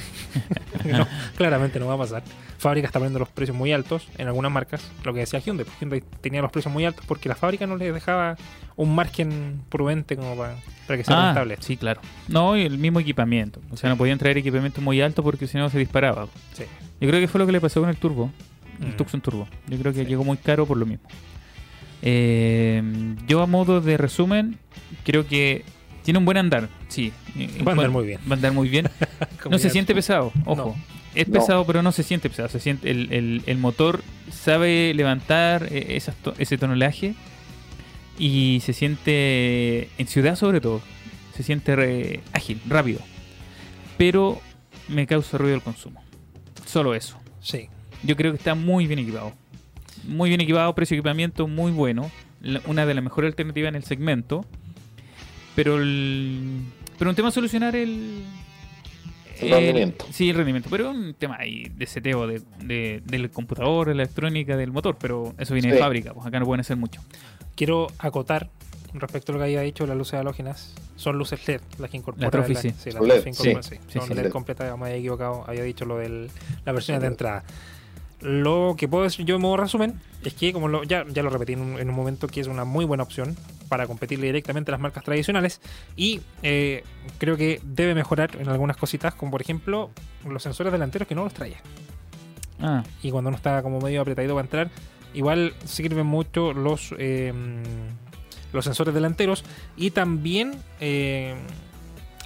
No, 0.85 1.07
claramente 1.37 1.79
no 1.79 1.87
va 1.89 1.95
a 1.95 1.99
pasar. 1.99 2.23
Fábrica 2.59 2.87
está 2.87 2.99
poniendo 2.99 3.19
los 3.19 3.29
precios 3.29 3.55
muy 3.57 3.71
altos 3.71 4.09
en 4.17 4.29
algunas 4.29 4.51
marcas. 4.51 4.83
Lo 5.05 5.13
que 5.13 5.21
decía 5.21 5.39
Hyundai. 5.39 5.67
pues, 5.67 5.79
Hyundai 5.79 6.03
tenía 6.23 6.41
los 6.41 6.51
precios 6.51 6.73
muy 6.73 6.87
altos 6.87 7.05
porque 7.07 7.29
la 7.29 7.35
fábrica 7.35 7.67
no 7.67 7.77
les 7.77 7.93
dejaba 7.93 8.37
un 8.77 8.95
margen 8.95 9.61
prudente 9.69 10.17
como 10.17 10.35
para, 10.37 10.57
para 10.87 10.97
que 10.97 11.05
sea 11.05 11.21
Ah, 11.21 11.27
rentable. 11.27 11.59
sí, 11.61 11.77
claro. 11.77 12.01
No, 12.29 12.57
y 12.57 12.63
el 12.63 12.79
mismo 12.79 12.99
equipamiento. 12.99 13.61
O 13.71 13.77
sea, 13.77 13.91
no 13.91 13.99
podían 13.99 14.17
traer 14.19 14.39
equipamiento 14.39 14.81
muy 14.81 15.03
alto 15.03 15.23
porque 15.23 15.47
si 15.47 15.59
no 15.59 15.69
se 15.69 15.79
disparaba. 15.79 16.29
Sí. 16.55 16.65
Yo 16.99 17.09
creo 17.09 17.21
que 17.21 17.29
fue 17.29 17.39
lo 17.41 17.45
que 17.47 17.53
le 17.53 17.61
pasó 17.61 17.81
con 17.81 17.91
el 17.91 17.97
Turbo, 17.97 18.31
el 18.81 18.89
Mm. 18.95 18.97
Tucson 18.97 19.21
Turbo. 19.21 19.47
Yo 19.69 19.79
creo 19.79 19.93
que 19.93 20.05
Sí. 20.05 20.07
llegó 20.07 20.25
muy 20.25 20.39
caro 20.39 20.65
por 20.65 20.79
lo 20.79 20.87
mismo. 20.87 21.07
Eh, 22.03 22.83
yo 23.27 23.43
a 23.43 23.47
modo 23.47 23.81
de 23.83 23.97
resumen, 23.99 24.59
creo 25.05 25.27
que 25.27 25.65
tiene 26.05 26.19
un 26.19 26.25
buen 26.25 26.37
andar, 26.37 26.69
sí. 26.89 27.13
Eh, 27.37 27.63
Va 27.67 27.73
a 27.73 27.75
andar 27.75 27.91
muy 27.91 28.07
bien. 28.07 28.21
Va 28.29 28.33
a 28.33 28.35
andar 28.37 28.53
muy 28.53 28.69
bien. 28.69 28.89
No 29.51 29.59
se 29.59 29.71
siente 29.71 29.95
pesado, 29.95 30.33
ojo. 30.45 30.75
No. 30.77 31.01
Es 31.15 31.27
No. 31.29 31.35
pesado, 31.35 31.67
pero 31.67 31.83
no 31.83 31.93
se 31.93 32.03
siente 32.03 32.29
pesado. 32.29 32.49
Se 32.49 32.61
siente 32.61 32.91
el, 32.91 33.13
el- 33.13 33.43
el 33.47 33.59
motor 33.59 34.03
sabe 34.31 34.93
levantar 34.95 35.67
eh, 35.71 35.97
esas 35.97 36.15
to- 36.17 36.35
ese 36.39 36.57
tonelaje 36.59 37.15
y 38.19 38.61
se 38.65 38.73
siente 38.73 39.89
en 39.99 40.07
ciudad 40.07 40.37
sobre 40.37 40.61
todo. 40.61 40.81
Se 41.37 41.43
siente 41.43 41.75
re- 41.75 42.21
ágil, 42.33 42.61
rápido. 42.69 43.01
Pero 43.99 44.41
me 44.89 45.07
causa 45.07 45.39
ruido 45.39 45.55
el 45.57 45.63
consumo. 45.63 46.03
Solo 46.67 46.95
eso. 46.95 47.19
Sí. 47.41 47.69
Yo 48.03 48.17
creo 48.17 48.33
que 48.33 48.39
está 48.39 48.55
muy 48.55 48.87
bien 48.87 48.99
equipado. 49.01 49.33
Muy 50.05 50.29
bien 50.31 50.41
equipado, 50.41 50.75
precio 50.75 50.95
de 50.95 50.99
equipamiento 51.01 51.47
muy 51.49 51.73
bueno. 51.73 52.11
Una 52.67 52.87
de 52.87 52.95
las 52.95 53.05
mejores 53.05 53.33
alternativas 53.33 53.69
en 53.71 53.75
el 53.77 53.85
segmento. 53.85 54.45
Pero 55.63 55.79
el, 55.79 56.63
pero 56.99 57.11
un 57.11 57.17
tema 57.17 57.29
a 57.29 57.33
solucionar 57.33 57.77
el, 57.77 58.23
El 59.41 59.51
rendimiento. 59.51 60.07
Sí, 60.11 60.31
el 60.31 60.37
rendimiento. 60.37 60.69
Pero 60.71 60.91
un 60.91 61.13
tema 61.15 61.37
ahí 61.39 61.65
de 61.77 61.87
seteo 61.87 62.27
de, 62.27 62.41
de- 62.65 63.03
del 63.05 63.31
computador, 63.31 63.89
de 63.89 63.95
la 63.95 64.03
electrónica, 64.05 64.57
del 64.57 64.73
motor. 64.73 64.97
Pero 64.99 65.35
eso 65.39 65.53
viene 65.55 65.73
de 65.73 65.79
fábrica. 65.79 66.15
Pues 66.15 66.27
acá 66.27 66.39
no 66.41 66.47
pueden 66.47 66.61
hacer 66.61 66.77
mucho. 66.77 67.01
Quiero 67.57 67.89
acotar 67.99 68.49
respecto 68.95 69.33
a 69.33 69.35
lo 69.35 69.39
que 69.41 69.45
había 69.45 69.61
dicho 69.61 69.87
las 69.87 69.97
luces 69.97 70.15
halógenas. 70.15 70.73
Son 70.97 71.17
luces 71.19 71.47
LED 71.47 71.61
las 71.79 71.91
que 71.91 71.97
incorporan. 71.99 72.25
La 72.27 72.31
Trophy, 72.31 72.55
sí. 72.57 72.71
sí, 72.79 72.91
la 72.91 72.99
Son 72.99 73.07
Trophy 73.09 73.21
LED, 73.21 73.27
incorpora, 73.27 73.63
sí. 73.63 73.75
sí. 73.77 73.81
Sí, 73.89 73.99
Son 73.99 74.09
sí. 74.09 74.15
LED 74.15 74.23
LED. 74.25 74.33
completas, 74.33 74.79
me 74.79 74.87
había 74.87 74.97
equivocado. 74.97 75.45
Había 75.47 75.63
dicho 75.63 75.85
lo 75.85 75.99
de 75.99 76.29
las 76.65 76.75
versiones 76.75 77.03
de 77.03 77.09
entrada. 77.09 77.45
Lo 78.21 78.75
que 78.77 78.87
puedo 78.89 79.05
decir 79.05 79.25
yo 79.25 79.37
en 79.37 79.41
modo 79.43 79.57
resumen 79.57 80.01
es 80.25 80.35
que, 80.35 80.53
como 80.53 80.69
lo- 80.69 80.83
ya, 80.85 81.05
ya 81.09 81.23
lo 81.23 81.31
repetí 81.31 81.55
en 81.55 81.61
un, 81.63 81.79
en 81.79 81.89
un 81.89 81.95
momento, 81.95 82.27
que 82.29 82.41
es 82.41 82.47
una 82.47 82.65
muy 82.65 82.85
buena 82.85 83.03
opción 83.03 83.37
para 83.69 83.87
competirle 83.87 84.27
directamente 84.27 84.71
a 84.71 84.73
las 84.73 84.81
marcas 84.81 85.05
tradicionales. 85.05 85.61
Y 85.97 86.21
eh, 86.43 86.85
creo 87.19 87.37
que 87.37 87.61
debe 87.65 87.95
mejorar 87.95 88.37
en 88.39 88.49
algunas 88.49 88.77
cositas, 88.77 89.15
como 89.15 89.31
por 89.33 89.41
ejemplo 89.41 89.91
los 90.29 90.43
sensores 90.43 90.73
delanteros 90.73 91.09
que 91.09 91.15
no 91.15 91.25
los 91.25 91.33
traía 91.33 91.59
Ah, 92.63 92.85
y 93.03 93.11
cuando 93.11 93.29
uno 93.29 93.37
está 93.39 93.63
como 93.63 93.81
medio 93.81 94.03
apretadito 94.03 94.35
para 94.35 94.45
entrar, 94.45 94.71
igual 95.15 95.55
sirven 95.65 96.05
mucho 96.05 96.53
los 96.53 96.95
eh, 96.99 97.33
los 98.53 98.65
sensores 98.67 98.93
delanteros 98.93 99.45
y 99.79 99.93
también 99.93 100.57
eh, 100.79 101.35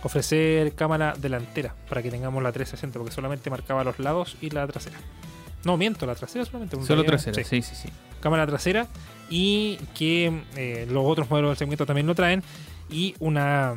ofrecer 0.03 0.75
cámara 0.75 1.15
delantera 1.17 1.75
para 1.89 2.03
que 2.03 2.11
tengamos 2.11 2.43
la 2.43 2.51
360 2.51 2.99
porque 2.99 3.15
solamente 3.15 3.49
marcaba 3.51 3.85
los 3.85 3.99
lados 4.01 4.37
y 4.41 4.51
la 4.51 4.67
trasera. 4.67 4.99
No, 5.65 5.77
miento, 5.77 6.07
la 6.07 6.15
trasera 6.15 6.45
solamente. 6.45 6.77
solo 6.85 7.05
trasera. 7.05 7.43
Sí, 7.45 7.63
sí, 7.63 7.75
sí. 7.75 7.89
cámara 8.21 8.47
trasera 8.47 8.87
y 9.31 9.77
que 9.95 10.43
eh, 10.57 10.87
los 10.91 11.05
otros 11.07 11.31
modelos 11.31 11.51
del 11.51 11.57
segmento 11.59 11.87
también 11.87 12.07
lo 12.07 12.15
traen 12.15 12.43
y 12.91 13.15
una 13.19 13.75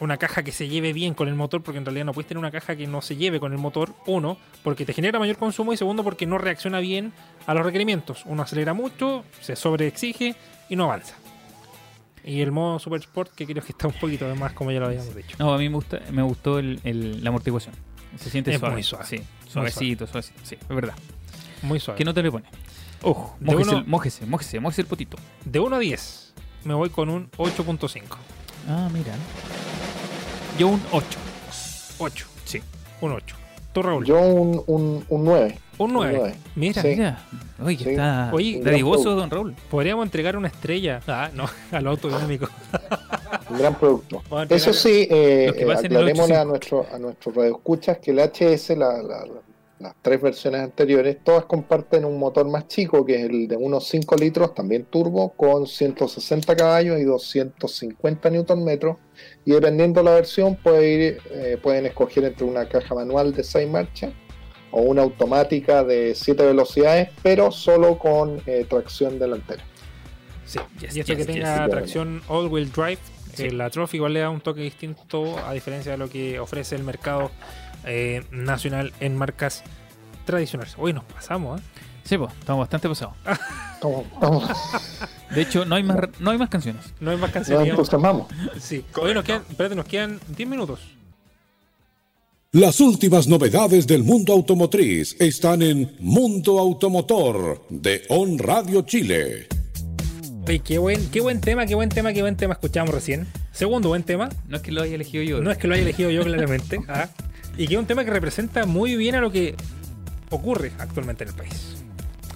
una 0.00 0.16
caja 0.16 0.42
que 0.42 0.50
se 0.50 0.66
lleve 0.68 0.92
bien 0.92 1.14
con 1.14 1.28
el 1.28 1.34
motor 1.36 1.62
porque 1.62 1.78
en 1.78 1.84
realidad 1.84 2.04
no 2.06 2.12
puedes 2.12 2.26
tener 2.26 2.38
una 2.40 2.50
caja 2.50 2.74
que 2.74 2.88
no 2.88 3.02
se 3.02 3.14
lleve 3.14 3.38
con 3.38 3.52
el 3.52 3.58
motor 3.58 3.94
uno 4.06 4.36
porque 4.64 4.84
te 4.84 4.92
genera 4.92 5.20
mayor 5.20 5.36
consumo 5.36 5.72
y 5.72 5.76
segundo 5.76 6.02
porque 6.02 6.26
no 6.26 6.38
reacciona 6.38 6.80
bien 6.80 7.12
a 7.46 7.54
los 7.54 7.64
requerimientos 7.64 8.22
uno 8.26 8.42
acelera 8.42 8.74
mucho 8.74 9.24
se 9.40 9.54
sobreexige 9.54 10.34
y 10.68 10.74
no 10.74 10.84
avanza 10.84 11.14
y 12.24 12.40
el 12.40 12.50
modo 12.50 12.78
Super 12.80 13.00
Sport 13.00 13.32
que 13.34 13.46
creo 13.46 13.62
que 13.62 13.70
está 13.72 13.86
un 13.88 13.94
poquito 13.94 14.26
de 14.28 14.34
más 14.34 14.52
como 14.54 14.72
ya 14.72 14.80
lo 14.80 14.86
habíamos 14.86 15.14
dicho 15.14 15.36
No, 15.38 15.52
a 15.54 15.58
mí 15.58 15.68
me, 15.68 15.74
gusta, 15.76 16.00
me 16.10 16.22
gustó 16.22 16.58
el, 16.58 16.80
el- 16.84 17.22
la 17.22 17.28
amortiguación. 17.30 17.74
Se 18.16 18.28
siente 18.28 18.52
Es 18.52 18.58
suave. 18.60 18.74
muy 18.74 18.82
suave. 18.82 19.06
Sí, 19.06 19.22
Suavecito, 19.52 20.06
suavecito. 20.06 20.40
Sí, 20.44 20.56
es 20.60 20.68
verdad. 20.68 20.94
muy 21.62 21.78
suave 21.80 21.98
¿Qué 21.98 22.04
nota 22.04 22.22
le 22.22 22.30
pone? 22.30 22.44
Ojo, 23.02 23.36
mójese, 23.40 23.70
uno- 23.70 23.78
el- 23.80 23.86
mójese, 23.86 24.26
mójese, 24.26 24.60
mójese 24.60 24.80
el 24.82 24.86
potito. 24.86 25.16
de 25.44 25.60
1 25.60 25.76
a 25.76 25.78
10 25.78 26.32
me 26.64 26.74
voy 26.74 26.90
con 26.90 27.08
un 27.08 27.30
8.5 27.36 28.16
Ah, 28.68 28.88
mira. 28.92 29.12
Yo 30.58 30.68
un 30.68 30.82
8. 30.92 31.18
8 31.98 32.26
Sí. 32.44 32.60
un 33.00 33.12
8 33.12 33.36
tú 33.72 33.82
Raúl 33.82 34.04
Yo 34.04 34.20
un, 34.20 34.62
un, 34.66 35.04
un 35.08 35.24
9. 35.24 35.58
un 35.78 35.92
9 35.92 36.12
nueve. 36.16 36.34
mira 36.56 36.82
Sí. 36.82 36.88
Mira. 36.88 37.18
Oye, 37.64 37.76
que 37.76 37.84
Sí. 37.84 37.90
está 37.90 38.30
Oye, 38.32 38.60
dadivoso, 38.62 39.14
don 39.14 39.30
Raúl. 39.30 39.54
Podríamos 39.70 40.04
entregar 40.04 40.36
una 40.36 40.48
estrella. 40.48 41.00
Ah, 41.06 41.30
no, 41.34 41.44
al 41.72 41.86
autodinámico. 41.86 42.48
Un 43.50 43.58
gran 43.58 43.74
producto. 43.74 44.22
Eso 44.48 44.72
sí, 44.72 45.06
eh, 45.10 45.52
eh, 45.56 45.62
a 45.64 45.66
8.5. 45.76 46.46
nuestro, 46.46 46.86
a 46.92 46.98
nuestros 46.98 47.34
radioescuchas 47.34 47.98
que 47.98 48.10
el 48.12 48.18
HS, 48.20 48.70
la- 48.76 49.02
la- 49.02 49.26
la- 49.26 49.42
las 49.80 49.94
tres 50.00 50.22
versiones 50.22 50.60
anteriores, 50.62 51.18
todas 51.24 51.44
comparten 51.44 52.04
un 52.04 52.16
motor 52.18 52.48
más 52.48 52.68
chico, 52.68 53.04
que 53.04 53.16
es 53.16 53.24
el 53.28 53.48
de 53.48 53.56
unos 53.56 53.88
5 53.88 54.14
litros, 54.14 54.54
también 54.54 54.84
turbo, 54.88 55.30
con 55.30 55.66
160 55.66 56.54
caballos 56.54 57.00
y 57.00 57.04
250 57.04 58.30
Nm. 58.30 58.96
Y 59.44 59.50
dependiendo 59.52 60.00
de 60.00 60.04
la 60.04 60.14
versión, 60.14 60.54
puede 60.56 60.88
ir, 60.92 61.18
eh, 61.30 61.58
pueden 61.60 61.86
escoger 61.86 62.24
entre 62.24 62.44
una 62.44 62.68
caja 62.68 62.94
manual 62.94 63.32
de 63.34 63.42
6 63.42 63.68
marchas 63.68 64.12
o 64.70 64.82
una 64.82 65.02
automática 65.02 65.82
de 65.84 66.14
7 66.14 66.44
velocidades, 66.46 67.08
pero 67.22 67.50
solo 67.50 67.98
con 67.98 68.40
eh, 68.46 68.64
tracción 68.68 69.18
delantera. 69.18 69.62
Sí, 70.46 70.58
Yes, 70.80 70.96
y 70.96 71.00
esto 71.00 71.12
yes, 71.14 71.26
que 71.26 71.32
yes. 71.32 71.42
tenga 71.42 71.68
tracción 71.68 72.22
all-wheel 72.28 72.70
drive, 72.72 72.98
Sí. 73.34 73.44
eh, 73.46 73.52
la 73.52 73.70
Trophy 73.70 73.96
igual 73.96 74.12
le 74.12 74.20
da 74.20 74.28
un 74.30 74.40
toque 74.42 74.60
distinto 74.60 75.38
a 75.46 75.52
diferencia 75.54 75.92
de 75.92 75.98
lo 75.98 76.08
que 76.10 76.38
ofrece 76.38 76.76
el 76.76 76.84
mercado 76.84 77.30
eh, 77.84 78.22
nacional 78.30 78.92
en 79.00 79.16
marcas 79.16 79.64
tradicionales. 80.26 80.74
Hoy 80.78 80.92
nos 80.92 81.04
pasamos, 81.04 81.60
¿eh? 81.60 81.64
Sí, 82.04 82.18
pues, 82.18 82.32
estamos 82.38 82.60
bastante 82.60 82.88
pasados. 82.88 83.14
De 85.34 85.42
hecho, 85.42 85.64
no 85.64 85.74
hay 85.76 85.82
más, 85.82 85.96
no 86.20 86.30
hay 86.30 86.38
más 86.38 86.48
canciones. 86.50 86.82
No 87.00 87.10
hay 87.10 87.16
más 87.16 87.28
nos 87.28 87.34
canciones. 87.34 87.68
entusiasmamos. 87.68 88.26
sí. 88.60 88.84
Hoy 89.00 89.14
nos 89.14 89.24
quedan, 89.24 89.42
espérate, 89.48 89.74
nos 89.74 89.86
quedan 89.86 90.20
10 90.36 90.48
minutos. 90.48 90.80
Las 92.52 92.80
últimas 92.80 93.28
novedades 93.28 93.86
del 93.86 94.04
mundo 94.04 94.34
automotriz 94.34 95.16
están 95.18 95.62
en 95.62 95.96
Mundo 96.00 96.58
Automotor 96.58 97.64
de 97.70 98.02
On 98.10 98.38
Radio 98.38 98.82
Chile. 98.82 99.48
Oye, 100.46 100.58
qué 100.58 100.76
buen, 100.76 101.08
qué 101.10 101.22
buen 101.22 101.40
tema, 101.40 101.64
qué 101.64 101.74
buen 101.74 101.88
tema, 101.88 102.12
qué 102.12 102.20
buen 102.20 102.36
tema 102.36 102.52
escuchamos 102.52 102.94
recién. 102.94 103.26
Segundo 103.52 103.88
buen 103.88 104.02
tema, 104.02 104.28
No 104.48 104.56
es 104.56 104.62
que 104.62 104.70
lo 104.70 104.82
haya 104.82 104.96
elegido 104.96 105.22
yo. 105.24 105.40
no 105.40 105.50
es 105.50 105.56
que 105.56 105.66
lo 105.66 105.72
haya 105.74 105.82
elegido 105.82 106.10
yo 106.10 106.22
claramente, 106.24 106.78
ah, 106.88 107.08
y 107.56 107.66
que 107.68 107.74
es 107.74 107.80
un 107.80 107.86
tema 107.86 108.04
que 108.04 108.10
representa 108.10 108.66
muy 108.66 108.96
bien 108.96 109.14
a 109.14 109.20
lo 109.20 109.30
que 109.32 109.54
ocurre 110.28 110.72
actualmente 110.78 111.24
en 111.24 111.30
el 111.30 111.36
país. 111.36 111.71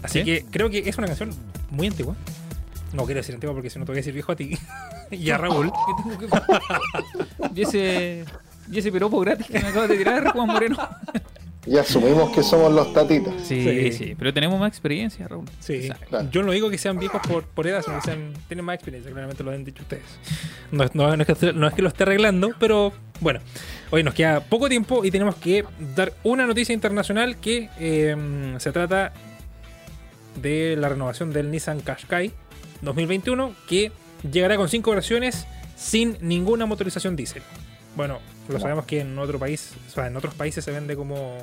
Así 0.03 0.21
¿Sí? 0.21 0.25
que 0.25 0.45
creo 0.51 0.71
que 0.71 0.89
es 0.89 0.97
una 0.99 1.07
canción 1.07 1.31
muy 1.71 1.87
antigua. 1.89 2.15
No 2.93 3.05
quiero 3.05 3.21
decir 3.21 3.35
antigua 3.35 3.55
porque 3.55 3.71
si 3.71 3.79
no 3.79 3.85
te 3.85 3.93
voy 3.93 3.97
a 3.99 4.01
decir 4.01 4.15
viejo 4.15 4.33
a 4.33 4.37
ti 4.37 4.57
y 5.11 5.31
a 5.31 5.39
Raúl. 5.39 5.71
¿Qué 5.71 6.03
tengo 6.03 6.19
que- 6.19 7.51
y 7.55 7.63
ese, 7.63 8.25
y 8.71 8.79
ese 8.79 8.93
piropo 8.93 9.21
gratis 9.21 9.47
que 9.47 9.59
me 9.61 9.69
acabas 9.69 9.89
de 9.89 9.97
tirar, 9.99 10.29
Juan 10.33 10.47
Moreno. 10.49 10.77
Y 11.69 11.77
asumimos 11.79 12.31
que 12.31 12.45
somos 12.45 12.73
los 12.73 12.93
tatitas. 12.93 13.35
Sí, 13.43 13.61
Sí. 13.65 13.93
sí, 13.93 14.15
pero 14.17 14.33
tenemos 14.33 14.59
más 14.61 14.69
experiencia, 14.69 15.27
Raúl. 15.27 15.47
Sí, 15.59 15.89
Claro. 16.09 16.29
yo 16.31 16.45
no 16.45 16.53
digo 16.53 16.71
que 16.71 16.79
sean 16.79 16.97
viejos 16.97 17.21
por, 17.27 17.43
por 17.45 17.67
edad, 17.67 17.83
sino 17.83 17.97
que 17.97 18.03
sean, 18.03 18.35
tienen 18.47 18.65
más 18.65 18.77
experiencia, 18.77 19.11
claramente 19.11 19.43
lo 19.43 19.51
han 19.51 19.65
dicho 19.65 19.83
ustedes. 19.83 20.05
No, 20.71 20.85
es- 20.85 20.95
no- 20.95 21.17
no 21.17 21.25
es, 21.27 21.27
que, 21.39 21.53
no 21.53 21.67
es 21.67 21.75
que 21.75 21.83
lo 21.83 21.89
esté 21.89 22.05
arreglando, 22.05 22.53
pero 22.61 22.93
bueno, 23.21 23.41
hoy 23.91 24.05
nos 24.05 24.15
queda 24.15 24.39
poco 24.41 24.69
tiempo 24.69 25.05
y 25.05 25.11
tenemos 25.11 25.35
que 25.35 25.65
dar 25.97 26.13
una 26.23 26.47
noticia 26.47 26.73
internacional 26.73 27.37
que 27.39 27.69
eh, 27.81 28.55
se 28.59 28.71
trata 28.71 29.13
de 30.37 30.77
la 30.77 30.89
renovación 30.89 31.33
del 31.33 31.51
Nissan 31.51 31.81
Qashqai 31.81 32.33
2021, 32.83 33.55
que 33.69 33.93
llegará 34.31 34.57
con 34.57 34.69
cinco 34.69 34.91
versiones 34.93 35.47
sin 35.77 36.17
ninguna 36.21 36.67
motorización 36.67 37.17
diésel. 37.17 37.43
Bueno, 37.97 38.19
lo 38.49 38.61
sabemos 38.61 38.85
que 38.87 39.01
en 39.01 39.19
otro 39.19 39.39
país, 39.39 39.73
o 39.89 39.91
sea, 39.91 40.07
en 40.07 40.17
otros 40.17 40.35
países 40.35 40.65
se 40.65 40.71
vende 40.71 40.97
como 40.97 41.37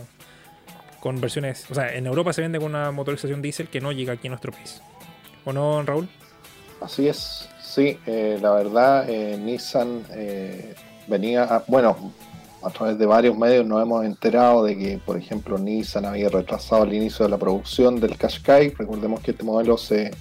con 0.99 1.19
versiones, 1.19 1.65
o 1.69 1.75
sea, 1.75 1.93
en 1.95 2.05
Europa 2.05 2.31
se 2.33 2.41
vende 2.41 2.59
con 2.59 2.69
una 2.69 2.91
motorización 2.91 3.41
diésel 3.41 3.67
que 3.67 3.81
no 3.81 3.91
llega 3.91 4.13
aquí 4.13 4.27
en 4.27 4.31
nuestro 4.31 4.51
país. 4.51 4.81
¿O 5.45 5.51
no, 5.51 5.81
Raúl? 5.83 6.07
Así 6.81 7.07
es, 7.07 7.49
sí, 7.61 7.97
eh, 8.05 8.37
la 8.41 8.51
verdad, 8.53 9.09
eh, 9.09 9.37
Nissan 9.37 10.03
eh, 10.11 10.75
venía, 11.07 11.43
a- 11.43 11.63
bueno, 11.67 12.13
a 12.63 12.69
través 12.69 12.97
de 12.97 13.05
varios 13.05 13.37
medios 13.37 13.65
nos 13.65 13.81
hemos 13.81 14.05
enterado 14.05 14.63
de 14.63 14.77
que, 14.77 14.99
por 15.05 15.17
ejemplo, 15.17 15.57
Nissan 15.57 16.05
había 16.05 16.29
retrasado 16.29 16.83
el 16.83 16.93
inicio 16.93 17.25
de 17.25 17.31
la 17.31 17.37
producción 17.37 17.99
del 17.99 18.17
Qashqai. 18.17 18.69
Recordemos 18.69 19.21
que 19.21 19.31
este 19.31 19.43
modelo 19.43 19.77
se, 19.77 20.11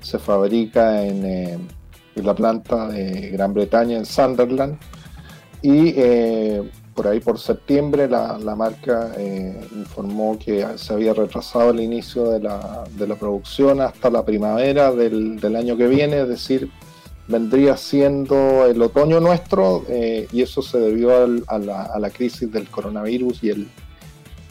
se 0.00 0.18
fabrica 0.18 1.04
en, 1.04 1.24
eh, 1.24 1.58
la 2.16 2.34
planta 2.34 2.88
de 2.88 3.30
Gran 3.30 3.54
Bretaña, 3.54 3.96
en 3.96 4.04
Sunderland. 4.04 4.78
Y 5.62 5.94
eh, 5.96 6.70
por 6.94 7.08
ahí, 7.08 7.20
por 7.20 7.38
septiembre, 7.38 8.08
la, 8.08 8.38
la 8.38 8.54
marca 8.54 9.12
eh, 9.16 9.58
informó 9.74 10.38
que 10.38 10.66
se 10.76 10.92
había 10.92 11.14
retrasado 11.14 11.70
el 11.70 11.80
inicio 11.80 12.30
de 12.30 12.40
la, 12.40 12.84
de 12.94 13.06
la 13.06 13.14
producción 13.14 13.80
hasta 13.80 14.10
la 14.10 14.24
primavera 14.24 14.92
del, 14.92 15.40
del 15.40 15.56
año 15.56 15.76
que 15.76 15.86
viene, 15.86 16.20
es 16.20 16.28
decir, 16.28 16.70
vendría 17.30 17.76
siendo 17.76 18.66
el 18.66 18.80
otoño 18.82 19.20
nuestro 19.20 19.84
eh, 19.88 20.26
y 20.32 20.42
eso 20.42 20.62
se 20.62 20.78
debió 20.78 21.16
al- 21.24 21.44
a, 21.46 21.58
la, 21.58 21.82
a 21.84 21.98
la 21.98 22.10
crisis 22.10 22.50
del 22.52 22.68
coronavirus 22.68 23.42
y 23.44 23.50
el, 23.50 23.68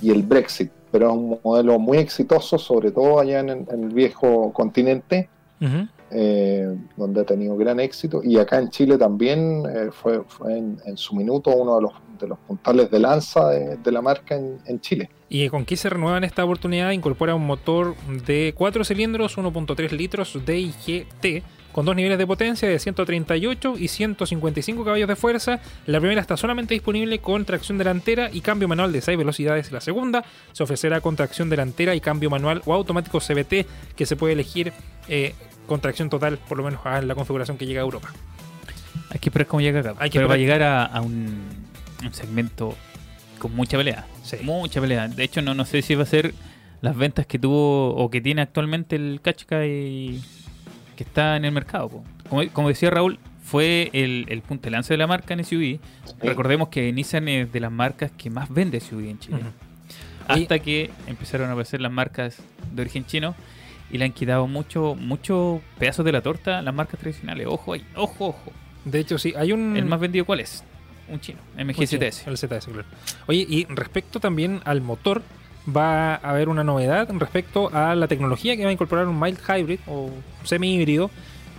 y 0.01 0.11
el 0.11 0.23
Brexit. 0.23 0.71
Pero 0.91 1.09
es 1.09 1.13
un 1.15 1.39
modelo 1.43 1.77
muy 1.77 1.97
exitoso, 1.99 2.57
sobre 2.57 2.89
todo 2.91 3.19
allá 3.19 3.41
en, 3.41 3.49
en 3.49 3.84
el 3.84 3.89
viejo 3.89 4.51
continente 4.53 5.30
eh, 6.11 6.75
donde 6.97 7.21
ha 7.21 7.23
tenido 7.25 7.55
gran 7.57 7.80
éxito. 7.80 8.21
Y 8.23 8.38
acá 8.39 8.57
en 8.59 8.69
Chile 8.69 8.97
también 8.97 9.63
eh, 9.71 9.89
fue, 9.91 10.23
fue 10.27 10.57
en, 10.57 10.80
en 10.86 10.97
su 10.97 11.15
minuto 11.15 11.51
uno 11.55 11.75
de 11.75 11.82
los, 11.84 11.93
de 12.19 12.27
los 12.27 12.39
puntales 12.39 12.89
de 12.89 12.99
lanza 12.99 13.49
de, 13.49 13.77
de 13.77 13.91
la 13.91 14.01
marca 14.01 14.36
en, 14.36 14.57
en 14.65 14.80
Chile. 14.82 15.09
¿Y 15.30 15.47
con 15.49 15.65
qué 15.65 15.75
se 15.75 15.89
renueva 15.89 16.17
en 16.17 16.23
esta 16.23 16.43
oportunidad? 16.43 16.89
Incorpora 16.91 17.36
un 17.36 17.45
motor 17.45 17.95
de 18.25 18.53
4 18.57 18.84
cilindros, 18.84 19.38
1.3 19.38 19.91
litros 19.91 20.36
DIGT, 20.43 21.43
con 21.72 21.86
dos 21.86 21.95
niveles 21.95 22.17
de 22.17 22.26
potencia 22.28 22.67
de 22.67 22.80
138 22.80 23.76
y 23.78 23.88
155 23.88 24.84
caballos 24.84 25.07
de 25.07 25.15
fuerza. 25.15 25.59
La 25.86 25.99
primera 25.99 26.22
está 26.22 26.38
solamente 26.38 26.74
disponible 26.74 27.20
con 27.20 27.45
tracción 27.45 27.78
delantera 27.78 28.30
y 28.32 28.41
cambio 28.41 28.67
manual 28.67 28.91
de 28.91 29.01
6 29.01 29.17
velocidades. 29.17 29.72
La 29.72 29.82
segunda 29.82 30.24
se 30.51 30.63
ofrecerá 30.63 31.01
con 31.01 31.15
tracción 31.15 31.49
delantera 31.49 31.95
y 31.95 32.01
cambio 32.01 32.30
manual 32.30 32.61
o 32.65 32.74
automático 32.74 33.20
CBT, 33.20 33.65
que 33.95 34.05
se 34.05 34.15
puede 34.15 34.34
elegir 34.34 34.74
eh, 35.07 35.34
con 35.67 35.80
tracción 35.80 36.09
total, 36.09 36.38
por 36.38 36.57
lo 36.57 36.63
menos 36.63 36.82
en 36.86 37.07
la 37.07 37.15
configuración 37.15 37.57
que 37.57 37.65
llega 37.65 37.82
a 37.82 37.84
Europa. 37.84 38.11
Hay 39.09 39.20
que 39.20 39.30
esperar 39.30 39.47
cómo 39.47 39.61
llega 39.61 39.80
acá. 39.80 39.95
Hay 39.99 40.09
que 40.09 40.20
pero 40.20 40.28
va 40.28 40.36
a 40.36 40.38
llegar 40.38 40.61
a, 40.61 40.86
a 40.86 41.01
un, 41.01 41.43
un 42.03 42.13
segmento 42.13 42.76
con 43.39 43.55
mucha 43.55 43.78
pelea. 43.78 44.05
Sí. 44.24 44.38
Mucha 44.43 44.82
pelea. 44.82 45.07
De 45.07 45.24
hecho, 45.24 45.41
no, 45.41 45.53
no 45.53 45.65
sé 45.65 45.82
si 45.82 45.95
va 45.95 46.03
a 46.03 46.05
ser 46.05 46.34
las 46.82 46.95
ventas 46.95 47.26
que 47.26 47.39
tuvo 47.39 47.95
o 47.95 48.09
que 48.09 48.22
tiene 48.22 48.41
actualmente 48.41 48.95
el 48.95 49.20
Qashqai 49.22 50.22
que 50.99 51.05
está 51.05 51.37
en 51.37 51.45
el 51.45 51.53
mercado. 51.53 51.87
po. 51.87 52.03
Como, 52.27 52.45
como 52.49 52.67
decía 52.67 52.89
Raúl, 52.89 53.19
fue 53.41 53.89
el, 53.93 54.25
el 54.27 54.41
punto 54.41 54.63
de 54.65 54.71
lanza 54.71 54.93
de 54.93 54.97
la 54.97 55.07
marca 55.07 55.33
en 55.33 55.45
SUV. 55.45 55.79
Recordemos 56.21 56.67
que 56.67 56.91
Nissan 56.91 57.29
es 57.29 57.53
de 57.53 57.61
las 57.61 57.71
marcas 57.71 58.11
que 58.11 58.29
más 58.29 58.49
vende 58.53 58.81
SUV 58.81 59.07
en 59.07 59.17
Chile. 59.17 59.39
Hasta 60.27 60.59
que 60.59 60.91
empezaron 61.07 61.47
a 61.47 61.53
aparecer 61.53 61.79
las 61.79 61.93
marcas 61.93 62.39
de 62.73 62.81
origen 62.81 63.05
chino 63.05 63.33
y 63.89 63.97
le 63.97 64.03
han 64.03 64.11
quitado 64.11 64.45
mucho, 64.45 64.93
mucho 64.95 65.61
pedazos 65.77 66.03
de 66.03 66.11
la 66.11 66.19
torta 66.19 66.59
a 66.59 66.61
las 66.61 66.75
marcas 66.75 66.99
tradicionales. 66.99 67.47
Ojo 67.47 67.71
ahí, 67.71 67.85
ojo, 67.95 68.27
ojo. 68.27 68.51
De 68.83 68.99
hecho, 68.99 69.17
sí, 69.17 69.33
hay 69.37 69.53
un... 69.53 69.77
¿El 69.77 69.85
más 69.85 70.01
vendido 70.01 70.25
cuál 70.25 70.41
es? 70.41 70.65
Un 71.07 71.21
chino, 71.21 71.39
MG7S. 71.57 72.27
El 72.27 72.37
ZS, 72.37 72.65
claro. 72.65 72.85
Oye, 73.25 73.45
y 73.47 73.63
respecto 73.69 74.19
también 74.19 74.59
al 74.65 74.81
motor, 74.81 75.23
va 75.68 76.16
a 76.16 76.30
haber 76.30 76.49
una 76.49 76.64
novedad 76.64 77.10
respecto 77.14 77.70
a 77.74 77.95
la 77.95 78.07
tecnología 78.07 78.55
que 78.55 78.64
va 78.64 78.70
a 78.70 78.74
incorporar 78.74 79.07
un 79.07 79.20
mild 79.20 79.39
hybrid 79.47 79.80
o 79.88 80.10
semi 80.43 80.76
híbrido 80.76 81.10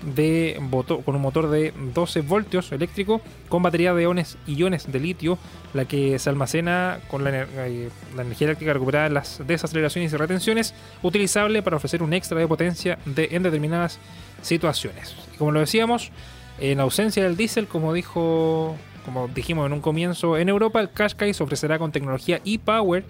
de 0.03 0.59
con 1.05 1.15
un 1.15 1.21
motor 1.21 1.51
de 1.51 1.73
12 1.95 2.23
voltios 2.23 2.73
eléctrico 2.73 3.21
con 3.49 3.63
batería 3.63 3.93
de 3.93 4.03
iones, 4.03 4.39
iones 4.47 4.91
de 4.91 4.99
litio, 4.99 5.39
la 5.75 5.85
que 5.85 6.19
se 6.19 6.31
almacena 6.31 7.01
con 7.09 7.25
la, 7.25 7.43
eh, 7.43 7.91
la 8.17 8.23
energía 8.23 8.47
eléctrica 8.47 8.73
recuperada 8.73 9.07
en 9.07 9.15
las 9.15 9.47
desaceleraciones 9.47 10.13
y 10.13 10.17
retenciones, 10.17 10.75
utilizable 11.03 11.63
para 11.63 11.77
ofrecer 11.77 12.03
un 12.03 12.13
extra 12.13 12.39
de 12.39 12.47
potencia 12.47 12.99
en 13.05 13.43
determinadas 13.43 13.99
situaciones. 14.43 15.15
Como 15.39 15.53
lo 15.53 15.61
decíamos, 15.61 16.11
en 16.59 16.81
ausencia 16.81 17.23
del 17.23 17.37
diésel, 17.37 17.67
como 17.67 17.93
dijo, 17.93 18.77
como 19.05 19.29
dijimos 19.29 19.67
en 19.67 19.73
un 19.73 19.81
comienzo, 19.81 20.39
en 20.39 20.49
Europa 20.49 20.81
el 20.81 20.91
Qashqai 20.91 21.35
se 21.35 21.43
ofrecerá 21.43 21.79
con 21.79 21.93
tecnología 21.93 22.41
e-Power 22.45 23.05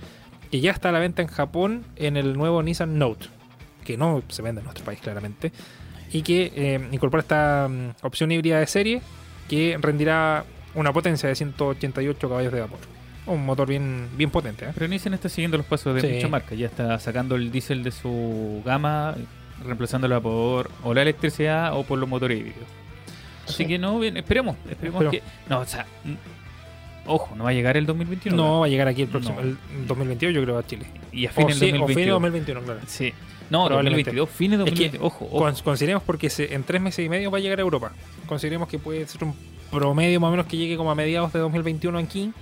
que 0.50 0.60
ya 0.60 0.70
está 0.72 0.88
a 0.88 0.92
la 0.92 0.98
venta 0.98 1.22
en 1.22 1.28
Japón 1.28 1.84
en 1.96 2.16
el 2.16 2.34
nuevo 2.36 2.62
Nissan 2.62 2.98
Note, 2.98 3.26
que 3.84 3.96
no 3.96 4.22
se 4.28 4.42
vende 4.42 4.60
en 4.60 4.64
nuestro 4.64 4.84
país 4.84 5.00
claramente, 5.00 5.52
y 6.12 6.22
que 6.22 6.52
eh, 6.54 6.88
incorpora 6.92 7.20
esta 7.22 7.68
mm, 7.70 8.04
opción 8.04 8.32
híbrida 8.32 8.58
de 8.58 8.66
serie 8.66 9.02
que 9.48 9.78
rendirá 9.80 10.44
una 10.74 10.92
potencia 10.92 11.28
de 11.28 11.34
188 11.34 12.28
caballos 12.28 12.52
de 12.52 12.60
vapor. 12.60 12.78
Un 13.26 13.44
motor 13.44 13.68
bien, 13.68 14.08
bien 14.16 14.30
potente. 14.30 14.64
¿eh? 14.64 14.68
Pero 14.74 14.88
Nissan 14.88 15.14
está 15.14 15.28
siguiendo 15.28 15.56
los 15.56 15.66
pasos 15.66 15.94
de 15.94 16.00
Sí. 16.00 16.14
muchas 16.14 16.30
marcas. 16.30 16.58
Ya 16.58 16.66
está 16.66 16.98
sacando 16.98 17.36
el 17.36 17.52
diésel 17.52 17.82
de 17.84 17.90
su 17.92 18.62
gama, 18.64 19.14
reemplazándolo 19.64 20.20
por 20.22 20.70
o 20.82 20.94
la 20.94 21.02
electricidad 21.02 21.76
o 21.76 21.84
por 21.84 21.98
los 21.98 22.08
motores 22.08 22.38
híbridos. 22.38 22.64
Así 23.44 23.64
Sí. 23.64 23.66
que 23.66 23.78
no, 23.78 23.98
bien, 23.98 24.16
esperemos. 24.16 24.56
Esperemos 24.68 24.98
Pero- 24.98 25.10
que. 25.10 25.22
No, 25.48 25.58
o 25.60 25.66
sea. 25.66 25.86
Ojo, 27.06 27.34
no 27.34 27.44
va 27.44 27.50
a 27.50 27.52
llegar 27.52 27.76
el 27.76 27.86
2021. 27.86 28.36
No 28.36 28.60
va 28.60 28.66
a 28.66 28.68
llegar 28.68 28.86
aquí 28.88 29.02
el 29.02 29.08
próximo 29.08 29.36
No. 29.36 29.42
el 29.42 29.56
2022, 29.86 30.34
yo 30.34 30.42
creo, 30.42 30.58
a 30.58 30.66
Chile. 30.66 30.86
Y 31.12 31.26
a 31.26 31.32
fines 31.32 31.54
sí, 31.58 31.66
de 31.66 31.72
2022. 31.78 32.12
2021, 32.22 32.60
claro. 32.62 32.80
Sí. 32.86 33.12
No, 33.50 33.66
Probablemente. 33.66 34.10
2022, 34.12 34.30
fines 34.30 34.58
de 34.58 34.64
Es 34.64 34.70
que 34.70 34.76
2022. 34.84 35.06
ojo, 35.12 35.24
ojo. 35.26 35.38
Con- 35.44 35.54
Consideremos 35.64 36.02
porque 36.04 36.30
se- 36.30 36.54
en 36.54 36.62
tres 36.62 36.80
meses 36.80 37.04
y 37.04 37.08
medio 37.08 37.30
va 37.30 37.38
a 37.38 37.40
llegar 37.40 37.58
a 37.58 37.62
Europa. 37.62 37.92
Consideremos 38.26 38.68
que 38.68 38.78
puede 38.78 39.06
ser 39.08 39.24
un 39.24 39.34
promedio 39.72 40.20
más 40.20 40.28
o 40.28 40.30
menos 40.30 40.46
que 40.46 40.56
llegue 40.56 40.76
como 40.76 40.90
a 40.90 40.94
mediados 40.94 41.32
de 41.32 41.40
2021 41.40 41.98
aquí 41.98 42.32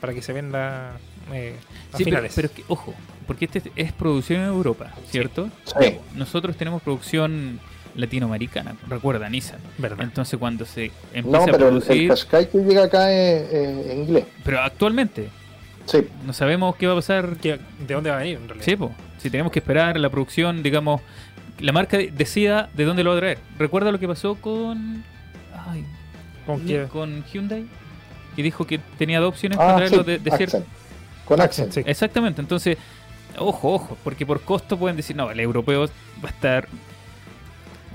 para 0.00 0.12
que 0.14 0.22
se 0.22 0.32
venda 0.32 0.98
eh, 1.32 1.56
a 1.92 1.96
Sí, 1.96 2.04
pero, 2.04 2.16
finales. 2.18 2.32
pero 2.36 2.46
es 2.46 2.52
que, 2.54 2.62
ojo, 2.68 2.94
porque 3.26 3.46
este 3.46 3.62
es 3.74 3.92
producción 3.92 4.42
en 4.42 4.46
Europa, 4.48 4.92
¿cierto? 5.10 5.50
Sí. 5.80 5.96
Nosotros 6.14 6.56
tenemos 6.56 6.80
producción 6.82 7.58
latinoamericana, 7.96 8.76
recuerda, 8.88 9.28
Nissan. 9.28 9.58
¿Verdad? 9.78 10.02
Entonces 10.04 10.38
cuando 10.38 10.64
se 10.66 10.90
empieza 11.12 11.38
No, 11.38 11.42
a 11.42 11.46
pero 11.46 11.68
el, 11.68 11.80
producir, 11.80 12.08
Qashqai 12.08 12.50
que 12.50 12.58
llega 12.58 12.84
acá 12.84 13.10
es 13.12 13.48
eh, 13.52 13.94
inglés. 13.96 14.24
pero 14.44 14.60
actualmente 14.60 15.28
Sí, 15.86 15.98
no 16.24 16.32
sabemos 16.32 16.74
qué 16.76 16.86
va 16.88 16.94
a 16.94 16.96
pasar. 16.96 17.36
¿Qué- 17.40 17.60
¿De 17.86 17.94
dónde 17.94 18.10
va 18.10 18.16
a 18.16 18.18
venir 18.18 18.38
en 18.38 18.48
realidad? 18.48 18.64
Sí, 18.64 18.74
po. 18.76 18.92
si 19.18 19.30
tenemos 19.30 19.52
que 19.52 19.60
esperar 19.60 19.96
la 19.98 20.10
producción, 20.10 20.62
digamos, 20.64 21.00
la 21.60 21.72
marca 21.72 21.96
decida 21.96 22.68
de 22.74 22.84
dónde 22.84 23.04
lo 23.04 23.10
va 23.10 23.16
a 23.16 23.20
traer. 23.20 23.38
¿Recuerda 23.56 23.92
lo 23.92 23.98
que 24.00 24.08
pasó 24.08 24.34
con 24.34 25.04
ay, 25.68 25.84
¿Con 26.44 26.66
qué? 26.66 26.86
con 26.92 27.24
Hyundai? 27.26 27.66
Que 28.34 28.42
dijo 28.42 28.66
que 28.66 28.78
tenía 28.98 29.20
dos 29.20 29.28
opciones 29.30 29.58
ah, 29.58 29.64
para 29.64 29.76
traerlo 29.76 30.02
sí, 30.04 30.10
de, 30.10 30.18
de 30.18 30.30
cierto. 30.36 30.56
Accent. 30.58 30.66
Con 31.24 31.40
Accent. 31.40 31.72
Sí. 31.72 31.82
Exactamente, 31.86 32.40
entonces, 32.40 32.76
ojo, 33.38 33.72
ojo, 33.74 33.96
porque 34.04 34.26
por 34.26 34.40
costo 34.42 34.76
pueden 34.76 34.96
decir, 34.96 35.14
no, 35.16 35.30
el 35.30 35.38
europeo 35.40 35.86
va 36.22 36.28
a 36.28 36.32
estar. 36.32 36.68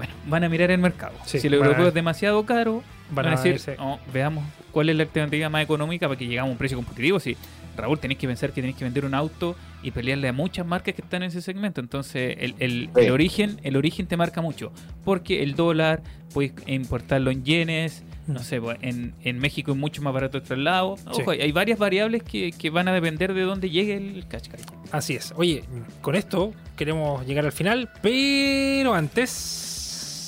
Bueno, 0.08 0.14
van 0.28 0.44
a 0.44 0.50
mirar 0.50 0.72
el 0.72 0.80
mercado. 0.80 1.14
Sí, 1.26 1.40
si 1.40 1.48
el 1.48 1.54
a- 1.54 1.58
europeo 1.58 1.88
es 1.90 1.94
demasiado 1.94 2.44
caro, 2.46 2.82
Van 3.12 3.26
van, 3.26 3.34
a 3.38 3.40
a 3.40 3.44
decir. 3.44 3.76
"No, 3.78 4.00
veamos 4.14 4.44
cuál 4.72 4.90
es 4.90 4.96
la 4.96 5.04
alternativa 5.04 5.48
más 5.50 5.64
económica 5.64 6.08
para 6.08 6.18
que 6.18 6.26
llegamos 6.26 6.50
a 6.50 6.52
un 6.54 6.58
precio 6.58 6.78
competitivo. 6.78 7.20
Si, 7.20 7.38
Raúl, 7.78 8.00
tenéis 8.00 8.20
que 8.20 8.28
pensar 8.28 8.50
que 8.52 8.62
tenéis 8.62 8.76
que 8.78 8.84
vender 8.84 9.06
un 9.06 9.14
auto 9.14 9.56
y 9.84 9.92
pelearle 9.92 10.28
a 10.30 10.34
muchas 10.34 10.66
marcas 10.66 10.96
que 10.96 11.02
están 11.02 11.22
en 11.24 11.28
ese 11.30 11.42
segmento. 11.42 11.82
Entonces, 11.82 12.36
el, 12.40 12.56
el- 12.60 12.90
Sí. 12.96 13.02
el 13.06 13.12
origen 13.12 13.60
el 13.64 13.76
origen 13.78 14.08
te 14.08 14.18
marca 14.18 14.42
mucho. 14.42 14.72
Porque 15.04 15.44
el 15.44 15.56
dólar, 15.56 16.02
puedes 16.34 16.54
importarlo 16.68 17.30
en 17.32 17.44
yenes, 17.44 18.04
No 18.28 18.40
sé, 18.40 18.62
pues, 18.62 18.78
en, 18.82 19.14
en 19.24 19.40
México 19.40 19.72
es 19.72 19.78
mucho 19.78 20.02
más 20.04 20.14
barato 20.14 20.38
el 20.38 20.44
traslado. 20.44 20.96
Sí. 20.98 21.04
Ojo, 21.22 21.32
hay 21.32 21.52
varias 21.52 21.80
variables 21.80 22.22
que, 22.24 22.52
que 22.52 22.70
van 22.70 22.88
a 22.88 22.94
depender 22.94 23.34
de 23.34 23.42
dónde 23.42 23.70
llegue 23.72 23.98
el 23.98 24.26
Qashqai. 24.28 24.60
Así 24.92 25.16
es. 25.16 25.34
Oye, 25.36 25.64
con 26.02 26.16
esto 26.16 26.54
queremos 26.78 27.26
llegar 27.26 27.46
al 27.46 27.52
final, 27.52 27.90
pero 28.02 28.94
antes. 28.94 29.70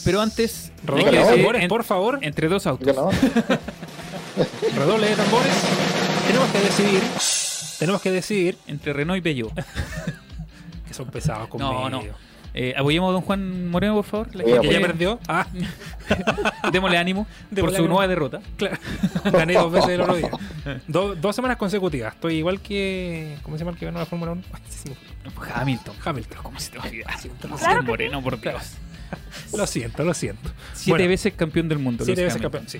Pero 0.04 0.22
antes, 0.22 0.72
Redoble 0.84 1.20
de 1.20 1.26
tambores, 1.36 1.62
en- 1.64 1.68
por 1.70 1.84
favor. 1.84 2.20
entre 2.22 2.48
dos 2.50 2.68
autos. 2.68 2.88
Redoble 4.76 5.10
de 5.10 5.16
tambores. 5.16 5.54
Tenemos 6.28 6.50
que 6.52 6.60
decidir. 6.60 7.02
Tenemos 7.80 8.02
que 8.02 8.12
decidir. 8.12 8.58
Entre 8.68 8.94
Renault 8.94 9.18
y 9.20 9.22
Peugeot. 9.22 9.52
Que 10.88 10.94
son 10.94 11.08
pesados 11.08 11.48
con 11.48 11.60
No, 11.60 11.90
no. 11.90 12.04
Eh, 12.56 12.76
apoyemos 12.78 13.10
a 13.10 13.14
don 13.14 13.22
Juan 13.24 13.72
Moreno, 13.72 13.96
por 13.96 14.04
favor. 14.06 14.36
La 14.36 14.44
Que 14.44 14.70
ya 14.72 14.80
perdió. 14.80 15.20
Ah, 15.28 15.48
Démosle 16.72 17.00
ánimo 17.00 17.26
por 17.50 17.72
su 17.72 17.78
ánimo. 17.78 17.88
nueva 17.96 18.08
derrota. 18.08 18.42
claro. 18.58 18.78
Gané 19.32 19.54
dos 19.56 19.72
veces 19.72 19.90
el 19.90 20.02
otro 20.02 20.16
día. 20.18 20.30
Do- 20.88 21.16
dos 21.16 21.36
semanas 21.36 21.58
consecutivas. 21.58 22.14
Estoy 22.14 22.36
igual 22.36 22.60
que. 22.60 23.38
¿Cómo 23.42 23.58
se 23.58 23.62
llama 23.64 23.72
el 23.72 23.78
que 23.80 23.86
ganó 23.86 23.98
la 23.98 24.06
Fórmula 24.06 24.34
1? 24.34 24.42
Ay, 24.54 24.62
sí, 24.70 24.92
Hamilton. 25.56 25.96
Hamilton. 26.06 26.38
¿Cómo 26.44 26.60
se 26.60 26.70
te 26.70 26.78
va 26.78 26.84
a 26.84 26.88
olvidar? 26.88 27.14
Lo 27.50 27.56
Claro 27.58 27.84
Moreno, 27.84 28.22
por 28.22 28.40
Dios. 28.40 28.74
Lo 29.58 29.68
siento, 29.68 30.04
lo 30.04 30.14
siento. 30.14 30.50
Siete 30.74 30.92
Bueno, 30.92 31.08
veces 31.10 31.34
campeón 31.34 31.70
del 31.70 31.80
mundo. 31.80 32.06
Siete 32.06 32.24
veces 32.24 32.42
campeón, 32.42 32.66
sí. 32.68 32.80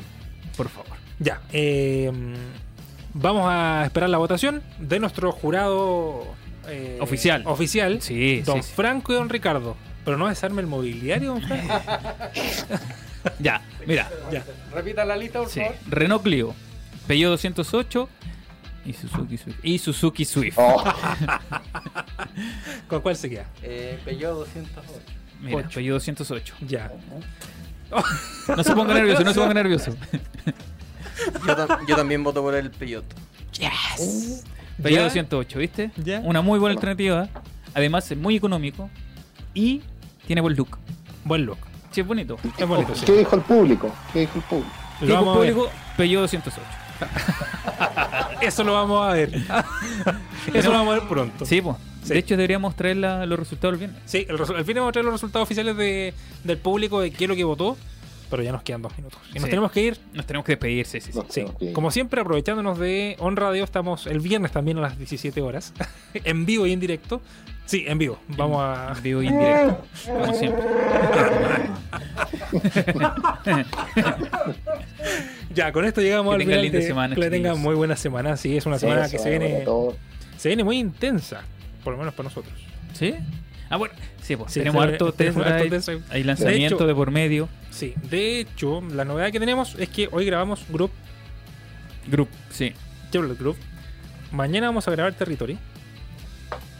Por 0.58 0.70
favor. 0.70 0.92
Ya. 1.20 1.42
eh, 1.52 2.12
vamos 3.14 3.46
a 3.48 3.84
esperar 3.86 4.10
la 4.10 4.18
votación 4.18 4.64
de 4.80 5.00
nuestro 5.00 5.32
jurado 5.32 6.24
eh, 6.68 6.98
Oficial. 7.02 7.44
Oficial. 7.46 8.02
Sí, 8.02 8.42
Don 8.42 8.62
sí, 8.64 8.70
sí. 8.70 8.74
Franco 8.76 9.12
y 9.14 9.16
Don 9.16 9.30
Ricardo. 9.30 9.76
Pero 10.06 10.18
no 10.18 10.28
desarme 10.28 10.62
el 10.62 10.68
mobiliario, 10.68 11.34
don 11.34 11.42
Franco. 11.42 11.74
Ya, 13.40 13.62
mira. 13.88 14.10
ya. 14.32 14.44
Repita 14.74 15.06
la 15.06 15.16
lista, 15.16 15.40
por 15.40 15.50
Sí. 15.50 15.62
favor. 15.62 15.76
Renault 15.88 16.24
Clio, 16.24 16.54
Peugeot 17.08 17.32
208 17.32 18.10
y 18.86 18.92
Suzuki 18.92 19.38
Swift. 19.38 19.60
Y 19.64 19.78
Suzuki 19.80 20.26
Swift. 20.26 20.56
Oh, 20.58 20.84
¿Con 22.90 23.00
cuál 23.02 23.16
se 23.16 23.30
queda? 23.30 23.46
Eh, 23.62 23.98
Peugeot 24.04 24.40
208. 24.40 24.92
Mira, 25.44 25.58
ocho. 25.58 25.70
Peugeot 25.76 25.94
208. 26.00 26.56
Ya. 26.68 26.92
No 28.56 28.64
se 28.64 28.74
ponga 28.76 28.94
nervioso, 28.96 29.24
no 29.24 29.34
se 29.34 29.40
ponga 29.40 29.54
nervioso. 29.54 29.96
Yo, 31.46 31.56
tam- 31.56 31.86
yo 31.88 31.96
también 31.96 32.24
voto 32.24 32.42
por 32.42 32.56
el 32.56 32.72
Peugeot. 32.72 33.04
Peugeot 34.82 34.92
¿Ya? 34.92 35.04
208, 35.04 35.60
¿viste? 35.60 35.92
Ya. 35.98 36.20
Una 36.22 36.42
muy 36.42 36.58
buena 36.60 36.74
alternativa. 36.74 37.28
Además 37.76 38.10
es 38.12 38.18
muy 38.18 38.36
económico 38.36 38.90
y 39.54 39.82
tiene 40.26 40.42
buen 40.42 40.56
look. 40.56 40.78
Buen 41.26 41.46
look. 41.46 41.58
Sí, 41.92 42.02
es 42.02 42.08
bonito. 42.08 42.38
Es 42.58 42.68
bonito, 42.68 42.96
sí. 42.96 43.06
¿Qué 43.06 43.14
dijo 43.18 43.36
el 43.36 43.42
público? 43.44 43.94
¿Qué 44.12 44.22
dijo 44.22 44.34
el 44.40 44.44
público? 44.46 44.72
Lo 45.02 45.06
Digo 45.08 45.18
vamos 45.20 45.38
a 45.38 45.40
ver. 45.42 45.54
público, 45.54 45.72
Peugeot 45.98 46.22
208. 46.32 46.62
Eso 48.42 48.64
lo 48.64 48.74
vamos 48.74 49.08
a 49.08 49.14
ver. 49.14 49.34
Eso 50.54 50.72
lo 50.72 50.78
vamos 50.80 50.96
a 50.96 51.00
ver 51.00 51.08
pronto. 51.08 51.46
Sí, 51.46 51.62
pues. 51.62 51.76
Sí. 52.04 52.14
De 52.14 52.20
hecho, 52.20 52.36
deberíamos 52.38 52.76
traer 52.76 52.98
la- 52.98 53.26
los 53.26 53.40
resultados 53.40 53.74
el 53.74 53.80
viernes. 53.80 54.02
Sí, 54.06 54.26
el 54.30 54.36
al 54.40 54.66
fin 54.66 54.76
vamos 54.76 54.90
a 54.90 54.92
traer 54.94 55.06
los 55.06 55.14
resultados 55.14 55.46
oficiales 55.46 55.76
de, 55.78 56.14
del 56.44 56.58
público 56.58 57.00
de 57.02 57.12
qué 57.12 57.26
es 57.26 57.30
lo 57.30 57.36
que 57.36 57.44
votó. 57.44 57.78
Pero 58.30 58.42
ya 58.42 58.52
nos 58.52 58.64
quedan 58.64 58.82
dos 58.82 58.98
minutos. 58.98 59.20
Y 59.34 59.40
nos 59.40 59.48
tenemos 59.50 59.72
que 59.72 59.82
ir. 59.82 59.98
Nos 60.14 60.26
tenemos 60.26 60.44
que 60.46 60.54
despedir, 60.54 60.86
sí, 60.88 61.00
sí, 61.02 61.12
sí. 61.30 61.46
Como 61.72 61.92
siempre, 61.92 62.20
aprovechándonos 62.20 62.80
de 62.80 63.16
On 63.20 63.36
Radio, 63.36 63.64
estamos 63.64 64.08
el 64.08 64.20
viernes 64.22 64.52
también 64.52 64.80
a 64.80 64.82
las 64.82 64.98
17 64.98 65.40
horas. 65.42 65.72
en 66.16 66.46
vivo 66.46 66.66
y 66.66 66.74
en 66.74 66.80
directo. 66.80 67.22
Sí, 67.66 67.86
en 67.88 67.98
vivo. 68.00 68.18
Vamos 68.30 68.58
a. 68.62 68.96
Vivo 69.04 69.22
y 69.22 69.28
en 69.28 69.38
directo, 69.40 69.86
como 70.08 70.34
siempre. 70.34 70.64
Ya, 75.54 75.72
con 75.72 75.86
esto 75.86 76.02
llegamos 76.02 76.32
Que 76.32 76.36
al 76.36 76.40
tengan 76.40 76.52
final. 76.54 76.64
linda 76.64 76.80
de- 76.80 76.88
semana, 76.88 77.14
que 77.16 77.22
le 77.22 77.30
tengan 77.30 77.60
muy 77.60 77.76
buena 77.76 77.96
semana. 77.96 78.36
Sí, 78.38 78.58
es 78.58 78.66
una 78.66 78.80
semana 78.80 79.08
que 79.10 79.20
se 79.20 79.30
viene, 79.30 79.64
se 80.38 80.50
viene 80.50 80.64
muy 80.64 80.80
intensa. 80.80 81.42
Por 81.84 81.94
lo 81.94 82.00
menos 82.00 82.14
para 82.14 82.30
nosotros. 82.30 82.54
¿Sí? 82.94 83.16
Ah, 83.70 83.78
bueno. 83.78 83.94
Sí, 84.22 84.36
pues 84.36 84.54
Sí, 84.54 84.60
tenemos 84.60 84.84
harto 84.84 85.12
test. 85.14 85.38
Hay 86.12 86.24
lanzamiento 86.24 86.86
De 86.86 86.94
por 86.94 87.12
medio. 87.12 87.50
Sí, 87.72 87.94
de 88.10 88.40
hecho, 88.40 88.82
la 88.82 89.04
novedad 89.04 89.32
que 89.32 89.40
tenemos 89.40 89.76
es 89.76 89.90
que 89.90 90.10
hoy 90.12 90.26
grabamos 90.26 90.66
Group, 90.70 90.92
Group, 92.08 92.30
sí. 92.50 92.74
Chevrolet 93.12 93.38
Group. 93.38 93.58
Mañana 94.32 94.68
vamos 94.68 94.88
a 94.88 94.92
grabar 94.92 95.14
Territory. 95.14 95.58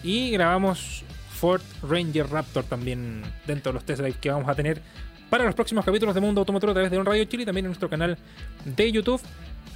Y 0.04 0.32
grabamos 0.32 1.04
Ford 1.32 1.62
Ranger 1.82 2.30
Raptor 2.30 2.64
también 2.66 3.22
dentro 3.48 3.72
de 3.72 3.76
los 3.76 3.86
test 3.86 4.02
drive 4.02 4.18
que 4.20 4.30
vamos 4.30 4.48
a 4.50 4.56
tener 4.56 4.82
para 5.30 5.46
los 5.46 5.56
próximos 5.56 5.84
capítulos 5.84 6.14
de 6.14 6.22
Mundo 6.22 6.42
Automotor 6.42 6.70
a 6.70 6.74
través 6.74 6.92
de 6.92 6.98
On 7.00 7.06
Radio 7.06 7.26
Chile 7.26 7.44
y 7.44 7.46
también 7.48 7.66
en 7.66 7.70
nuestro 7.70 7.90
canal 7.90 8.18
de 8.66 8.92
YouTube 8.92 9.20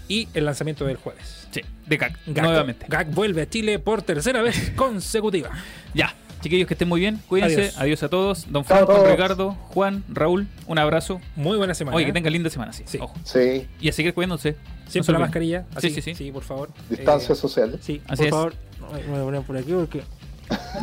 y 0.08 0.28
el 0.34 0.46
lanzamiento 0.46 0.86
del 0.86 0.98
jueves. 0.98 1.48
Sí, 1.52 1.62
de 1.86 1.98
CAC, 1.98 2.18
GAC, 2.28 2.46
nuevamente. 2.46 2.86
GAC 2.90 3.12
vuelve 3.14 3.42
a 3.42 3.50
Chile 3.50 3.80
por 3.80 4.02
tercera 4.02 4.42
vez 4.42 4.72
consecutiva. 4.76 5.50
Ya, 5.94 6.14
chiquillos, 6.42 6.68
que 6.68 6.74
estén 6.74 6.88
muy 6.88 7.00
bien. 7.00 7.20
Cuídense. 7.28 7.62
Adiós. 7.62 7.78
Adiós, 7.78 8.04
a 8.04 8.10
todos. 8.10 8.52
Don 8.52 8.64
todos. 8.64 9.10
Ricardo, 9.10 9.52
Juan, 9.70 10.04
Raúl, 10.10 10.48
un 10.68 10.78
abrazo. 10.80 11.20
Muy 11.36 11.58
buena 11.58 11.74
semana. 11.74 11.96
Oye, 11.98 12.06
que 12.06 12.12
¿eh? 12.12 12.14
tengan 12.14 12.34
linda 12.34 12.50
semana, 12.50 12.74
sí. 12.74 12.84
Sí. 12.86 12.98
Ojo. 13.02 13.14
Sí, 13.24 13.68
Y 13.80 13.90
a 13.90 13.94
seguir 13.94 14.14
cuidándose. 14.14 14.52
No 14.54 14.86
se 14.86 14.92
Siempre 14.92 15.14
la 15.14 15.20
mascarilla. 15.20 15.66
Así, 15.76 15.90
Sí, 15.90 15.96
sí, 15.96 16.02
sí. 16.02 16.16
Sí, 16.16 16.32
por 16.32 16.44
favor. 16.44 16.70
distancia 16.90 17.34
Eh, 17.34 17.36
social. 17.36 17.78
Sí, 17.82 18.02
Así 18.08 18.18
por 18.18 18.26
es. 18.26 18.30
favor. 18.32 18.54
Ay, 18.94 19.04
Me 19.04 19.10
voy 19.12 19.20
a 19.20 19.24
poner 19.24 19.42
por 19.42 19.58
aquí 19.58 19.72
porque. 19.74 20.02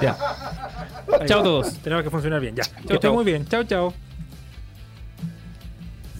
Ya. 0.00 0.14
Chao 1.26 1.40
a 1.40 1.42
todos. 1.42 1.72
Tenemos 1.78 2.04
que 2.04 2.10
funcionar 2.10 2.38
bien. 2.40 2.54
Ya. 2.54 2.64
que 2.64 2.80
estén 2.80 2.98
chao. 3.00 3.14
muy 3.14 3.24
bien. 3.24 3.46
Chao, 3.46 3.64
chao. 3.64 3.94